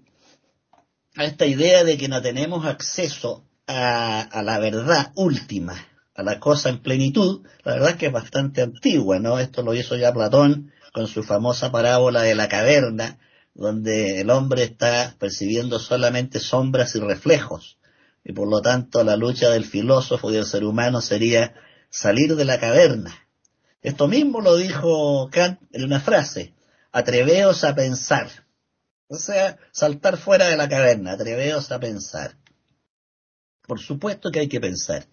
a 1.16 1.26
esta 1.26 1.46
idea 1.46 1.84
de 1.84 1.98
que 1.98 2.08
no 2.08 2.22
tenemos 2.22 2.66
acceso 2.66 3.44
a, 3.68 4.22
a, 4.22 4.42
la 4.42 4.58
verdad 4.60 5.12
última, 5.16 5.76
a 6.16 6.24
la 6.24 6.40
cosa 6.40 6.70
en 6.70 6.80
plenitud, 6.80 7.46
la 7.64 7.74
verdad 7.74 7.90
es 7.92 7.96
que 7.98 8.06
es 8.08 8.14
bastante 8.14 8.62
antigua, 8.62 9.20
¿no? 9.20 9.40
Esto 9.40 9.64
lo 9.64 9.74
hizo 9.74 9.98
ya 9.98 10.14
Platón 10.14 10.72
con 10.94 11.08
su 11.08 11.24
famosa 11.24 11.72
parábola 11.72 12.22
de 12.22 12.36
la 12.36 12.48
caverna, 12.48 13.20
donde 13.54 14.22
el 14.22 14.30
hombre 14.30 14.64
está 14.64 15.16
percibiendo 15.20 15.80
solamente 15.80 16.40
sombras 16.40 16.96
y 16.96 17.00
reflejos, 17.00 17.78
y 18.24 18.32
por 18.32 18.48
lo 18.48 18.62
tanto 18.62 19.04
la 19.04 19.18
lucha 19.18 19.50
del 19.50 19.66
filósofo 19.66 20.32
y 20.32 20.36
del 20.36 20.46
ser 20.46 20.64
humano 20.64 21.02
sería 21.02 21.54
salir 21.90 22.36
de 22.36 22.46
la 22.46 22.60
caverna. 22.60 23.28
Esto 23.82 24.08
mismo 24.08 24.42
lo 24.42 24.56
dijo 24.56 25.30
Kant 25.32 25.60
en 25.72 25.84
una 25.84 26.00
frase, 26.00 26.54
atreveos 26.98 27.64
a 27.64 27.76
pensar. 27.76 28.28
O 29.08 29.18
sea, 29.18 29.58
saltar 29.72 30.18
fuera 30.18 30.48
de 30.48 30.58
la 30.58 30.68
caverna, 30.68 31.12
atreveos 31.12 31.72
a 31.72 31.80
pensar. 31.80 32.36
Por 33.68 33.80
supuesto 33.80 34.32
que 34.32 34.40
hay 34.40 34.50
que 34.50 34.60
pensar, 34.60 35.06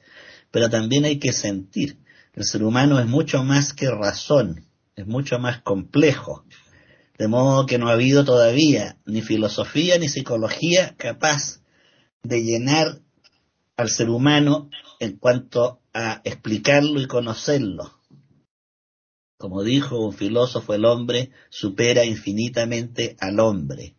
pero 0.50 0.70
también 0.70 1.04
hay 1.04 1.18
que 1.18 1.32
sentir. 1.32 1.98
El 2.32 2.44
ser 2.44 2.62
humano 2.62 2.98
es 2.98 3.06
mucho 3.06 3.44
más 3.44 3.74
que 3.74 3.90
razón, 3.90 4.66
es 4.96 5.06
mucho 5.06 5.38
más 5.38 5.60
complejo. 5.60 6.46
De 7.18 7.28
modo 7.28 7.66
que 7.66 7.78
no 7.78 7.88
ha 7.88 7.92
habido 7.92 8.24
todavía 8.24 8.96
ni 9.04 9.20
filosofía 9.20 9.98
ni 9.98 10.08
psicología 10.08 10.94
capaz 10.96 11.60
de 12.22 12.42
llenar 12.42 13.00
al 13.76 13.90
ser 13.90 14.08
humano 14.08 14.70
en 15.00 15.18
cuanto 15.18 15.82
a 15.92 16.22
explicarlo 16.24 16.98
y 17.00 17.06
conocerlo. 17.06 17.92
Como 19.36 19.62
dijo 19.62 19.98
un 19.98 20.12
filósofo, 20.12 20.74
el 20.74 20.84
hombre 20.84 21.30
supera 21.50 22.04
infinitamente 22.04 23.16
al 23.20 23.40
hombre. 23.40 23.94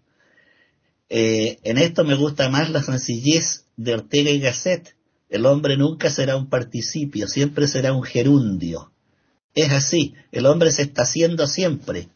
Eh, 1.09 1.59
en 1.63 1.77
esto 1.77 2.03
me 2.03 2.15
gusta 2.15 2.49
más 2.49 2.69
la 2.69 2.81
sencillez 2.81 3.65
de 3.77 3.93
Ortega 3.93 4.31
y 4.31 4.39
Gasset. 4.39 4.95
El 5.29 5.45
hombre 5.45 5.77
nunca 5.77 6.09
será 6.09 6.35
un 6.37 6.49
participio, 6.49 7.27
siempre 7.27 7.67
será 7.67 7.93
un 7.93 8.03
gerundio. 8.03 8.91
Es 9.53 9.71
así, 9.71 10.13
el 10.31 10.45
hombre 10.45 10.71
se 10.71 10.83
está 10.83 11.03
haciendo 11.03 11.47
siempre, 11.47 12.09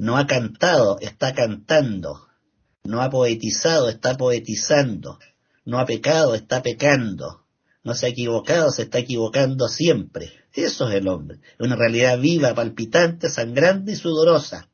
no 0.00 0.16
ha 0.16 0.26
cantado, 0.26 0.98
está 1.00 1.34
cantando. 1.34 2.26
No 2.84 3.02
ha 3.02 3.10
poetizado, 3.10 3.90
está 3.90 4.16
poetizando. 4.16 5.18
No 5.66 5.78
ha 5.78 5.84
pecado, 5.84 6.34
está 6.34 6.62
pecando. 6.62 7.39
No 7.82 7.94
se 7.94 8.06
ha 8.06 8.08
equivocado, 8.10 8.70
se 8.70 8.82
está 8.82 8.98
equivocando 8.98 9.68
siempre. 9.68 10.32
Eso 10.52 10.88
es 10.88 10.94
el 10.96 11.08
hombre. 11.08 11.40
Una 11.58 11.76
realidad 11.76 12.18
viva, 12.18 12.54
palpitante, 12.54 13.28
sangrante 13.30 13.92
y 13.92 13.96
sudorosa. 13.96 14.68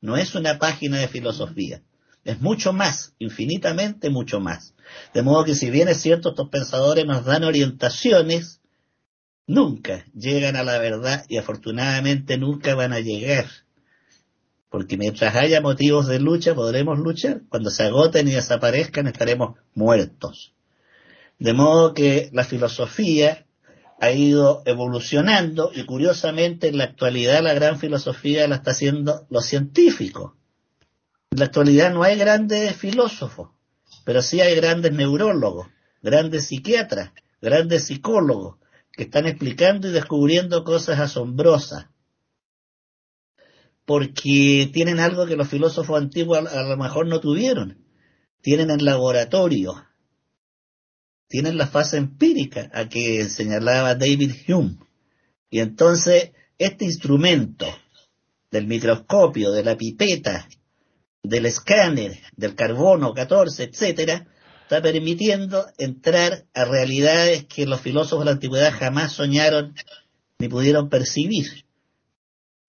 No 0.00 0.16
es 0.16 0.34
una 0.34 0.58
página 0.58 0.98
de 0.98 1.08
filosofía. 1.08 1.82
Es 2.24 2.40
mucho 2.40 2.72
más, 2.72 3.14
infinitamente 3.18 4.10
mucho 4.10 4.40
más. 4.40 4.74
De 5.14 5.22
modo 5.22 5.44
que 5.44 5.54
si 5.54 5.70
bien 5.70 5.88
es 5.88 6.00
cierto, 6.00 6.30
estos 6.30 6.48
pensadores 6.48 7.04
nos 7.04 7.24
dan 7.24 7.44
orientaciones, 7.44 8.60
nunca 9.46 10.04
llegan 10.14 10.56
a 10.56 10.64
la 10.64 10.78
verdad 10.78 11.24
y 11.28 11.36
afortunadamente 11.36 12.38
nunca 12.38 12.74
van 12.74 12.92
a 12.92 13.00
llegar 13.00 13.46
porque 14.76 14.96
mientras 14.96 15.34
haya 15.34 15.60
motivos 15.60 16.06
de 16.06 16.18
lucha 16.18 16.54
podremos 16.54 16.98
luchar, 16.98 17.40
cuando 17.48 17.70
se 17.70 17.84
agoten 17.84 18.28
y 18.28 18.32
desaparezcan 18.32 19.06
estaremos 19.06 19.56
muertos. 19.74 20.52
De 21.38 21.52
modo 21.52 21.94
que 21.94 22.30
la 22.32 22.44
filosofía 22.44 23.46
ha 24.00 24.10
ido 24.10 24.62
evolucionando 24.66 25.70
y 25.74 25.84
curiosamente 25.84 26.68
en 26.68 26.78
la 26.78 26.84
actualidad 26.84 27.42
la 27.42 27.54
gran 27.54 27.78
filosofía 27.78 28.46
la 28.48 28.56
está 28.56 28.72
haciendo 28.72 29.26
los 29.30 29.46
científicos. 29.46 30.32
En 31.30 31.38
la 31.38 31.46
actualidad 31.46 31.92
no 31.92 32.02
hay 32.02 32.16
grandes 32.16 32.74
filósofos, 32.76 33.50
pero 34.04 34.22
sí 34.22 34.40
hay 34.40 34.54
grandes 34.54 34.92
neurólogos, 34.92 35.68
grandes 36.02 36.46
psiquiatras, 36.46 37.12
grandes 37.40 37.84
psicólogos 37.86 38.56
que 38.92 39.04
están 39.04 39.26
explicando 39.26 39.88
y 39.88 39.92
descubriendo 39.92 40.64
cosas 40.64 40.98
asombrosas 41.00 41.86
porque 43.86 44.68
tienen 44.72 44.98
algo 45.00 45.26
que 45.26 45.36
los 45.36 45.48
filósofos 45.48 45.96
antiguos 45.96 46.38
a, 46.38 46.62
lo 46.64 46.76
mejor 46.76 47.06
no 47.06 47.20
tuvieron. 47.20 47.78
Tienen 48.42 48.70
el 48.70 48.84
laboratorio, 48.84 49.85
tienen 51.28 51.58
la 51.58 51.66
fase 51.66 51.96
empírica 51.96 52.70
a 52.72 52.88
que 52.88 53.28
señalaba 53.28 53.94
David 53.94 54.32
Hume. 54.48 54.78
Y 55.50 55.60
entonces 55.60 56.32
este 56.58 56.84
instrumento 56.84 57.66
del 58.50 58.66
microscopio, 58.66 59.52
de 59.52 59.64
la 59.64 59.76
pipeta, 59.76 60.48
del 61.22 61.46
escáner, 61.46 62.18
del 62.36 62.54
carbono 62.54 63.12
14, 63.12 63.64
etcétera, 63.64 64.26
está 64.62 64.80
permitiendo 64.80 65.66
entrar 65.78 66.44
a 66.54 66.64
realidades 66.64 67.44
que 67.44 67.66
los 67.66 67.80
filósofos 67.80 68.20
de 68.20 68.24
la 68.26 68.30
antigüedad 68.32 68.72
jamás 68.72 69.12
soñaron 69.12 69.74
ni 70.38 70.48
pudieron 70.48 70.88
percibir. 70.88 71.66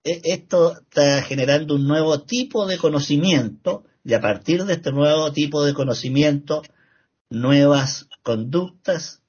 E, 0.04 0.22
esto 0.24 0.80
está 0.80 1.22
generando 1.24 1.76
un 1.76 1.88
nuevo 1.88 2.22
tipo 2.22 2.66
de 2.66 2.78
conocimiento 2.78 3.84
y 4.04 4.14
a 4.14 4.22
partir 4.22 4.64
de 4.66 4.74
este 4.74 4.92
nuevo 4.92 5.32
tipo 5.34 5.64
de 5.64 5.74
conocimiento, 5.74 6.64
nuevas 7.30 8.08
conductas, 8.24 9.22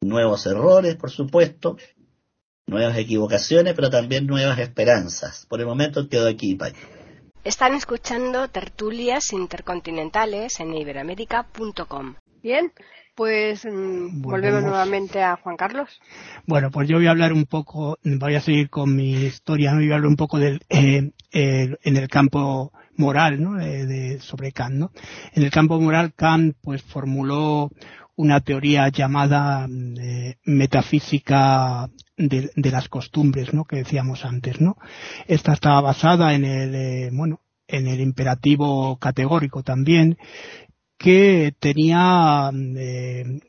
nuevos 0.00 0.46
errores, 0.46 0.96
por 0.96 1.10
supuesto, 1.10 1.76
nuevas 2.66 2.96
equivocaciones, 2.98 3.74
pero 3.74 3.90
también 3.90 4.26
nuevas 4.26 4.58
esperanzas. 4.58 5.46
Por 5.46 5.60
el 5.60 5.66
momento 5.66 6.08
quedo 6.08 6.28
aquí, 6.28 6.54
Pai. 6.54 6.72
Están 7.44 7.74
escuchando 7.74 8.48
tertulias 8.48 9.32
intercontinentales 9.32 10.58
en 10.58 10.74
iberamérica.com. 10.74 12.16
Bien, 12.42 12.72
pues 13.14 13.64
mm, 13.64 14.20
volvemos. 14.20 14.62
nuevamente 14.62 15.22
a 15.22 15.36
Juan 15.36 15.56
Carlos. 15.56 16.00
Bueno, 16.46 16.70
pues 16.70 16.88
yo 16.88 16.96
voy 16.96 17.06
a 17.06 17.12
hablar 17.12 17.32
un 17.32 17.46
poco, 17.46 17.98
voy 18.02 18.34
a 18.34 18.40
seguir 18.40 18.68
con 18.68 18.94
mi 18.94 19.12
historia, 19.12 19.74
voy 19.74 19.90
a 19.90 19.94
hablar 19.94 20.08
un 20.08 20.16
poco 20.16 20.38
del, 20.38 20.60
eh, 20.68 21.12
en 21.30 21.96
el 21.96 22.08
campo 22.08 22.72
moral, 22.96 23.42
¿no? 23.42 23.54
De, 23.54 24.18
sobre 24.20 24.52
Kant. 24.52 24.90
En 25.32 25.42
el 25.42 25.50
campo 25.50 25.80
moral, 25.80 26.12
Kant, 26.14 26.56
pues 26.60 26.82
formuló 26.82 27.70
una 28.16 28.40
teoría 28.40 28.88
llamada 28.88 29.68
eh, 29.68 30.36
metafísica 30.44 31.88
de, 32.16 32.50
las 32.56 32.88
costumbres, 32.88 33.52
¿no? 33.52 33.64
Que 33.64 33.76
decíamos 33.76 34.24
antes, 34.24 34.60
¿no? 34.60 34.76
Esta 35.26 35.52
estaba 35.52 35.82
basada 35.82 36.34
en 36.34 36.44
el, 36.44 36.74
eh, 36.74 37.10
bueno, 37.12 37.40
en 37.68 37.86
el 37.86 38.00
imperativo 38.00 38.96
categórico 38.96 39.62
también, 39.62 40.16
que 40.98 41.54
tenía, 41.60 42.50
eh, 42.54 43.40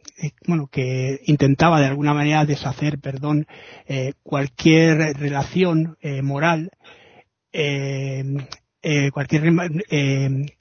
bueno, 0.46 0.68
que 0.68 1.22
intentaba 1.26 1.80
de 1.80 1.88
alguna 1.88 2.14
manera 2.14 2.44
deshacer, 2.44 3.00
perdón, 3.00 3.48
cualquier 4.24 5.16
relación 5.18 5.98
moral, 6.24 6.72
cualquier 9.12 9.54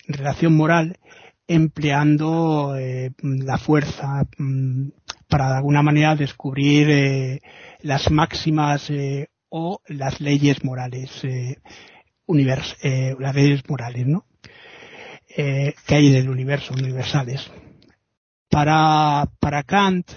relación 0.08 0.56
moral 0.56 0.96
empleando 1.48 2.76
eh, 2.76 3.12
la 3.22 3.58
fuerza 3.58 4.26
mm, 4.38 4.88
para 5.28 5.50
de 5.50 5.56
alguna 5.56 5.82
manera 5.82 6.16
descubrir 6.16 6.90
eh, 6.90 7.40
las 7.82 8.10
máximas 8.10 8.90
eh, 8.90 9.28
o 9.48 9.80
las 9.86 10.20
leyes 10.20 10.64
morales 10.64 11.22
univers 12.26 12.76
las 12.82 13.34
leyes 13.34 13.62
morales 13.68 14.06
no 14.06 14.26
que 15.28 15.74
hay 15.94 16.08
en 16.08 16.16
el 16.16 16.28
universo 16.28 16.74
universales 16.74 17.48
para 18.50 19.30
para 19.38 19.62
Kant 19.62 20.10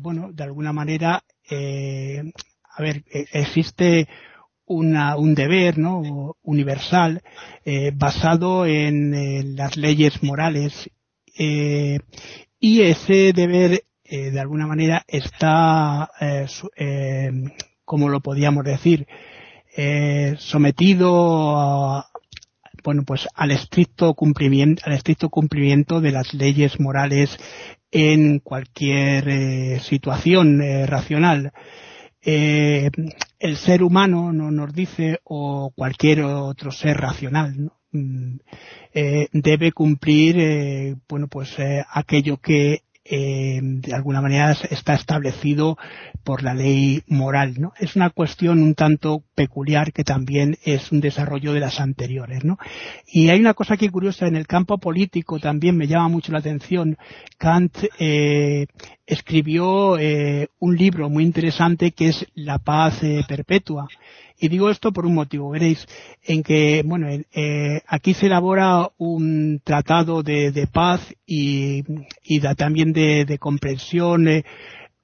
bueno 0.00 0.30
de 0.32 0.42
alguna 0.44 0.74
manera 0.74 1.24
a 1.50 2.82
ver 2.82 3.04
existe 3.32 4.06
un 4.68 5.34
deber 5.34 5.78
¿no? 5.78 6.36
universal 6.42 7.22
eh, 7.64 7.90
basado 7.94 8.66
en, 8.66 9.56
las 9.56 9.76
leyes 9.76 10.22
morales 10.22 10.90
eh, 11.38 11.98
y 12.60 12.82
ese 12.82 13.32
deber 13.32 13.82
eh, 14.04 14.30
de 14.30 14.40
alguna 14.40 14.66
manera 14.66 15.04
está 15.06 16.10
como 17.84 18.08
lo 18.08 18.20
podíamos 18.20 18.64
decir 18.64 19.06
sometido 20.38 22.04
bueno 22.82 23.04
pues 23.06 23.28
al 23.34 23.50
estricto 23.52 24.14
cumplimiento 24.14 24.82
al 24.86 24.94
estricto 24.94 25.28
cumplimiento 25.28 26.00
de 26.00 26.12
las 26.12 26.34
leyes 26.34 26.80
morales 26.80 27.38
en 27.90 28.40
cualquier 28.40 29.80
situación 29.80 30.60
racional 30.86 31.52
eh, 32.22 32.90
el 33.38 33.56
ser 33.56 33.82
humano 33.82 34.32
no 34.32 34.50
nos 34.50 34.72
dice 34.74 35.20
o 35.24 35.70
cualquier 35.74 36.22
otro 36.22 36.72
ser 36.72 36.96
racional 36.96 37.70
mm, 37.92 38.36
eh, 38.92 39.28
debe 39.32 39.70
cumplir 39.70 40.36
eh, 40.38 40.96
bueno 41.08 41.28
pues 41.28 41.56
aquello 41.92 42.38
que 42.38 42.82
de 43.10 43.94
alguna 43.94 44.20
manera 44.20 44.54
está 44.68 44.92
establecido 44.92 45.78
por 46.24 46.42
la 46.42 46.52
ley 46.52 47.02
moral, 47.06 47.54
¿no? 47.58 47.72
Es 47.78 47.96
una 47.96 48.10
cuestión 48.10 48.62
un 48.62 48.74
tanto 48.74 49.24
peculiar 49.34 49.94
que 49.94 50.04
también 50.04 50.58
es 50.62 50.92
un 50.92 51.00
desarrollo 51.00 51.54
de 51.54 51.60
las 51.60 51.80
anteriores, 51.80 52.44
¿no? 52.44 52.58
Y 53.06 53.30
hay 53.30 53.40
una 53.40 53.54
cosa 53.54 53.78
que 53.78 53.90
curiosa 53.90 54.26
en 54.26 54.36
el 54.36 54.46
campo 54.46 54.76
político 54.76 55.38
también 55.38 55.74
me 55.78 55.86
llama 55.86 56.08
mucho 56.08 56.32
la 56.32 56.40
atención. 56.40 56.98
Kant 57.38 57.78
escribió 59.08 59.98
eh, 59.98 60.48
un 60.60 60.76
libro 60.76 61.08
muy 61.08 61.24
interesante 61.24 61.90
que 61.90 62.08
es 62.08 62.26
La 62.34 62.58
paz 62.58 63.00
perpetua 63.26 63.88
y 64.40 64.48
digo 64.48 64.70
esto 64.70 64.92
por 64.92 65.04
un 65.04 65.14
motivo, 65.14 65.50
veréis, 65.50 65.84
en 66.22 66.42
que, 66.44 66.82
bueno, 66.84 67.08
eh, 67.10 67.80
aquí 67.88 68.14
se 68.14 68.26
elabora 68.26 68.88
un 68.96 69.60
tratado 69.64 70.22
de, 70.22 70.68
paz 70.72 71.00
y, 71.26 71.82
y 72.22 72.40
también 72.54 72.92
de, 72.92 73.38
comprensión 73.40 74.28
eh, 74.28 74.44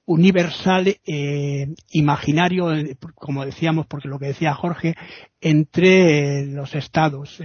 universal, 0.07 0.99
eh, 1.05 1.67
imaginario, 1.91 2.69
como 3.17 3.45
decíamos, 3.45 3.87
porque 3.87 4.09
lo 4.09 4.21
que 4.21 4.27
decía 4.27 4.55
Jorge, 4.55 4.95
entre 5.41 6.47
los 6.47 6.75
estados. 6.77 7.41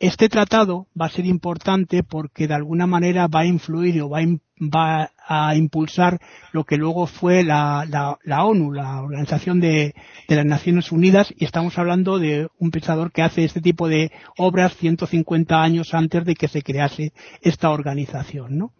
Este 0.00 0.28
tratado 0.28 0.86
va 1.00 1.06
a 1.06 1.10
ser 1.10 1.26
importante 1.26 2.04
porque 2.04 2.46
de 2.46 2.54
alguna 2.54 2.86
manera 2.86 3.26
va 3.26 3.40
a 3.40 3.46
influir 3.46 4.00
o 4.00 4.08
va 4.08 5.10
a, 5.26 5.56
impulsar 5.56 6.20
lo 6.52 6.62
que 6.62 6.76
luego 6.76 7.08
fue 7.08 7.42
la, 7.42 8.16
ONU, 8.24 8.72
la 8.72 9.02
Organización 9.02 9.58
de, 9.58 9.96
las 10.28 10.46
Naciones 10.46 10.92
Unidas, 10.92 11.34
y 11.36 11.44
estamos 11.44 11.78
hablando 11.78 12.20
de 12.20 12.46
un 12.58 12.70
pensador 12.70 13.10
que 13.10 13.22
hace 13.22 13.44
este 13.44 13.60
tipo 13.60 13.88
de 13.88 14.12
obras 14.36 14.76
150 14.76 15.60
años 15.60 15.92
antes 15.94 16.24
de 16.24 16.36
que 16.36 16.46
se 16.46 16.62
crease 16.62 17.12
esta 17.42 17.70
organización, 17.70 18.56
¿no? 18.56 18.72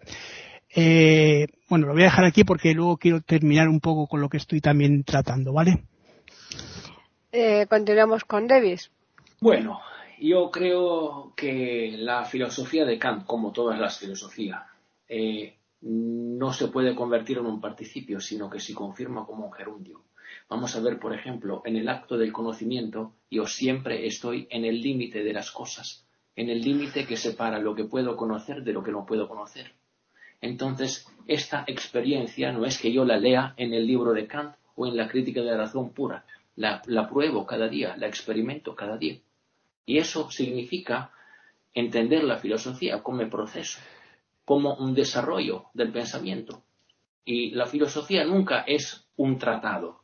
Eh, 0.73 1.49
bueno, 1.69 1.89
lo 1.89 1.95
voy 1.95 2.03
a 2.03 2.07
dejar 2.07 2.27
aquí 2.27 2.45
porque 2.45 2.75
luego 2.75 2.97
quiero 2.97 3.23
terminar 3.23 3.69
un 3.69 3.81
poco 3.81 4.07
con 4.07 4.21
lo 4.21 4.29
que 4.29 4.37
estoy 4.37 4.61
también 4.61 5.03
tratando, 5.03 5.53
¿vale? 5.53 5.83
Eh, 7.33 7.66
continuamos 7.69 8.25
con 8.25 8.47
Davis. 8.47 8.93
Bueno, 9.41 9.81
yo 10.21 10.51
creo 10.51 11.33
que 11.37 11.95
la 11.99 12.25
filosofía 12.25 12.85
de 12.85 12.99
Kant, 12.99 13.27
como 13.27 13.53
todas 13.53 13.79
las 13.79 13.99
filosofías, 13.99 14.62
eh, 15.09 15.57
no 15.81 16.53
se 16.53 16.69
puede 16.69 16.95
convertir 16.95 17.39
en 17.39 17.47
un 17.47 17.61
participio, 17.61 18.21
sino 18.21 18.51
que 18.51 18.61
se 18.61 18.75
confirma 18.75 19.25
como 19.25 19.47
un 19.47 19.53
gerundio. 19.53 20.03
Vamos 20.49 20.75
a 20.77 20.81
ver, 20.81 20.99
por 20.99 21.14
ejemplo, 21.14 21.62
en 21.64 21.77
el 21.77 21.89
acto 21.89 22.16
del 22.16 22.33
conocimiento, 22.33 23.12
yo 23.31 23.47
siempre 23.47 24.07
estoy 24.07 24.47
en 24.51 24.64
el 24.64 24.81
límite 24.81 25.23
de 25.23 25.33
las 25.33 25.51
cosas, 25.51 26.07
en 26.37 26.49
el 26.49 26.61
límite 26.61 27.07
que 27.07 27.16
separa 27.16 27.59
lo 27.59 27.75
que 27.75 27.85
puedo 27.85 28.16
conocer 28.16 28.62
de 28.62 28.73
lo 28.73 28.83
que 28.83 28.93
no 28.93 29.07
puedo 29.07 29.29
conocer. 29.29 29.73
Entonces, 30.41 31.07
esta 31.27 31.64
experiencia 31.66 32.53
no 32.53 32.64
es 32.64 32.79
que 32.79 32.93
yo 32.93 33.05
la 33.05 33.19
lea 33.19 33.55
en 33.57 33.75
el 33.75 33.87
libro 33.87 34.12
de 34.12 34.27
Kant 34.27 34.55
o 34.77 34.87
en 34.87 34.97
la 34.97 35.09
crítica 35.09 35.41
de 35.41 35.51
la 35.51 35.57
razón 35.57 35.91
pura, 35.91 36.25
la 36.57 37.09
pruebo 37.09 37.47
cada 37.47 37.69
día, 37.69 37.97
la 37.97 38.07
experimento 38.07 38.75
cada 38.75 38.97
día. 38.97 39.19
Y 39.89 39.97
eso 39.97 40.30
significa 40.30 41.12
entender 41.72 42.22
la 42.22 42.36
filosofía 42.36 43.03
como 43.03 43.26
proceso, 43.30 43.80
como 44.45 44.74
un 44.74 44.93
desarrollo 44.93 45.70
del 45.72 45.91
pensamiento. 45.93 46.62
Y 47.24 47.53
la 47.53 47.64
filosofía 47.64 48.22
nunca 48.26 48.64
es 48.66 49.09
un 49.16 49.39
tratado. 49.39 50.03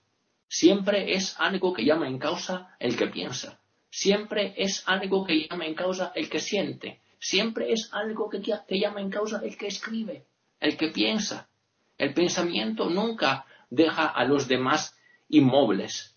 Siempre 0.49 1.12
es 1.12 1.39
algo 1.39 1.74
que 1.74 1.85
llama 1.85 2.09
en 2.09 2.18
causa 2.18 2.74
el 2.80 2.97
que 2.97 3.09
piensa. 3.09 3.61
Siempre 3.91 4.55
es 4.57 4.89
algo 4.89 5.26
que 5.26 5.47
llama 5.47 5.66
en 5.66 5.74
causa 5.74 6.12
el 6.14 6.30
que 6.30 6.41
siente. 6.41 7.03
Siempre 7.18 7.70
es 7.70 7.91
algo 7.93 8.30
que, 8.30 8.41
que 8.41 8.80
llama 8.80 9.03
en 9.03 9.11
causa 9.11 9.43
el 9.45 9.55
que 9.59 9.66
escribe, 9.66 10.24
el 10.61 10.78
que 10.78 10.93
piensa. 10.93 11.51
El 11.99 12.14
pensamiento 12.14 12.89
nunca 12.89 13.45
deja 13.68 14.07
a 14.07 14.24
los 14.24 14.49
demás 14.49 14.99
inmóviles. 15.28 16.16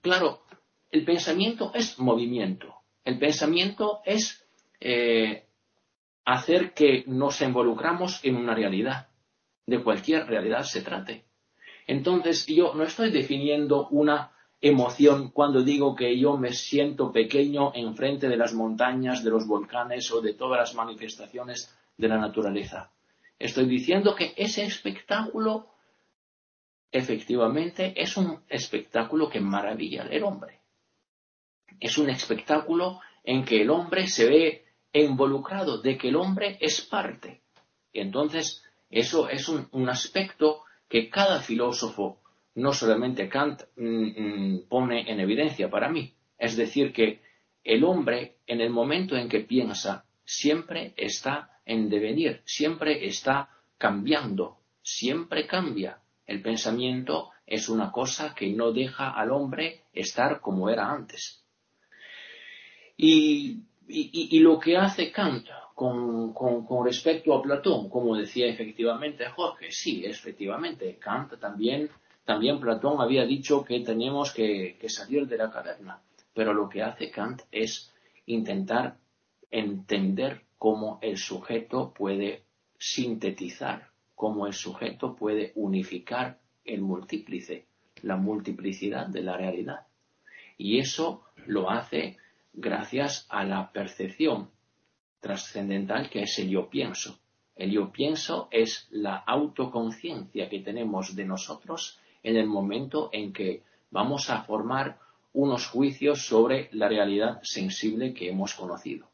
Claro, 0.00 0.44
el 0.90 1.04
pensamiento 1.04 1.72
es 1.74 1.98
movimiento. 1.98 2.74
El 3.04 3.18
pensamiento 3.18 4.00
es 4.04 4.46
eh, 4.80 5.46
hacer 6.24 6.72
que 6.72 7.04
nos 7.06 7.40
involucramos 7.40 8.24
en 8.24 8.36
una 8.36 8.54
realidad, 8.54 9.08
de 9.66 9.82
cualquier 9.82 10.26
realidad 10.26 10.62
se 10.62 10.82
trate. 10.82 11.24
Entonces, 11.86 12.46
yo 12.46 12.74
no 12.74 12.84
estoy 12.84 13.10
definiendo 13.10 13.88
una 13.88 14.32
emoción 14.60 15.30
cuando 15.30 15.62
digo 15.62 15.94
que 15.94 16.18
yo 16.18 16.36
me 16.36 16.52
siento 16.52 17.12
pequeño 17.12 17.72
enfrente 17.74 18.28
de 18.28 18.36
las 18.36 18.54
montañas, 18.54 19.22
de 19.22 19.30
los 19.30 19.46
volcanes 19.46 20.10
o 20.10 20.20
de 20.20 20.34
todas 20.34 20.58
las 20.58 20.74
manifestaciones 20.74 21.74
de 21.96 22.08
la 22.08 22.18
naturaleza. 22.18 22.90
Estoy 23.38 23.66
diciendo 23.66 24.14
que 24.14 24.32
ese 24.36 24.64
espectáculo 24.64 25.68
efectivamente 26.90 27.92
es 27.96 28.16
un 28.16 28.40
espectáculo 28.48 29.28
que 29.28 29.40
maravilla 29.40 30.02
al 30.02 30.22
hombre 30.24 30.57
es 31.80 31.98
un 31.98 32.10
espectáculo 32.10 33.00
en 33.24 33.44
que 33.44 33.62
el 33.62 33.70
hombre 33.70 34.06
se 34.06 34.28
ve 34.28 34.64
involucrado, 34.92 35.80
de 35.80 35.96
que 35.96 36.08
el 36.08 36.16
hombre 36.16 36.58
es 36.60 36.80
parte. 36.80 37.42
Entonces, 37.92 38.64
eso 38.90 39.28
es 39.28 39.48
un, 39.48 39.88
aspecto 39.88 40.62
que 40.88 41.10
cada 41.10 41.40
filósofo 41.40 42.20
no 42.54 42.72
solamente 42.72 43.28
Kant 43.28 43.62
mm, 43.76 43.84
mm, 43.84 44.68
pone 44.68 45.10
en 45.10 45.20
evidencia 45.20 45.70
para 45.70 45.88
mí. 45.88 46.14
Es 46.38 46.56
decir, 46.56 46.92
que 46.92 47.20
el 47.64 47.84
hombre, 47.84 48.38
en 48.46 48.60
el 48.60 48.70
momento 48.70 49.16
en 49.16 49.28
que 49.28 49.40
piensa, 49.40 50.04
siempre 50.24 50.94
está 50.96 51.60
en 51.66 51.88
devenir, 51.88 52.42
siempre 52.44 53.06
está 53.06 53.50
cambiando, 53.76 54.58
siempre 54.82 55.46
cambia. 55.46 56.00
El 56.26 56.42
pensamiento 56.42 57.30
es 57.46 57.68
una 57.68 57.92
cosa 57.92 58.34
que 58.34 58.48
no 58.50 58.72
deja 58.72 59.10
al 59.10 59.32
hombre 59.32 59.84
estar 59.92 60.40
como 60.40 60.70
era 60.70 60.90
antes. 60.90 61.44
Y, 63.00 63.62
lo 64.40 64.58
que 64.58 64.76
hace 64.76 65.12
Kant 65.12 65.46
con, 65.74 66.84
respecto 66.84 67.32
a 67.32 67.40
Platón, 67.40 67.88
como 67.88 68.16
decía 68.16 68.46
efectivamente 68.48 69.24
Jorge, 69.28 69.70
sí, 69.70 70.04
efectivamente, 70.04 70.98
Kant 70.98 71.38
también, 71.38 71.88
también 72.24 72.58
Platón 72.58 73.00
había 73.00 73.24
dicho 73.24 73.64
que 73.64 73.80
teníamos 73.80 74.34
que, 74.34 74.76
que 74.80 74.88
salir 74.88 75.28
de 75.28 75.38
la 75.38 75.50
caverna, 75.50 76.02
pero 76.34 76.52
lo 76.52 76.68
que 76.68 76.82
hace 76.82 77.10
Kant 77.10 77.42
es 77.52 77.94
intentar 78.26 78.96
entender 79.50 80.42
cómo 80.58 80.98
el 81.00 81.16
sujeto 81.16 81.94
puede 81.94 82.42
sintetizar, 82.78 83.90
cómo 84.16 84.48
el 84.48 84.54
sujeto 84.54 85.14
puede 85.14 85.52
unificar 85.54 86.40
el 86.64 86.80
múltiplice, 86.80 87.66
la 88.02 88.16
multiplicidad 88.16 89.06
de 89.06 89.22
la 89.22 89.36
realidad. 89.36 89.86
Y 90.56 90.80
eso 90.80 91.22
lo 91.46 91.70
hace 91.70 92.16
gracias 92.60 93.26
a 93.28 93.44
la 93.44 93.70
percepción 93.70 94.50
trascendental 95.20 96.10
que 96.10 96.22
es 96.22 96.38
el 96.38 96.48
yo 96.48 96.68
pienso. 96.68 97.18
El 97.54 97.70
yo 97.70 97.90
pienso 97.90 98.48
es 98.50 98.88
la 98.90 99.16
autoconciencia 99.16 100.48
que 100.48 100.60
tenemos 100.60 101.14
de 101.14 101.24
nosotros 101.24 101.98
en 102.22 102.36
el 102.36 102.46
momento 102.46 103.10
en 103.12 103.32
que 103.32 103.62
vamos 103.90 104.30
a 104.30 104.42
formar 104.42 104.98
unos 105.32 105.66
juicios 105.66 106.22
sobre 106.26 106.68
la 106.72 106.88
realidad 106.88 107.40
sensible 107.42 108.12
que 108.12 108.28
hemos 108.28 108.54
conocido 108.54 109.08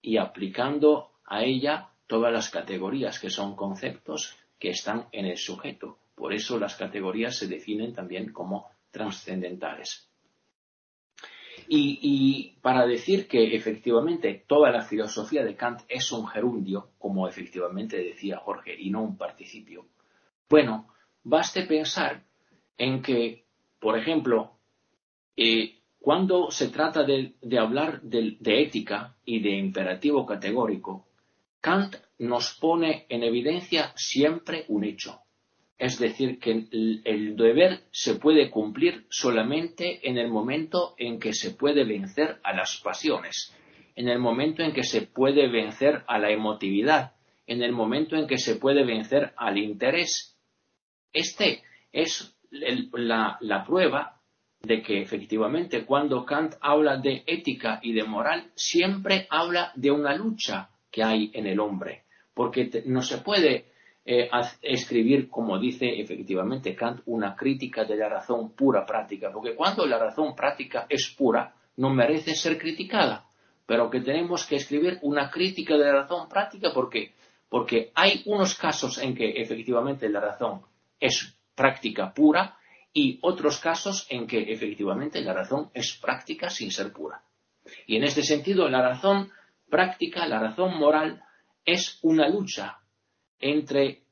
y 0.00 0.16
aplicando 0.16 1.10
a 1.24 1.42
ella 1.42 1.90
todas 2.06 2.32
las 2.32 2.48
categorías 2.50 3.18
que 3.18 3.30
son 3.30 3.56
conceptos 3.56 4.36
que 4.58 4.70
están 4.70 5.06
en 5.12 5.26
el 5.26 5.36
sujeto. 5.36 5.98
Por 6.14 6.32
eso 6.32 6.58
las 6.58 6.76
categorías 6.76 7.36
se 7.36 7.48
definen 7.48 7.92
también 7.92 8.32
como 8.32 8.70
trascendentales. 8.90 10.08
Y, 11.70 12.56
para 12.62 12.86
decir 12.86 13.28
que 13.28 13.54
efectivamente 13.54 14.44
toda 14.46 14.70
la 14.70 14.82
filosofía 14.82 15.44
de 15.44 15.54
Kant 15.54 15.82
es 15.88 16.10
un 16.12 16.26
gerundio, 16.26 16.92
como 16.98 17.28
efectivamente 17.28 17.98
decía 17.98 18.38
Jorge, 18.38 18.74
y 18.78 18.90
no 18.90 19.02
un 19.02 19.18
participio, 19.18 19.86
bueno, 20.48 20.88
baste 21.24 21.66
pensar 21.66 22.24
en 22.78 23.02
que, 23.02 23.44
por 23.78 23.98
ejemplo, 23.98 24.52
eh, 25.36 25.78
cuando 26.00 26.50
se 26.50 26.68
trata 26.68 27.02
de, 27.02 27.34
hablar 27.58 28.00
de, 28.00 28.38
ética 28.40 29.16
y 29.24 29.40
de 29.40 29.50
imperativo 29.50 30.24
categórico, 30.24 31.08
Kant 31.60 31.96
nos 32.18 32.54
pone 32.54 33.06
en 33.08 33.22
evidencia 33.24 33.92
siempre 33.94 34.64
un 34.68 34.84
hecho. 34.84 35.20
Es 35.78 35.98
decir, 35.98 36.40
que 36.40 36.66
el, 36.72 37.36
deber 37.36 37.82
se 37.92 38.16
puede 38.16 38.50
cumplir 38.50 39.06
solamente 39.10 40.08
en 40.08 40.18
el 40.18 40.28
momento 40.28 40.94
en 40.98 41.20
que 41.20 41.32
se 41.32 41.52
puede 41.52 41.84
vencer 41.84 42.40
a 42.42 42.52
las 42.52 42.80
pasiones, 42.82 43.54
en 43.94 44.08
el 44.08 44.18
momento 44.18 44.62
en 44.62 44.72
que 44.72 44.82
se 44.82 45.02
puede 45.02 45.48
vencer 45.48 46.02
a 46.08 46.18
la 46.18 46.30
emotividad, 46.30 47.12
en 47.46 47.62
el 47.62 47.72
momento 47.72 48.16
en 48.16 48.26
que 48.26 48.38
se 48.38 48.56
puede 48.56 48.84
vencer 48.84 49.32
al 49.36 49.56
interés. 49.56 50.36
Este 51.12 51.62
es 51.92 52.36
la 52.50 53.64
prueba 53.64 54.18
de 54.60 54.82
que 54.82 55.00
efectivamente 55.00 55.84
cuando 55.84 56.24
Kant 56.24 56.54
habla 56.60 56.96
de 56.96 57.22
ética 57.26 57.78
y 57.82 57.92
de 57.92 58.04
moral, 58.04 58.50
siempre 58.54 59.26
habla 59.30 59.72
de 59.76 59.90
una 59.90 60.14
lucha 60.14 60.70
que 60.90 61.02
hay 61.02 61.30
en 61.34 61.46
el 61.46 61.60
hombre, 61.60 62.04
porque 62.34 62.82
no 62.86 63.02
se 63.02 63.18
puede 63.18 63.66
eh, 64.10 64.30
escribir, 64.62 65.28
como 65.28 65.58
dice 65.58 66.00
efectivamente 66.00 66.74
Kant, 66.74 67.02
una 67.04 67.36
crítica 67.36 67.84
de 67.84 67.94
la 67.94 68.08
razón 68.08 68.52
pura 68.52 68.86
práctica, 68.86 69.30
porque 69.30 69.54
cuando 69.54 69.84
la 69.84 69.98
razón 69.98 70.34
práctica 70.34 70.86
es 70.88 71.14
pura, 71.14 71.54
no 71.76 71.90
merece 71.90 72.34
ser 72.34 72.56
criticada, 72.56 73.26
pero 73.66 73.90
que 73.90 74.00
tenemos 74.00 74.46
que 74.46 74.56
escribir 74.56 74.98
una 75.02 75.30
crítica 75.30 75.76
de 75.76 75.84
la 75.84 75.92
razón 75.92 76.26
práctica 76.26 76.70
porque 76.72 77.12
porque 77.50 77.92
hay 77.94 78.22
unos 78.24 78.54
casos 78.54 78.96
en 78.96 79.14
que 79.14 79.42
efectivamente 79.42 80.08
la 80.08 80.20
razón 80.20 80.62
es 80.98 81.36
práctica 81.54 82.14
pura 82.14 82.56
y 82.94 83.18
otros 83.20 83.58
casos 83.60 84.06
en 84.08 84.26
que 84.26 84.50
efectivamente 84.50 85.20
la 85.20 85.34
razón 85.34 85.70
es 85.74 85.98
práctica 86.00 86.48
sin 86.48 86.70
ser 86.70 86.94
pura. 86.94 87.22
Y 87.86 87.96
en 87.96 88.04
este 88.04 88.22
sentido, 88.22 88.70
la 88.70 88.80
razón 88.80 89.30
práctica, 89.68 90.26
la 90.26 90.40
razón 90.40 90.78
moral, 90.78 91.22
es 91.66 91.98
una 92.02 92.26
lucha 92.26 92.78
entre 93.40 94.02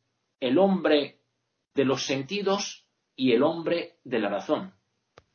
el 0.41 0.59
hombre 0.59 1.18
de 1.74 1.85
los 1.85 2.05
sentidos 2.05 2.85
y 3.14 3.33
el 3.33 3.43
hombre 3.43 3.97
de 4.05 4.18
la 4.18 4.29
razón. 4.29 4.72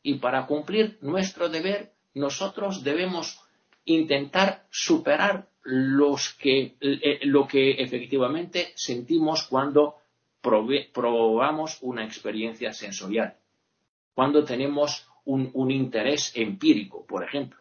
Y 0.03 0.15
para 0.15 0.45
cumplir 0.45 0.97
nuestro 1.01 1.49
deber, 1.49 1.93
nosotros 2.13 2.83
debemos 2.83 3.41
intentar 3.85 4.65
superar 4.69 5.49
eh, 5.65 7.19
lo 7.23 7.47
que 7.47 7.71
efectivamente 7.77 8.73
sentimos 8.75 9.43
cuando 9.43 9.97
probamos 10.41 11.77
una 11.81 12.03
experiencia 12.03 12.73
sensorial 12.73 13.37
cuando 14.13 14.43
tenemos 14.43 15.07
un, 15.25 15.71
interés 15.71 16.33
empírico, 16.35 17.05
por 17.05 17.23
ejemplo. 17.23 17.59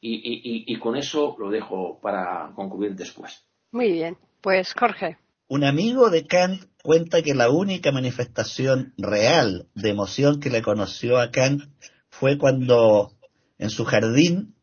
Y, 0.00 0.76
con 0.78 0.96
eso 0.96 1.36
lo 1.38 1.50
dejo 1.50 2.00
para 2.00 2.52
concluir 2.54 2.94
después. 2.94 3.44
Muy 3.70 3.92
bien, 3.92 4.16
pues 4.42 4.74
Jorge. 4.78 5.18
Un 5.48 5.64
amigo 5.64 6.10
de 6.10 6.26
Kant 6.26 6.64
cuenta 6.82 7.22
que 7.22 7.34
la 7.34 7.50
única 7.50 7.92
manifestación 7.92 8.92
real 8.98 9.68
de 9.74 9.90
emoción 9.90 10.40
que 10.40 10.50
le 10.50 10.62
conoció 10.62 11.18
a 11.18 11.30
Kant 11.30 11.62
fue 12.10 12.36
cuando 12.38 13.12
en 13.58 13.70
su 13.70 13.84
jardín 13.84 14.56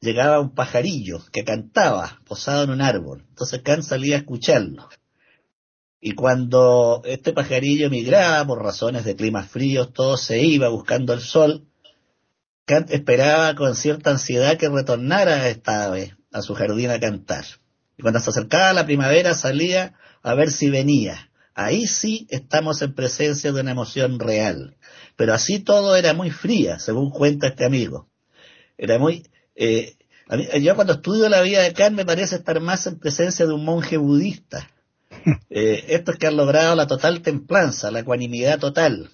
llegaba 0.00 0.40
un 0.40 0.54
pajarillo 0.54 1.20
que 1.32 1.44
cantaba 1.44 2.20
posado 2.26 2.64
en 2.64 2.70
un 2.70 2.80
árbol. 2.80 3.24
Entonces 3.28 3.62
Kant 3.62 3.82
salía 3.82 4.16
a 4.16 4.20
escucharlo. 4.20 4.88
Y 6.00 6.12
cuando 6.12 7.02
este 7.04 7.32
pajarillo 7.32 7.90
migraba 7.90 8.46
por 8.46 8.62
razones 8.62 9.04
de 9.04 9.16
climas 9.16 9.50
fríos, 9.50 9.92
todo 9.92 10.16
se 10.16 10.40
iba 10.42 10.68
buscando 10.68 11.12
el 11.12 11.20
sol, 11.20 11.66
Kant 12.64 12.90
esperaba 12.90 13.54
con 13.54 13.74
cierta 13.74 14.10
ansiedad 14.10 14.56
que 14.56 14.68
retornara 14.68 15.48
esta 15.48 15.84
ave 15.84 16.16
a 16.32 16.42
su 16.42 16.54
jardín 16.54 16.90
a 16.90 17.00
cantar. 17.00 17.44
Y 17.98 18.02
cuando 18.02 18.20
se 18.20 18.30
acercaba 18.30 18.72
la 18.72 18.86
primavera 18.86 19.34
salía 19.34 19.94
a 20.22 20.34
ver 20.34 20.50
si 20.50 20.70
venía. 20.70 21.30
Ahí 21.54 21.88
sí 21.88 22.26
estamos 22.30 22.80
en 22.82 22.94
presencia 22.94 23.52
de 23.52 23.60
una 23.60 23.72
emoción 23.72 24.20
real. 24.20 24.76
Pero 25.16 25.34
así 25.34 25.58
todo 25.58 25.96
era 25.96 26.14
muy 26.14 26.30
fría, 26.30 26.78
según 26.78 27.10
cuenta 27.10 27.48
este 27.48 27.64
amigo. 27.64 28.08
Era 28.78 28.98
muy... 28.98 29.26
Eh, 29.56 29.96
yo 30.60 30.76
cuando 30.76 30.92
estudio 30.92 31.28
la 31.28 31.40
vida 31.40 31.62
de 31.62 31.72
Kant 31.72 31.96
me 31.96 32.04
parece 32.04 32.36
estar 32.36 32.60
más 32.60 32.86
en 32.86 33.00
presencia 33.00 33.46
de 33.46 33.54
un 33.54 33.64
monje 33.64 33.96
budista 33.96 34.70
eh, 35.50 35.84
estos 35.88 36.16
que 36.16 36.26
han 36.26 36.36
logrado 36.36 36.76
la 36.76 36.86
total 36.86 37.22
templanza, 37.22 37.90
la 37.90 38.00
ecuanimidad 38.00 38.58
total, 38.58 39.10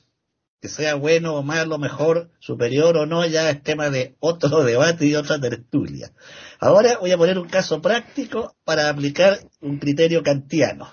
que 0.64 0.70
sea 0.70 0.94
bueno 0.94 1.34
o 1.34 1.42
malo, 1.42 1.76
mejor, 1.76 2.30
superior 2.38 2.96
o 2.96 3.04
no, 3.04 3.26
ya 3.26 3.50
es 3.50 3.62
tema 3.62 3.90
de 3.90 4.16
otro 4.18 4.64
debate 4.64 5.04
y 5.04 5.14
otra 5.14 5.38
tertulia. 5.38 6.10
Ahora 6.58 6.96
voy 6.96 7.10
a 7.10 7.18
poner 7.18 7.38
un 7.38 7.50
caso 7.50 7.82
práctico 7.82 8.56
para 8.64 8.88
aplicar 8.88 9.40
un 9.60 9.78
criterio 9.78 10.22
kantiano. 10.22 10.88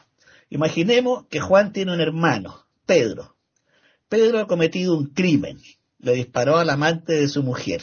Imaginemos 0.49 1.25
que 1.29 1.39
Juan 1.39 1.71
tiene 1.71 1.93
un 1.93 2.01
hermano, 2.01 2.65
Pedro. 2.85 3.37
Pedro 4.09 4.39
ha 4.39 4.47
cometido 4.47 4.93
un 4.93 5.13
crimen, 5.13 5.57
le 5.99 6.15
disparó 6.15 6.57
al 6.57 6.69
amante 6.69 7.13
de 7.13 7.29
su 7.29 7.41
mujer. 7.41 7.81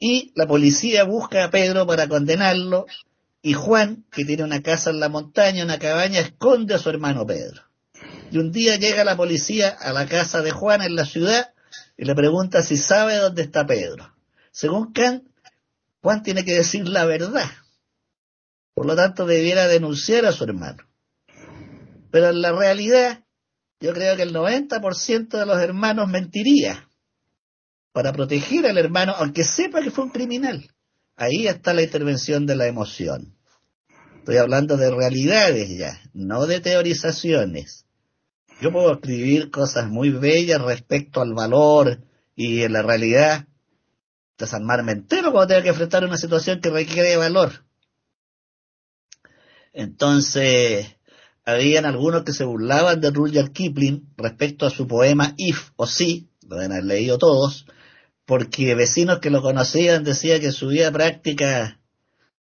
Y 0.00 0.32
la 0.34 0.48
policía 0.48 1.04
busca 1.04 1.44
a 1.44 1.50
Pedro 1.52 1.86
para 1.86 2.08
condenarlo 2.08 2.86
y 3.40 3.52
Juan, 3.52 4.04
que 4.10 4.24
tiene 4.24 4.42
una 4.42 4.62
casa 4.62 4.90
en 4.90 4.98
la 4.98 5.08
montaña, 5.08 5.62
una 5.62 5.78
cabaña, 5.78 6.18
esconde 6.18 6.74
a 6.74 6.78
su 6.78 6.90
hermano 6.90 7.24
Pedro. 7.24 7.69
Y 8.30 8.38
un 8.38 8.52
día 8.52 8.76
llega 8.76 9.04
la 9.04 9.16
policía 9.16 9.68
a 9.68 9.92
la 9.92 10.06
casa 10.06 10.40
de 10.42 10.52
Juan 10.52 10.82
en 10.82 10.94
la 10.94 11.04
ciudad 11.04 11.52
y 11.96 12.04
le 12.04 12.14
pregunta 12.14 12.62
si 12.62 12.76
sabe 12.76 13.16
dónde 13.16 13.42
está 13.42 13.66
Pedro. 13.66 14.14
Según 14.52 14.92
Kant, 14.92 15.24
Juan 16.02 16.22
tiene 16.22 16.44
que 16.44 16.54
decir 16.54 16.88
la 16.88 17.04
verdad. 17.04 17.50
Por 18.74 18.86
lo 18.86 18.96
tanto, 18.96 19.26
debiera 19.26 19.68
denunciar 19.68 20.24
a 20.26 20.32
su 20.32 20.44
hermano. 20.44 20.84
Pero 22.10 22.30
en 22.30 22.40
la 22.40 22.52
realidad, 22.52 23.24
yo 23.80 23.92
creo 23.92 24.16
que 24.16 24.22
el 24.22 24.34
90% 24.34 25.28
de 25.28 25.46
los 25.46 25.58
hermanos 25.60 26.08
mentiría 26.08 26.88
para 27.92 28.12
proteger 28.12 28.66
al 28.66 28.78
hermano, 28.78 29.12
aunque 29.16 29.44
sepa 29.44 29.82
que 29.82 29.90
fue 29.90 30.04
un 30.04 30.10
criminal. 30.10 30.70
Ahí 31.16 31.46
está 31.46 31.74
la 31.74 31.82
intervención 31.82 32.46
de 32.46 32.56
la 32.56 32.66
emoción. 32.66 33.36
Estoy 34.18 34.36
hablando 34.36 34.76
de 34.76 34.90
realidades 34.90 35.68
ya, 35.76 36.00
no 36.14 36.46
de 36.46 36.60
teorizaciones. 36.60 37.86
Yo 38.60 38.70
puedo 38.70 38.92
escribir 38.92 39.50
cosas 39.50 39.88
muy 39.88 40.10
bellas 40.10 40.60
respecto 40.60 41.22
al 41.22 41.32
valor 41.32 42.02
y 42.36 42.62
en 42.62 42.74
la 42.74 42.82
realidad 42.82 43.46
desarmarme 44.36 44.92
entero 44.92 45.32
cuando 45.32 45.48
tenga 45.48 45.62
que 45.62 45.68
enfrentar 45.70 46.04
una 46.04 46.18
situación 46.18 46.60
que 46.60 46.68
requiere 46.68 47.16
valor. 47.16 47.64
Entonces, 49.72 50.96
habían 51.44 51.86
algunos 51.86 52.24
que 52.24 52.32
se 52.32 52.44
burlaban 52.44 53.00
de 53.00 53.10
Rudyard 53.10 53.52
Kipling 53.52 54.12
respecto 54.16 54.66
a 54.66 54.70
su 54.70 54.86
poema 54.86 55.34
If 55.38 55.70
o 55.76 55.86
Sí, 55.86 56.28
lo 56.46 56.56
deben 56.56 56.72
haber 56.72 56.84
leído 56.84 57.16
todos, 57.16 57.66
porque 58.26 58.74
vecinos 58.74 59.20
que 59.20 59.30
lo 59.30 59.40
conocían 59.40 60.04
decían 60.04 60.40
que 60.40 60.52
su 60.52 60.68
vida 60.68 60.92
práctica 60.92 61.80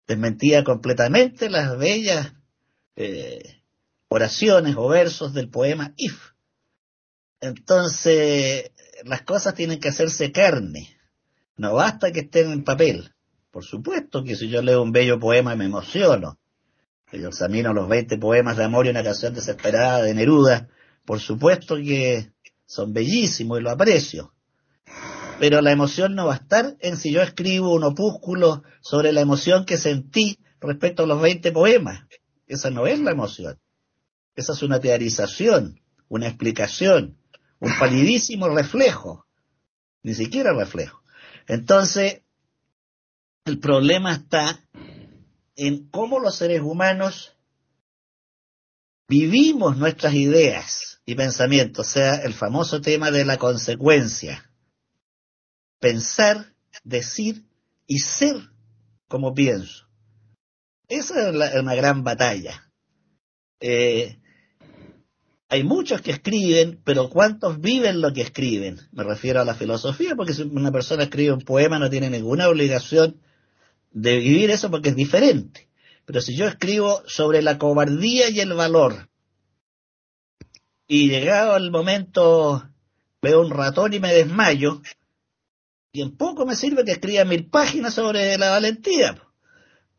desmentía 0.07 0.63
completamente 0.63 1.49
las 1.49 1.77
bellas 1.77 2.33
eh, 2.95 3.56
oraciones 4.09 4.75
o 4.77 4.87
versos 4.87 5.33
del 5.33 5.49
poema 5.49 5.93
If. 5.97 6.31
Entonces, 7.41 8.71
las 9.03 9.21
cosas 9.21 9.53
tienen 9.53 9.79
que 9.79 9.89
hacerse 9.89 10.31
carne. 10.31 10.97
No 11.55 11.73
basta 11.73 12.11
que 12.11 12.21
estén 12.21 12.51
en 12.51 12.63
papel. 12.63 13.13
Por 13.51 13.63
supuesto 13.63 14.23
que 14.23 14.35
si 14.35 14.49
yo 14.49 14.61
leo 14.61 14.81
un 14.81 14.91
bello 14.91 15.19
poema 15.19 15.55
me 15.55 15.65
emociono. 15.65 16.37
Yo 17.11 17.29
examino 17.29 17.73
los 17.73 17.87
20 17.87 18.17
poemas 18.17 18.57
de 18.57 18.65
amor 18.65 18.85
y 18.85 18.89
una 18.89 19.03
canción 19.03 19.33
desesperada 19.33 20.01
de 20.01 20.13
Neruda. 20.13 20.67
Por 21.05 21.19
supuesto 21.19 21.77
que 21.77 22.31
son 22.65 22.93
bellísimos 22.93 23.59
y 23.59 23.63
lo 23.63 23.71
aprecio. 23.71 24.33
Pero 25.39 25.61
la 25.61 25.71
emoción 25.71 26.15
no 26.15 26.27
va 26.27 26.33
a 26.33 26.37
estar 26.37 26.75
en 26.79 26.97
si 26.97 27.11
yo 27.11 27.21
escribo 27.21 27.73
un 27.73 27.83
opúsculo 27.83 28.63
sobre 28.81 29.13
la 29.13 29.21
emoción 29.21 29.65
que 29.65 29.77
sentí 29.77 30.39
respecto 30.59 31.03
a 31.03 31.07
los 31.07 31.21
20 31.21 31.51
poemas. 31.51 32.07
Esa 32.47 32.69
no 32.71 32.87
es 32.87 32.99
la 32.99 33.11
emoción. 33.11 33.59
Esa 34.37 34.53
es 34.53 34.61
una 34.61 34.79
teorización, 34.79 35.81
una 36.07 36.27
explicación, 36.27 37.17
un 37.59 37.77
palidísimo 37.77 38.47
reflejo. 38.55 39.25
Ni 40.03 40.13
siquiera 40.13 40.53
reflejo. 40.53 41.01
Entonces, 41.47 42.21
el 43.45 43.59
problema 43.59 44.13
está 44.13 44.63
en 45.55 45.89
cómo 45.89 46.19
los 46.19 46.35
seres 46.35 46.61
humanos 46.61 47.35
vivimos 49.09 49.75
nuestras 49.75 50.13
ideas 50.13 51.01
y 51.03 51.15
pensamientos, 51.15 51.87
o 51.87 51.89
sea, 51.89 52.15
el 52.17 52.33
famoso 52.33 52.79
tema 52.79 53.09
de 53.09 53.25
la 53.25 53.37
consecuencia. 53.37 54.51
Pensar, 55.79 56.53
decir 56.83 57.43
y 57.87 57.99
ser 57.99 58.35
como 59.07 59.33
pienso. 59.33 59.87
Esa 60.87 61.29
es 61.29 61.59
una 61.59 61.75
gran 61.75 62.03
batalla. 62.03 62.71
Eh, 63.59 64.19
hay 65.49 65.63
muchos 65.63 66.01
que 66.01 66.11
escriben, 66.11 66.81
pero 66.83 67.09
¿cuántos 67.09 67.59
viven 67.61 68.01
lo 68.01 68.11
que 68.11 68.21
escriben? 68.21 68.79
Me 68.91 69.03
refiero 69.03 69.39
a 69.39 69.45
la 69.45 69.55
filosofía, 69.55 70.15
porque 70.15 70.33
si 70.33 70.41
una 70.41 70.71
persona 70.71 71.03
escribe 71.03 71.33
un 71.33 71.41
poema 71.41 71.79
no 71.79 71.89
tiene 71.89 72.09
ninguna 72.09 72.49
obligación 72.49 73.21
de 73.91 74.17
vivir 74.17 74.51
eso 74.51 74.69
porque 74.69 74.89
es 74.89 74.95
diferente. 74.95 75.69
Pero 76.05 76.21
si 76.21 76.35
yo 76.35 76.47
escribo 76.47 77.01
sobre 77.05 77.41
la 77.41 77.57
cobardía 77.57 78.29
y 78.29 78.39
el 78.41 78.53
valor, 78.53 79.09
y 80.87 81.09
llegado 81.09 81.55
el 81.55 81.71
momento 81.71 82.69
veo 83.21 83.41
un 83.41 83.51
ratón 83.51 83.93
y 83.93 83.99
me 83.99 84.13
desmayo, 84.13 84.81
y 85.93 86.01
en 86.01 86.15
poco 86.17 86.45
me 86.45 86.55
sirve 86.55 86.83
que 86.83 86.91
escriba 86.91 87.23
mil 87.23 87.49
páginas 87.49 87.93
sobre 87.93 88.37
la 88.37 88.51
valentía. 88.51 89.21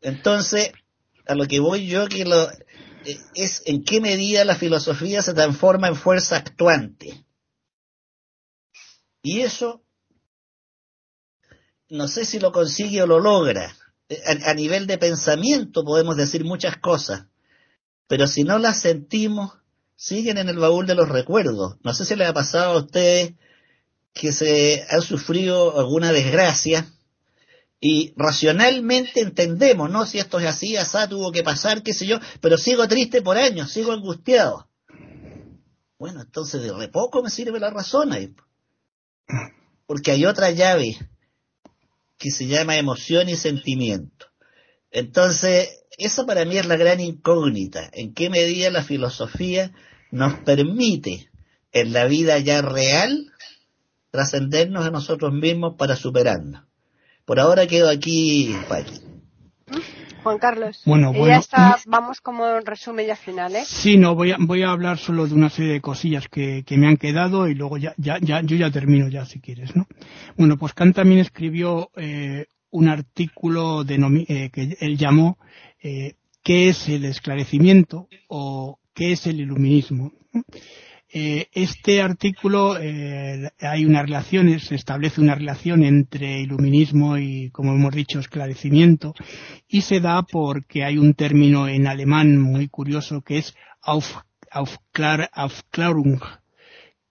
Entonces, 0.01 0.71
a 1.27 1.35
lo 1.35 1.45
que 1.45 1.59
voy 1.59 1.87
yo 1.87 2.07
que 2.07 2.25
lo, 2.25 2.47
es 3.35 3.61
en 3.65 3.83
qué 3.83 4.01
medida 4.01 4.45
la 4.45 4.55
filosofía 4.55 5.21
se 5.21 5.33
transforma 5.33 5.87
en 5.87 5.95
fuerza 5.95 6.37
actuante. 6.37 7.25
Y 9.21 9.41
eso, 9.41 9.83
no 11.89 12.07
sé 12.07 12.25
si 12.25 12.39
lo 12.39 12.51
consigue 12.51 13.01
o 13.01 13.07
lo 13.07 13.19
logra 13.19 13.75
a, 14.45 14.53
nivel 14.53 14.87
de 14.87 14.97
pensamiento 14.97 15.83
podemos 15.83 16.17
decir 16.17 16.43
muchas 16.43 16.77
cosas, 16.77 17.25
pero 18.07 18.27
si 18.27 18.43
no 18.43 18.57
las 18.57 18.81
sentimos, 18.81 19.51
siguen 19.95 20.37
en 20.37 20.49
el 20.49 20.57
baúl 20.57 20.87
de 20.87 20.95
los 20.95 21.09
recuerdos. 21.09 21.75
No 21.83 21.93
sé 21.93 22.05
si 22.05 22.15
les 22.15 22.27
ha 22.27 22.33
pasado 22.33 22.73
a 22.73 22.79
ustedes 22.79 23.33
que 24.13 24.31
se 24.31 24.85
han 24.89 25.01
sufrido 25.01 25.79
alguna 25.79 26.11
desgracia 26.11 26.91
y 27.81 28.13
racionalmente 28.17 29.21
entendemos, 29.21 29.89
¿no? 29.89 30.05
Si 30.05 30.19
esto 30.19 30.39
es 30.39 30.47
así, 30.47 30.75
asá 30.75 31.07
tuvo 31.07 31.31
que 31.31 31.43
pasar, 31.43 31.81
qué 31.81 31.93
sé 31.93 32.05
yo, 32.05 32.19
pero 32.41 32.57
sigo 32.57 32.87
triste 32.87 33.21
por 33.21 33.37
años, 33.37 33.71
sigo 33.71 33.93
angustiado. 33.93 34.67
Bueno, 35.97 36.21
entonces 36.21 36.61
de 36.61 36.73
repoco 36.73 37.23
me 37.23 37.29
sirve 37.29 37.59
la 37.59 37.69
razón 37.69 38.13
ahí. 38.13 38.33
Porque 39.85 40.11
hay 40.11 40.25
otra 40.25 40.51
llave 40.51 40.97
que 42.17 42.31
se 42.31 42.47
llama 42.47 42.77
emoción 42.77 43.29
y 43.29 43.35
sentimiento. 43.35 44.27
Entonces, 44.91 45.69
eso 45.97 46.25
para 46.25 46.45
mí 46.45 46.57
es 46.57 46.65
la 46.65 46.77
gran 46.77 46.99
incógnita, 46.99 47.89
en 47.93 48.13
qué 48.13 48.29
medida 48.29 48.71
la 48.71 48.83
filosofía 48.83 49.71
nos 50.11 50.39
permite 50.39 51.29
en 51.71 51.93
la 51.93 52.05
vida 52.05 52.39
ya 52.39 52.61
real 52.61 53.31
trascendernos 54.11 54.85
a 54.85 54.91
nosotros 54.91 55.33
mismos 55.33 55.75
para 55.77 55.95
superarnos. 55.95 56.68
Por 57.29 57.39
ahora 57.39 57.67
quedo 57.67 57.91
aquí, 57.91 58.55
Juan 60.23 60.39
Carlos. 60.39 60.81
Bueno, 60.83 61.13
bueno. 61.13 61.27
Ya 61.27 61.37
está, 61.37 61.77
vamos 61.85 62.21
como 62.21 62.49
en 62.57 62.65
resumen 62.65 63.05
ya 63.05 63.15
final, 63.15 63.55
¿eh? 63.55 63.61
Sí, 63.67 63.97
no, 63.97 64.15
voy 64.15 64.31
a, 64.31 64.37
voy 64.39 64.63
a 64.63 64.71
hablar 64.71 64.97
solo 64.97 65.27
de 65.27 65.35
una 65.35 65.51
serie 65.51 65.73
de 65.73 65.79
cosillas 65.79 66.27
que, 66.27 66.63
que 66.65 66.75
me 66.75 66.87
han 66.87 66.97
quedado 66.97 67.47
y 67.47 67.53
luego 67.53 67.77
ya, 67.77 67.93
ya, 67.97 68.17
ya, 68.19 68.41
yo 68.41 68.55
ya 68.55 68.71
termino 68.71 69.09
ya 69.09 69.27
si 69.27 69.39
quieres, 69.39 69.75
¿no? 69.75 69.85
Bueno, 70.37 70.57
pues 70.57 70.73
Kant 70.73 70.95
también 70.95 71.19
escribió 71.19 71.91
eh, 71.97 72.47
un 72.71 72.87
artículo 72.87 73.83
eh, 73.87 74.49
que 74.51 74.77
él 74.79 74.97
llamó 74.97 75.37
eh, 75.83 76.15
¿Qué 76.41 76.69
es 76.69 76.89
el 76.89 77.05
esclarecimiento? 77.05 78.07
o 78.27 78.79
¿Qué 78.95 79.11
es 79.11 79.27
el 79.27 79.39
iluminismo? 79.39 80.13
Eh, 81.11 81.47
este 81.53 82.01
artículo 82.01 82.77
eh, 82.79 83.49
hay 83.59 83.85
una 83.85 84.03
relación, 84.03 84.59
se 84.59 84.75
establece 84.75 85.21
una 85.21 85.33
relación 85.33 85.83
entre 85.83 86.41
iluminismo 86.41 87.17
y, 87.17 87.49
como 87.49 87.73
hemos 87.73 87.95
dicho, 87.95 88.19
esclarecimiento, 88.19 89.15
y 89.67 89.81
se 89.81 89.99
da 90.01 90.21
porque 90.21 90.83
hay 90.83 90.99
un 90.99 91.15
término 91.15 91.67
en 91.67 91.87
alemán 91.87 92.37
muy 92.37 92.67
curioso 92.67 93.21
que 93.21 93.39
es 93.39 93.55
auf, 93.81 94.17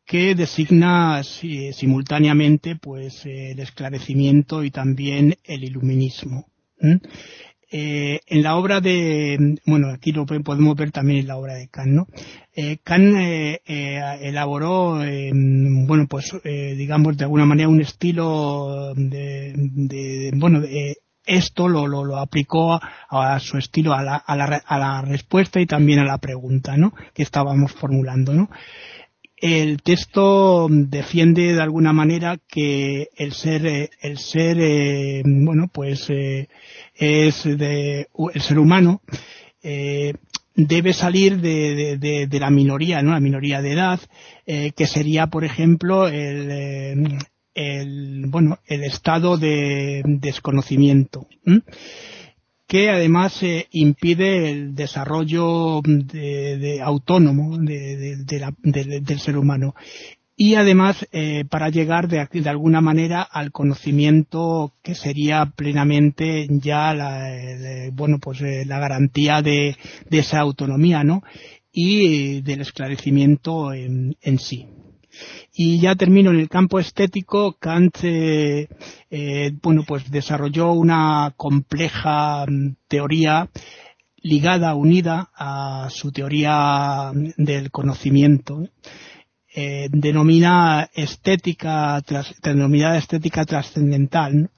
que 0.07 0.35
designa 0.35 1.23
simultáneamente 1.23 2.77
pues 2.77 3.27
el 3.27 3.59
esclarecimiento 3.59 4.65
y 4.65 4.71
también 4.71 5.37
el 5.45 5.65
iluminismo. 5.65 6.47
Eh, 7.71 8.21
en 8.27 8.43
la 8.43 8.57
obra 8.57 8.81
de, 8.81 9.59
bueno, 9.67 9.91
aquí 9.91 10.13
lo 10.13 10.25
podemos 10.25 10.75
ver 10.75 10.91
también 10.91 11.21
en 11.21 11.27
la 11.27 11.37
obra 11.37 11.55
de 11.55 11.69
Kant, 11.69 11.91
¿no? 11.91 12.07
Eh, 12.55 12.79
Kant 12.83 13.15
eh, 13.17 13.61
elaboró, 14.23 14.99
bueno, 14.99 16.07
pues, 16.09 16.33
digamos, 16.45 17.17
de 17.17 17.25
alguna 17.25 17.45
manera 17.45 17.69
un 17.69 17.81
estilo 17.81 18.95
de, 18.95 19.53
de 19.55 20.33
bueno, 20.35 20.63
esto 21.27 21.69
lo, 21.69 21.87
lo, 21.87 22.05
lo 22.05 22.17
aplicó 22.17 22.81
a, 23.11 23.39
su 23.39 23.59
estilo, 23.59 23.93
a 23.93 24.03
la, 24.03 24.17
a, 24.17 24.35
la, 24.35 24.63
a 24.67 24.79
la 24.79 25.03
respuesta 25.03 25.61
y 25.61 25.67
también 25.67 25.99
a 25.99 26.05
la 26.05 26.19
pregunta, 26.19 26.77
¿no? 26.79 26.95
Que 27.13 27.23
estábamos 27.23 27.73
formulando, 27.73 28.33
¿no? 28.33 28.49
El 29.41 29.83
texto 29.83 30.69
defiende 30.71 31.55
de 31.55 31.63
alguna 31.63 31.93
manera 31.93 32.39
que 32.49 33.09
el 33.17 33.33
ser 33.33 33.91
el 34.01 34.19
ser 34.19 35.23
bueno 35.25 35.71
pues 35.73 36.11
es 36.99 37.45
de, 37.45 38.09
el 38.35 38.41
ser 38.43 38.59
humano, 38.59 39.01
eh, 39.63 40.15
debe 40.55 40.93
salir 40.93 41.41
de, 41.41 41.97
de, 41.99 42.41
la 42.41 42.51
minoría, 42.51 43.01
¿no? 43.03 43.13
La 43.13 43.21
minoría 43.21 43.63
de 43.63 43.73
edad, 43.73 44.01
eh, 44.47 44.73
que 44.77 44.87
sería, 44.87 45.29
por 45.29 45.45
ejemplo, 45.45 46.09
el, 46.09 46.51
eh, 46.51 47.19
el, 47.55 48.25
bueno, 48.27 48.59
el 48.67 48.83
estado 48.83 49.37
de 49.37 50.03
desconocimiento, 50.05 51.29
que 52.69 52.91
además 52.91 53.43
impide 53.73 54.51
el 54.51 54.75
desarrollo 54.75 55.81
de, 55.83 56.81
autónomo 56.83 57.59
del 57.59 59.21
ser 59.21 59.39
humano. 59.39 59.75
Y 60.41 60.55
además 60.55 61.05
eh, 61.11 61.45
para 61.51 61.69
llegar 61.69 62.07
de, 62.07 62.25
de, 62.31 62.49
alguna 62.49 62.81
manera 62.81 63.23
al 63.23 63.51
conocimiento 63.51 64.73
que 64.85 64.95
sería 64.95 65.47
plenamente 65.47 66.47
ya 66.49 66.95
la, 66.95 67.91
bueno 67.93 68.21
pues 68.21 68.41
eh, 68.43 68.65
la 68.65 68.79
garantía 68.79 69.43
de, 69.43 69.77
esa 70.09 70.39
autonomía 70.39 71.03
no 71.03 71.25
y 71.73 72.37
eh, 72.37 72.43
del 72.43 72.61
esclarecimiento 72.61 73.73
en, 73.73 74.17
en, 74.21 74.39
sí 74.39 74.69
y 75.61 75.81
ya 75.81 75.97
termino 75.97 76.31
en 76.31 76.39
el 76.39 76.49
campo 76.49 76.79
estético 76.79 77.57
Kant 77.59 77.99
eh, 78.03 78.69
bueno 79.61 79.83
pues 79.85 80.09
desarrolló 80.09 80.71
una 80.73 81.35
compleja 81.37 82.47
mm, 82.47 82.77
teoría 82.87 83.51
ligada, 84.23 84.77
unida 84.77 85.31
a 85.35 85.89
su 85.91 86.13
teoría 86.13 87.11
del 87.37 87.71
conocimiento. 87.73 88.69
Eh, 89.55 89.89
estética, 90.95 92.03
denominada 92.43 92.99
estética 92.99 93.45
trascendental. 93.45 94.51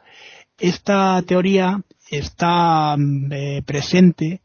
Esta 0.59 1.23
teoría 1.23 1.81
está 2.11 2.97
eh, 3.31 3.63
presente 3.65 4.43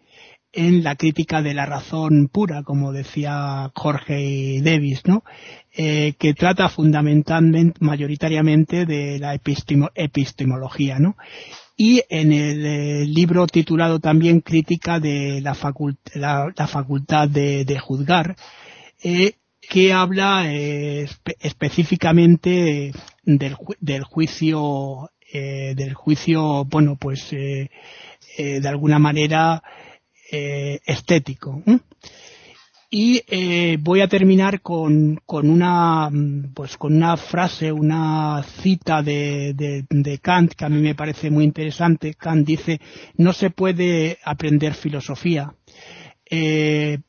en 0.56 0.84
la 0.84 0.96
crítica 0.96 1.42
de 1.42 1.54
la 1.54 1.66
razón 1.66 2.30
pura, 2.32 2.64
como 2.64 2.94
decía 2.94 3.72
Jorge 3.76 4.62
Davis, 4.64 5.02
¿no? 5.06 5.24
Eh, 5.78 6.14
que 6.18 6.34
trata 6.34 6.70
fundamentalmente, 6.70 7.78
mayoritariamente 7.82 8.86
de 8.86 9.20
la 9.20 9.36
epistemología, 9.36 11.00
¿no? 11.00 11.18
Y 11.76 12.02
en 12.10 12.32
el 12.32 12.66
eh, 12.66 13.06
libro 13.06 13.46
titulado 13.46 14.00
también 14.00 14.40
Crítica 14.40 15.02
de 15.02 15.42
la, 15.42 15.54
facultad 15.54 17.28
de, 17.28 17.80
juzgar, 17.80 18.38
eh, 19.04 19.34
que 19.70 19.92
habla 19.92 20.50
específicamente 20.50 22.94
del, 23.24 23.56
juicio, 24.06 25.12
del 25.34 25.94
juicio, 25.94 26.64
bueno, 26.64 26.96
pues 26.96 27.32
de 27.32 27.70
alguna 28.68 29.00
manera 29.00 29.62
eh, 30.32 30.80
estético. 30.86 31.62
Y 32.98 33.22
eh, 33.28 33.78
voy 33.82 34.00
a 34.00 34.08
terminar 34.08 34.62
una 35.28 36.10
pues 36.54 36.78
con 36.78 36.96
una 36.96 37.18
frase, 37.18 37.70
una 37.70 38.42
cita 38.42 39.04
de, 39.04 39.84
Kant 40.22 40.54
que 40.54 40.64
a 40.64 40.70
mí 40.70 40.80
me 40.82 40.96
parece 40.96 41.30
muy 41.30 41.44
interesante. 41.44 42.14
Kant 42.14 42.48
dice 42.48 42.80
no 43.18 43.34
se 43.34 43.50
puede 43.50 44.18
aprender 44.24 44.76
filosofía. 44.76 45.54
Eh, 46.30 47.00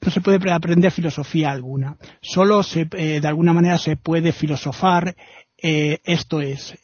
no 0.00 0.10
se 0.10 0.20
puede 0.20 0.50
aprender 0.50 0.90
filosofía 0.90 1.52
alguna. 1.52 1.96
Solo 2.20 2.64
se, 2.64 2.86
de 2.86 3.28
alguna 3.28 3.52
manera 3.52 3.78
se 3.78 3.96
puede 3.96 4.32
filosofar. 4.32 5.14
esto 5.56 6.40
es 6.40 6.76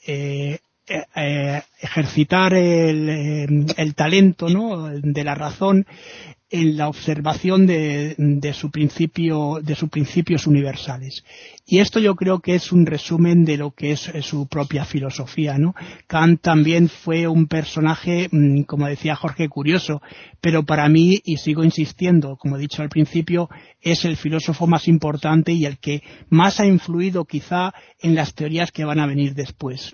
eh, 0.90 1.62
ejercitar 1.80 2.52
el, 2.52 3.66
el, 3.76 3.94
talento 3.94 4.48
¿no? 4.48 4.88
de 4.88 5.24
la 5.24 5.36
razón 5.36 5.86
en 6.50 6.76
la 6.76 6.88
observación 6.88 7.64
de, 7.66 8.52
su 8.52 8.70
principio, 8.72 9.60
de 9.62 9.76
sus 9.76 9.88
principios 9.88 10.48
universales. 10.48 11.24
Y 11.64 11.78
esto 11.78 12.00
yo 12.00 12.16
creo 12.16 12.40
que 12.40 12.56
es 12.56 12.72
un 12.72 12.86
resumen 12.86 13.44
de 13.44 13.56
lo 13.56 13.70
que 13.70 13.92
es, 13.92 14.10
su 14.22 14.48
propia 14.48 14.84
filosofía, 14.84 15.58
¿no? 15.58 15.74
Kant 16.08 16.40
también 16.40 16.88
fue 16.88 17.28
un 17.28 17.46
personaje, 17.46 18.28
mm, 18.32 18.62
como 18.62 18.88
decía 18.88 19.14
Jorge, 19.14 19.48
curioso, 19.48 20.02
pero 20.40 20.64
para 20.64 20.88
mí, 20.88 21.20
y 21.24 21.36
sigo 21.36 21.62
insistiendo, 21.62 22.36
como 22.36 22.56
he 22.56 22.60
dicho 22.60 22.82
al 22.82 22.88
principio, 22.88 23.48
es 23.80 24.04
el 24.04 24.16
filósofo 24.16 24.66
más 24.66 24.88
importante 24.88 25.52
y 25.52 25.66
el 25.66 25.78
que 25.78 26.02
más 26.28 26.58
ha 26.58 26.66
influido 26.66 27.24
quizá 27.26 27.72
en 28.00 28.16
las 28.16 28.34
teorías 28.34 28.72
que 28.72 28.84
van 28.84 28.98
a 28.98 29.06
venir 29.06 29.34
después. 29.34 29.92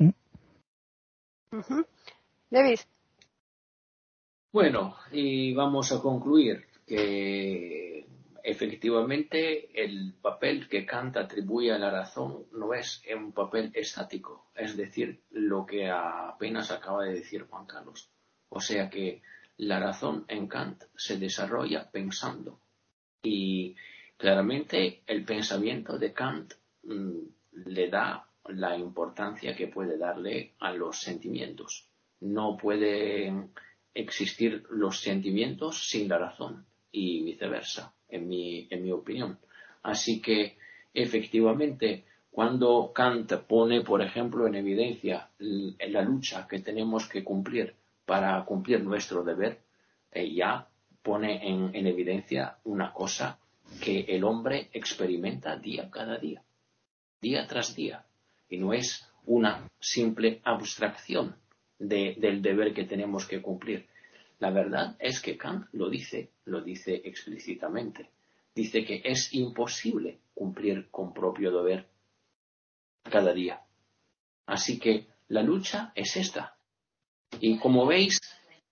Bueno, 4.53 4.97
y 5.12 5.53
vamos 5.55 5.92
a 5.92 6.01
concluir 6.01 6.66
que 6.86 8.07
efectivamente 8.42 9.68
el 9.74 10.14
papel 10.14 10.68
que 10.68 10.86
Kant 10.86 11.16
atribuye 11.16 11.72
a 11.72 11.78
la 11.78 11.90
razón 11.90 12.47
no 12.53 12.72
es 12.72 13.03
un 13.14 13.32
papel 13.32 13.72
estático, 13.74 14.51
es 14.55 14.76
decir, 14.76 15.20
lo 15.30 15.66
que 15.66 15.90
apenas 15.90 16.70
acaba 16.70 17.05
de 17.05 17.14
decir 17.14 17.47
Juan 17.51 17.66
Carlos. 17.66 18.09
O 18.49 18.61
sea 18.61 18.88
que 18.88 19.22
la 19.59 19.80
razón 19.80 20.24
en 20.28 20.47
Kant 20.47 20.84
se 20.94 21.18
desarrolla 21.18 21.90
pensando. 21.90 22.61
Y 23.22 23.74
claramente 24.16 25.03
el 25.07 25.24
pensamiento 25.24 25.99
de 25.99 26.12
Kant 26.12 26.55
mm, 26.84 27.18
le 27.66 27.88
da 27.88 28.28
la 28.49 28.76
importancia 28.76 29.55
que 29.55 29.68
puede 29.68 29.99
darle 29.99 30.55
a 30.61 30.72
los 30.72 31.01
sentimientos. 31.01 31.88
No 32.20 32.57
pueden 32.57 33.51
existir 33.94 34.64
los 34.70 35.01
sentimientos 35.01 35.88
sin 35.88 36.09
la 36.09 36.18
razón 36.18 36.66
y 36.92 37.22
viceversa, 37.24 37.94
en 38.09 38.28
mi, 38.28 38.66
en 38.70 38.82
mi 38.82 38.92
opinión. 38.92 39.38
Así 39.82 40.20
que, 40.20 40.57
efectivamente, 40.92 42.05
cuando 42.30 42.92
Kant 42.94 43.32
pone, 43.47 43.82
por 43.82 44.03
ejemplo, 44.03 44.47
en 44.47 44.55
evidencia 44.55 45.30
la 45.38 46.03
lucha 46.03 46.47
que 46.47 46.61
tenemos 46.61 47.09
que 47.09 47.24
cumplir 47.24 47.74
para 48.05 48.44
cumplir 48.44 48.82
nuestro 48.82 49.24
deber, 49.24 49.61
eh, 50.12 50.32
ya 50.32 50.68
pone 51.03 51.49
en, 51.49 51.74
en 51.74 51.86
evidencia 51.86 52.59
una 52.64 52.92
cosa 52.92 53.38
que 53.80 54.01
el 54.09 54.24
hombre 54.24 54.70
experimenta 54.72 55.57
día 55.57 55.90
cada 55.90 56.18
día, 56.18 56.42
día 57.20 57.47
tras 57.47 57.74
día 57.74 58.05
y 58.49 58.59
no 58.59 58.72
es 58.72 59.09
una 59.24 59.68
simple 59.80 60.40
abstracción 60.44 61.36
del 61.78 62.42
deber 62.42 62.72
que 62.72 62.84
tenemos 62.84 63.26
que 63.26 63.42
cumplir. 63.42 63.86
La 64.38 64.51
verdad 64.51 64.97
es 64.99 65.20
que 65.20 65.36
Kant 65.36 65.66
lo 65.72 65.88
dice, 65.88 66.30
lo 66.44 66.61
dice 66.61 67.03
explícitamente. 67.05 68.11
Dice 68.55 68.84
que 68.84 69.03
es 69.05 69.32
imposible 69.34 70.20
cumplir 70.34 70.88
con 70.90 71.12
propio 71.12 71.51
deber 71.51 71.86
cada 73.03 73.32
día. 73.32 73.62
Así 74.47 74.78
que 74.78 75.07
la 75.28 75.42
lucha 75.42 75.92
es 75.94 76.16
esta. 76.16 76.57
Y 77.40 77.59
como 77.59 77.86
veis, 77.86 78.18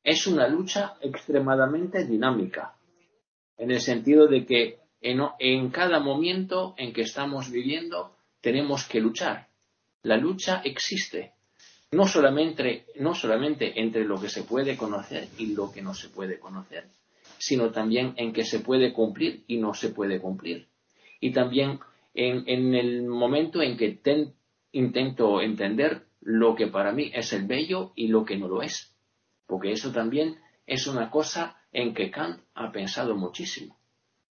es 0.03 0.27
una 0.27 0.49
lucha 0.49 0.97
extremadamente 1.01 2.05
dinámica, 2.05 2.77
en 3.57 3.71
el 3.71 3.81
sentido 3.81 4.27
de 4.27 4.45
que 4.45 4.81
en, 5.01 5.71
cada 5.71 6.01
momento 6.01 6.75
en 6.77 6.93
que 6.93 7.03
estamos 7.03 7.51
viviendo 7.51 8.17
tenemos 8.41 8.87
que 8.87 9.01
luchar 9.01 9.49
la 10.05 10.17
lucha 10.17 10.61
existe, 10.65 11.33
no 11.93 12.07
solamente, 12.07 12.87
no 12.97 13.15
solamente 13.15 13.81
entre 13.81 14.05
lo 14.05 14.21
que 14.21 14.29
se 14.29 14.43
puede 14.43 14.77
conocer 14.77 15.29
y 15.39 15.55
lo 15.55 15.73
que 15.73 15.83
no 15.83 15.95
se 15.95 16.09
puede 16.09 16.39
conocer, 16.39 16.85
sino 17.39 17.71
también 17.71 18.15
en 18.17 18.33
que 18.33 18.45
se 18.45 18.61
puede 18.61 18.93
cumplir 18.93 19.45
y 19.47 19.57
no 19.57 19.75
se 19.75 19.91
puede 19.91 20.21
cumplir. 20.21 20.69
Y 21.21 21.33
también 21.33 21.81
en, 22.13 22.75
el 22.75 23.03
momento 23.05 23.63
en 23.63 23.77
que 23.77 23.99
intento 24.73 25.41
entender 25.41 26.07
lo 26.21 26.55
que 26.55 26.67
para 26.67 26.93
mí 26.93 27.11
es 27.15 27.33
el 27.33 27.47
bello 27.47 27.93
y 27.97 28.09
lo 28.09 28.25
que 28.25 28.37
no 28.37 28.49
lo 28.49 28.63
es. 28.63 28.95
Porque 29.47 29.73
eso 29.73 29.91
también 29.91 30.37
es 30.67 30.87
una 30.87 31.11
cosa 31.11 31.57
en 31.73 31.95
que 31.95 32.11
Kant 32.11 32.41
ha 32.55 32.73
pensado 32.73 33.17
muchísimo. 33.17 33.79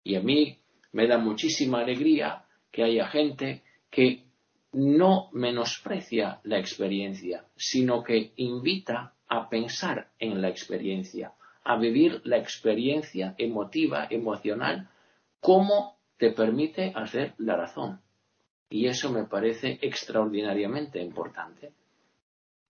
Y 0.04 0.16
a 0.16 0.22
mí 0.22 0.60
me 0.94 1.08
da 1.08 1.18
muchísima 1.18 1.82
alegría 1.82 2.46
que 2.72 2.84
haya 2.84 3.08
gente 3.08 3.64
que 3.90 4.27
no 4.78 5.30
menosprecia 5.34 6.40
la 6.44 6.60
experiencia, 6.60 7.44
sino 7.56 8.04
que 8.04 8.34
invita 8.36 9.16
a 9.28 9.50
pensar 9.50 10.12
en 10.20 10.40
la 10.40 10.50
experiencia, 10.50 11.34
a 11.64 11.78
vivir 11.78 12.22
la 12.26 12.38
experiencia 12.38 13.34
emotiva, 13.40 14.06
emocional, 14.08 14.88
como 15.40 15.98
te 16.18 16.30
permite 16.30 16.94
hacer 16.96 17.34
la 17.40 17.56
razón. 17.56 18.02
Y 18.70 18.86
eso 18.86 19.12
me 19.12 19.24
parece 19.24 19.80
extraordinariamente 19.82 21.02
importante, 21.02 21.74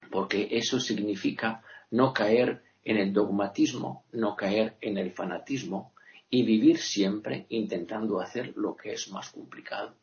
porque 0.09 0.47
eso 0.51 0.79
significa 0.79 1.61
no 1.91 2.13
caer 2.13 2.63
en 2.85 2.99
el 2.99 3.11
dogmatismo, 3.11 4.05
no 4.13 4.33
caer 4.37 4.77
en 4.79 4.97
el 4.97 5.11
fanatismo 5.11 5.91
y 6.29 6.43
vivir 6.43 6.77
siempre 6.77 7.47
intentando 7.49 8.21
hacer 8.21 8.53
lo 8.55 8.77
que 8.77 8.93
es 8.93 9.11
más 9.11 9.29
complicado 9.29 9.93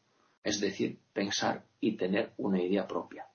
es 0.45 0.61
decir, 0.61 0.99
pensar 1.13 1.65
y 1.81 1.97
tener 1.97 2.33
una 2.37 2.63
idea 2.63 2.87
propia. 2.87 3.27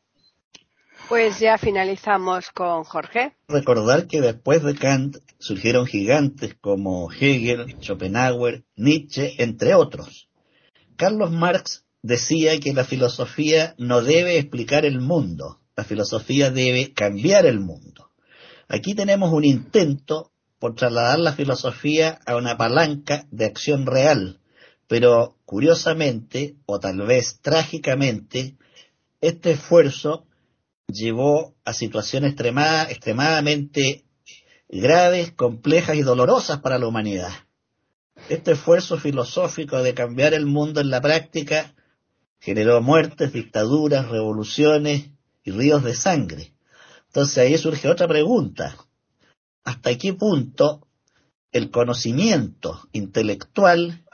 Pues 1.10 1.39
ya 1.39 1.57
finalizamos 1.57 2.51
con 2.51 2.84
Jorge. 2.84 3.34
Recordar 3.47 4.07
que 4.07 4.22
después 4.22 4.64
de 4.64 4.76
Kant 4.76 5.18
surgieron 5.39 5.88
gigantes 5.88 6.55
como 6.62 7.12
Hegel, 7.12 7.76
Schopenhauer, 7.82 8.64
Nietzsche, 8.76 9.34
entre 9.41 9.74
otros. 9.74 10.30
Carlos 10.95 11.32
Marx 11.32 11.86
decía 12.03 12.60
que 12.60 12.74
la 12.74 12.84
filosofía 12.84 13.74
no 13.78 14.01
debe 14.01 14.38
explicar 14.38 14.86
el 14.86 14.99
mundo, 14.99 15.60
la 15.76 15.84
filosofía 15.84 16.51
debe 16.51 16.93
cambiar 16.93 17.45
el 17.45 17.60
mundo. 17.60 18.12
Aquí 18.68 18.93
tenemos 18.93 19.34
un 19.34 19.45
intento 19.45 20.32
por 20.60 20.76
trasladar 20.76 21.20
la 21.20 21.34
filosofía 21.34 22.20
a 22.26 22.36
una 22.36 22.57
palanca 22.57 23.26
de 23.32 23.45
acción 23.45 23.86
real, 23.86 24.41
pero 24.88 25.38
curiosamente, 25.50 26.58
o 26.68 26.80
tal 26.80 27.02
vez 27.08 27.39
trágicamente, 27.41 28.56
este 29.20 29.54
esfuerzo 29.54 30.28
llevó 30.88 31.56
a 31.66 31.74
situaciones 31.74 32.34
extremadamente 32.34 34.06
graves, 34.68 35.32
complejas 35.32 35.95
y 35.95 36.04
dolorosas 36.04 36.60
para 36.60 36.78
la 36.78 36.86
humanidad. 36.86 37.32
Este 38.30 38.52
esfuerzo 38.52 39.00
filosófico 39.00 39.82
de 39.82 39.95
cambiar 39.95 40.36
el 40.36 40.45
mundo 40.45 40.82
en 40.82 40.91
la 40.91 41.02
práctica 41.02 41.74
generó 42.39 42.80
muertes, 42.84 43.34
dictaduras, 43.34 44.08
revoluciones 44.08 45.10
y 45.43 45.50
ríos 45.50 45.84
de 45.84 45.95
sangre. 45.95 46.54
Entonces 47.08 47.39
ahí 47.39 47.58
surge 47.58 47.89
otra 47.89 48.08
pregunta. 48.08 48.78
¿Hasta 49.64 49.97
qué 49.97 50.14
punto 50.14 50.88
el 51.52 51.72
conocimiento 51.72 52.88
intelectual 52.91 54.06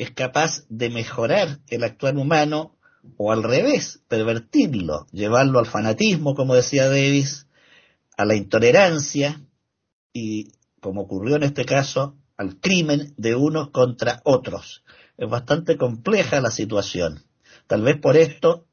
es 0.00 0.12
capaz 0.12 0.64
de 0.70 0.88
mejorar 0.88 1.58
el 1.68 1.84
actual 1.84 2.16
humano 2.16 2.74
o 3.18 3.32
al 3.32 3.42
revés, 3.42 4.00
pervertirlo, 4.08 5.06
llevarlo 5.12 5.58
al 5.58 5.66
fanatismo, 5.66 6.34
como 6.34 6.54
decía 6.54 6.88
Davis, 6.88 7.46
a 8.16 8.24
la 8.24 8.34
intolerancia 8.34 9.42
y, 10.14 10.52
como 10.80 11.02
ocurrió 11.02 11.36
en 11.36 11.42
este 11.42 11.66
caso, 11.66 12.16
al 12.38 12.58
crimen 12.60 13.12
de 13.18 13.34
unos 13.34 13.72
contra 13.72 14.22
otros. 14.24 14.84
Es 15.18 15.28
bastante 15.28 15.76
compleja 15.76 16.40
la 16.40 16.50
situación. 16.50 17.22
Tal 17.66 17.82
vez 17.82 18.00
por 18.00 18.16
esto, 18.16 18.64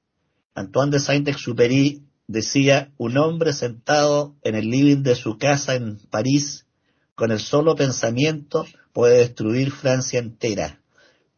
Antoine 0.55 0.93
de 0.93 1.01
Saint-Exupéry 1.01 2.03
decía, 2.27 2.93
un 2.95 3.17
hombre 3.17 3.51
sentado 3.51 4.37
en 4.43 4.55
el 4.55 4.69
living 4.69 5.03
de 5.03 5.15
su 5.15 5.37
casa 5.37 5.75
en 5.75 5.97
París, 6.09 6.67
con 7.15 7.31
el 7.31 7.41
solo 7.41 7.75
pensamiento, 7.75 8.65
puede 8.93 9.17
destruir 9.17 9.71
Francia 9.71 10.19
entera. 10.19 10.79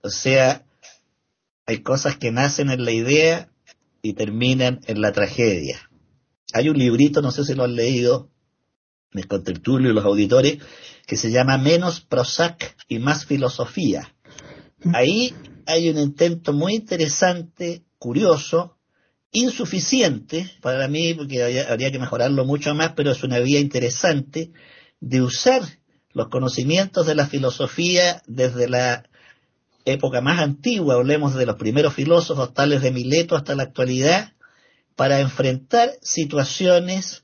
O 0.02 0.10
sea, 0.10 0.66
hay 1.66 1.82
cosas 1.82 2.18
que 2.18 2.32
nacen 2.32 2.70
en 2.70 2.86
la 2.86 2.92
idea 2.92 3.50
y 4.02 4.14
terminan 4.14 4.80
en 4.88 5.02
la 5.02 5.12
tragedia. 5.12 5.80
Hay 6.54 6.70
un 6.70 6.78
librito, 6.78 7.22
no 7.22 7.32
sé 7.32 7.44
si 7.46 7.54
lo 7.54 7.64
han 7.64 7.76
leído, 7.76 8.30
mis 9.12 9.28
contertulios 9.28 9.92
y 9.92 9.96
los 9.96 10.06
auditores, 10.06 10.60
que 11.06 11.18
se 11.18 11.32
llama 11.32 11.58
Menos 11.58 12.02
Prozac 12.02 12.76
y 12.88 13.00
más 13.00 13.26
filosofía. 13.26 14.16
Ahí 14.94 15.34
hay 15.66 15.90
un 15.90 15.98
intento 15.98 16.54
muy 16.54 16.76
interesante, 16.76 17.84
curioso, 17.98 18.78
insuficiente 19.32 20.50
para 20.62 20.88
mí, 20.88 21.14
porque 21.14 21.64
habría 21.68 21.92
que 21.92 22.00
mejorarlo 22.00 22.46
mucho 22.46 22.74
más, 22.74 22.94
pero 22.96 23.12
es 23.12 23.24
una 23.24 23.40
vía 23.40 23.60
interesante 23.60 24.52
de 25.00 25.22
usar 25.22 25.62
los 26.14 26.30
conocimientos 26.30 27.06
de 27.06 27.16
la 27.16 27.28
filosofía 27.28 28.24
desde 28.26 28.68
la 28.68 29.09
época 29.86 30.22
más 30.22 30.40
antigua, 30.40 30.96
hablemos 30.96 31.36
de 31.36 31.46
los 31.46 31.56
primeros 31.56 31.94
filósofos 31.94 32.54
tales 32.54 32.82
de 32.82 32.92
Mileto 32.92 33.36
hasta 33.36 33.56
la 33.56 33.64
actualidad, 33.64 34.34
para 34.96 35.20
enfrentar 35.22 35.92
situaciones 36.02 37.24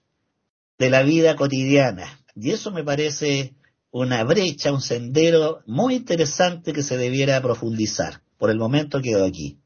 de 0.78 0.90
la 0.90 1.04
vida 1.04 1.36
cotidiana. 1.36 2.20
Y 2.36 2.52
eso 2.52 2.72
me 2.72 2.84
parece 2.84 3.54
una 3.92 4.24
brecha, 4.24 4.72
un 4.72 4.82
sendero 4.82 5.60
muy 5.66 5.96
interesante 5.96 6.74
que 6.74 6.84
se 6.84 6.98
debiera 6.98 7.42
profundizar. 7.42 8.22
Por 8.38 8.50
el 8.50 8.58
momento 8.58 9.02
quedo 9.02 9.26
aquí. 9.26 9.58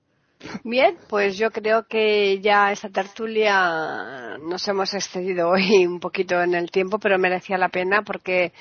Bien, 0.64 0.98
pues 1.10 1.38
yo 1.38 1.52
creo 1.52 1.86
que 1.88 2.40
ya 2.40 2.72
esta 2.72 2.90
tertulia 2.90 4.38
nos 4.38 4.66
hemos 4.68 4.94
excedido 4.94 5.50
hoy 5.50 5.86
un 5.86 6.00
poquito 6.00 6.42
en 6.42 6.56
el 6.56 6.72
tiempo, 6.72 6.98
pero 6.98 7.20
merecía 7.20 7.58
la 7.58 7.70
pena 7.70 8.04
porque 8.04 8.54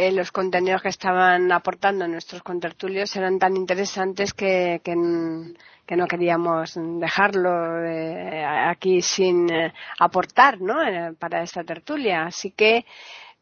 eh, 0.00 0.12
los 0.12 0.30
contenidos 0.30 0.80
que 0.80 0.90
estaban 0.90 1.50
aportando 1.50 2.06
nuestros 2.06 2.40
contertulios 2.44 3.16
eran 3.16 3.40
tan 3.40 3.56
interesantes 3.56 4.32
que, 4.32 4.80
que, 4.84 4.94
no 4.94 6.06
queríamos 6.06 6.78
dejarlo 7.00 7.84
eh, 7.84 8.44
aquí 8.44 9.02
sin 9.02 9.50
eh, 9.50 9.72
aportar 9.98 10.60
¿no? 10.60 10.76
para 11.18 11.42
esta 11.42 11.64
tertulia. 11.64 12.26
Así 12.26 12.52
que 12.52 12.86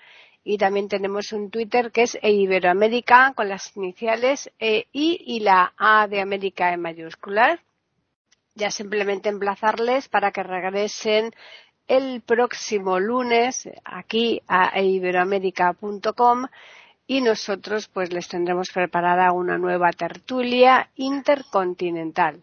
y 0.45 0.59
también 0.59 0.89
tenemos 0.89 1.33
un 1.33 1.51
Twitter 1.51 1.93
que 1.93 2.03
es 2.03 2.19
Iberoamérica 2.21 3.33
con 3.35 3.49
las 3.49 3.77
iniciales 3.77 4.51
EI 4.59 4.85
y 4.93 5.41
la 5.41 5.73
A 5.77 6.09
de 6.09 6.21
América 6.21 6.73
en 6.73 6.81
mayúsculas. 6.81 7.61
Ya 8.55 8.71
simplemente 8.71 9.29
emplazarles 9.29 10.09
para 10.09 10.33
que 10.33 10.43
regresen 10.43 11.33
el 11.87 12.21
próximo 12.23 12.99
lunes 12.99 13.69
aquí 13.85 14.43
a 14.47 14.81
iberoamérica.com 14.81 16.47
y 17.07 17.21
nosotros 17.21 17.89
pues 17.89 18.13
les 18.13 18.29
tendremos 18.29 18.71
preparada 18.71 19.33
una 19.33 19.59
nueva 19.59 19.91
tertulia 19.93 20.91
intercontinental. 20.97 22.43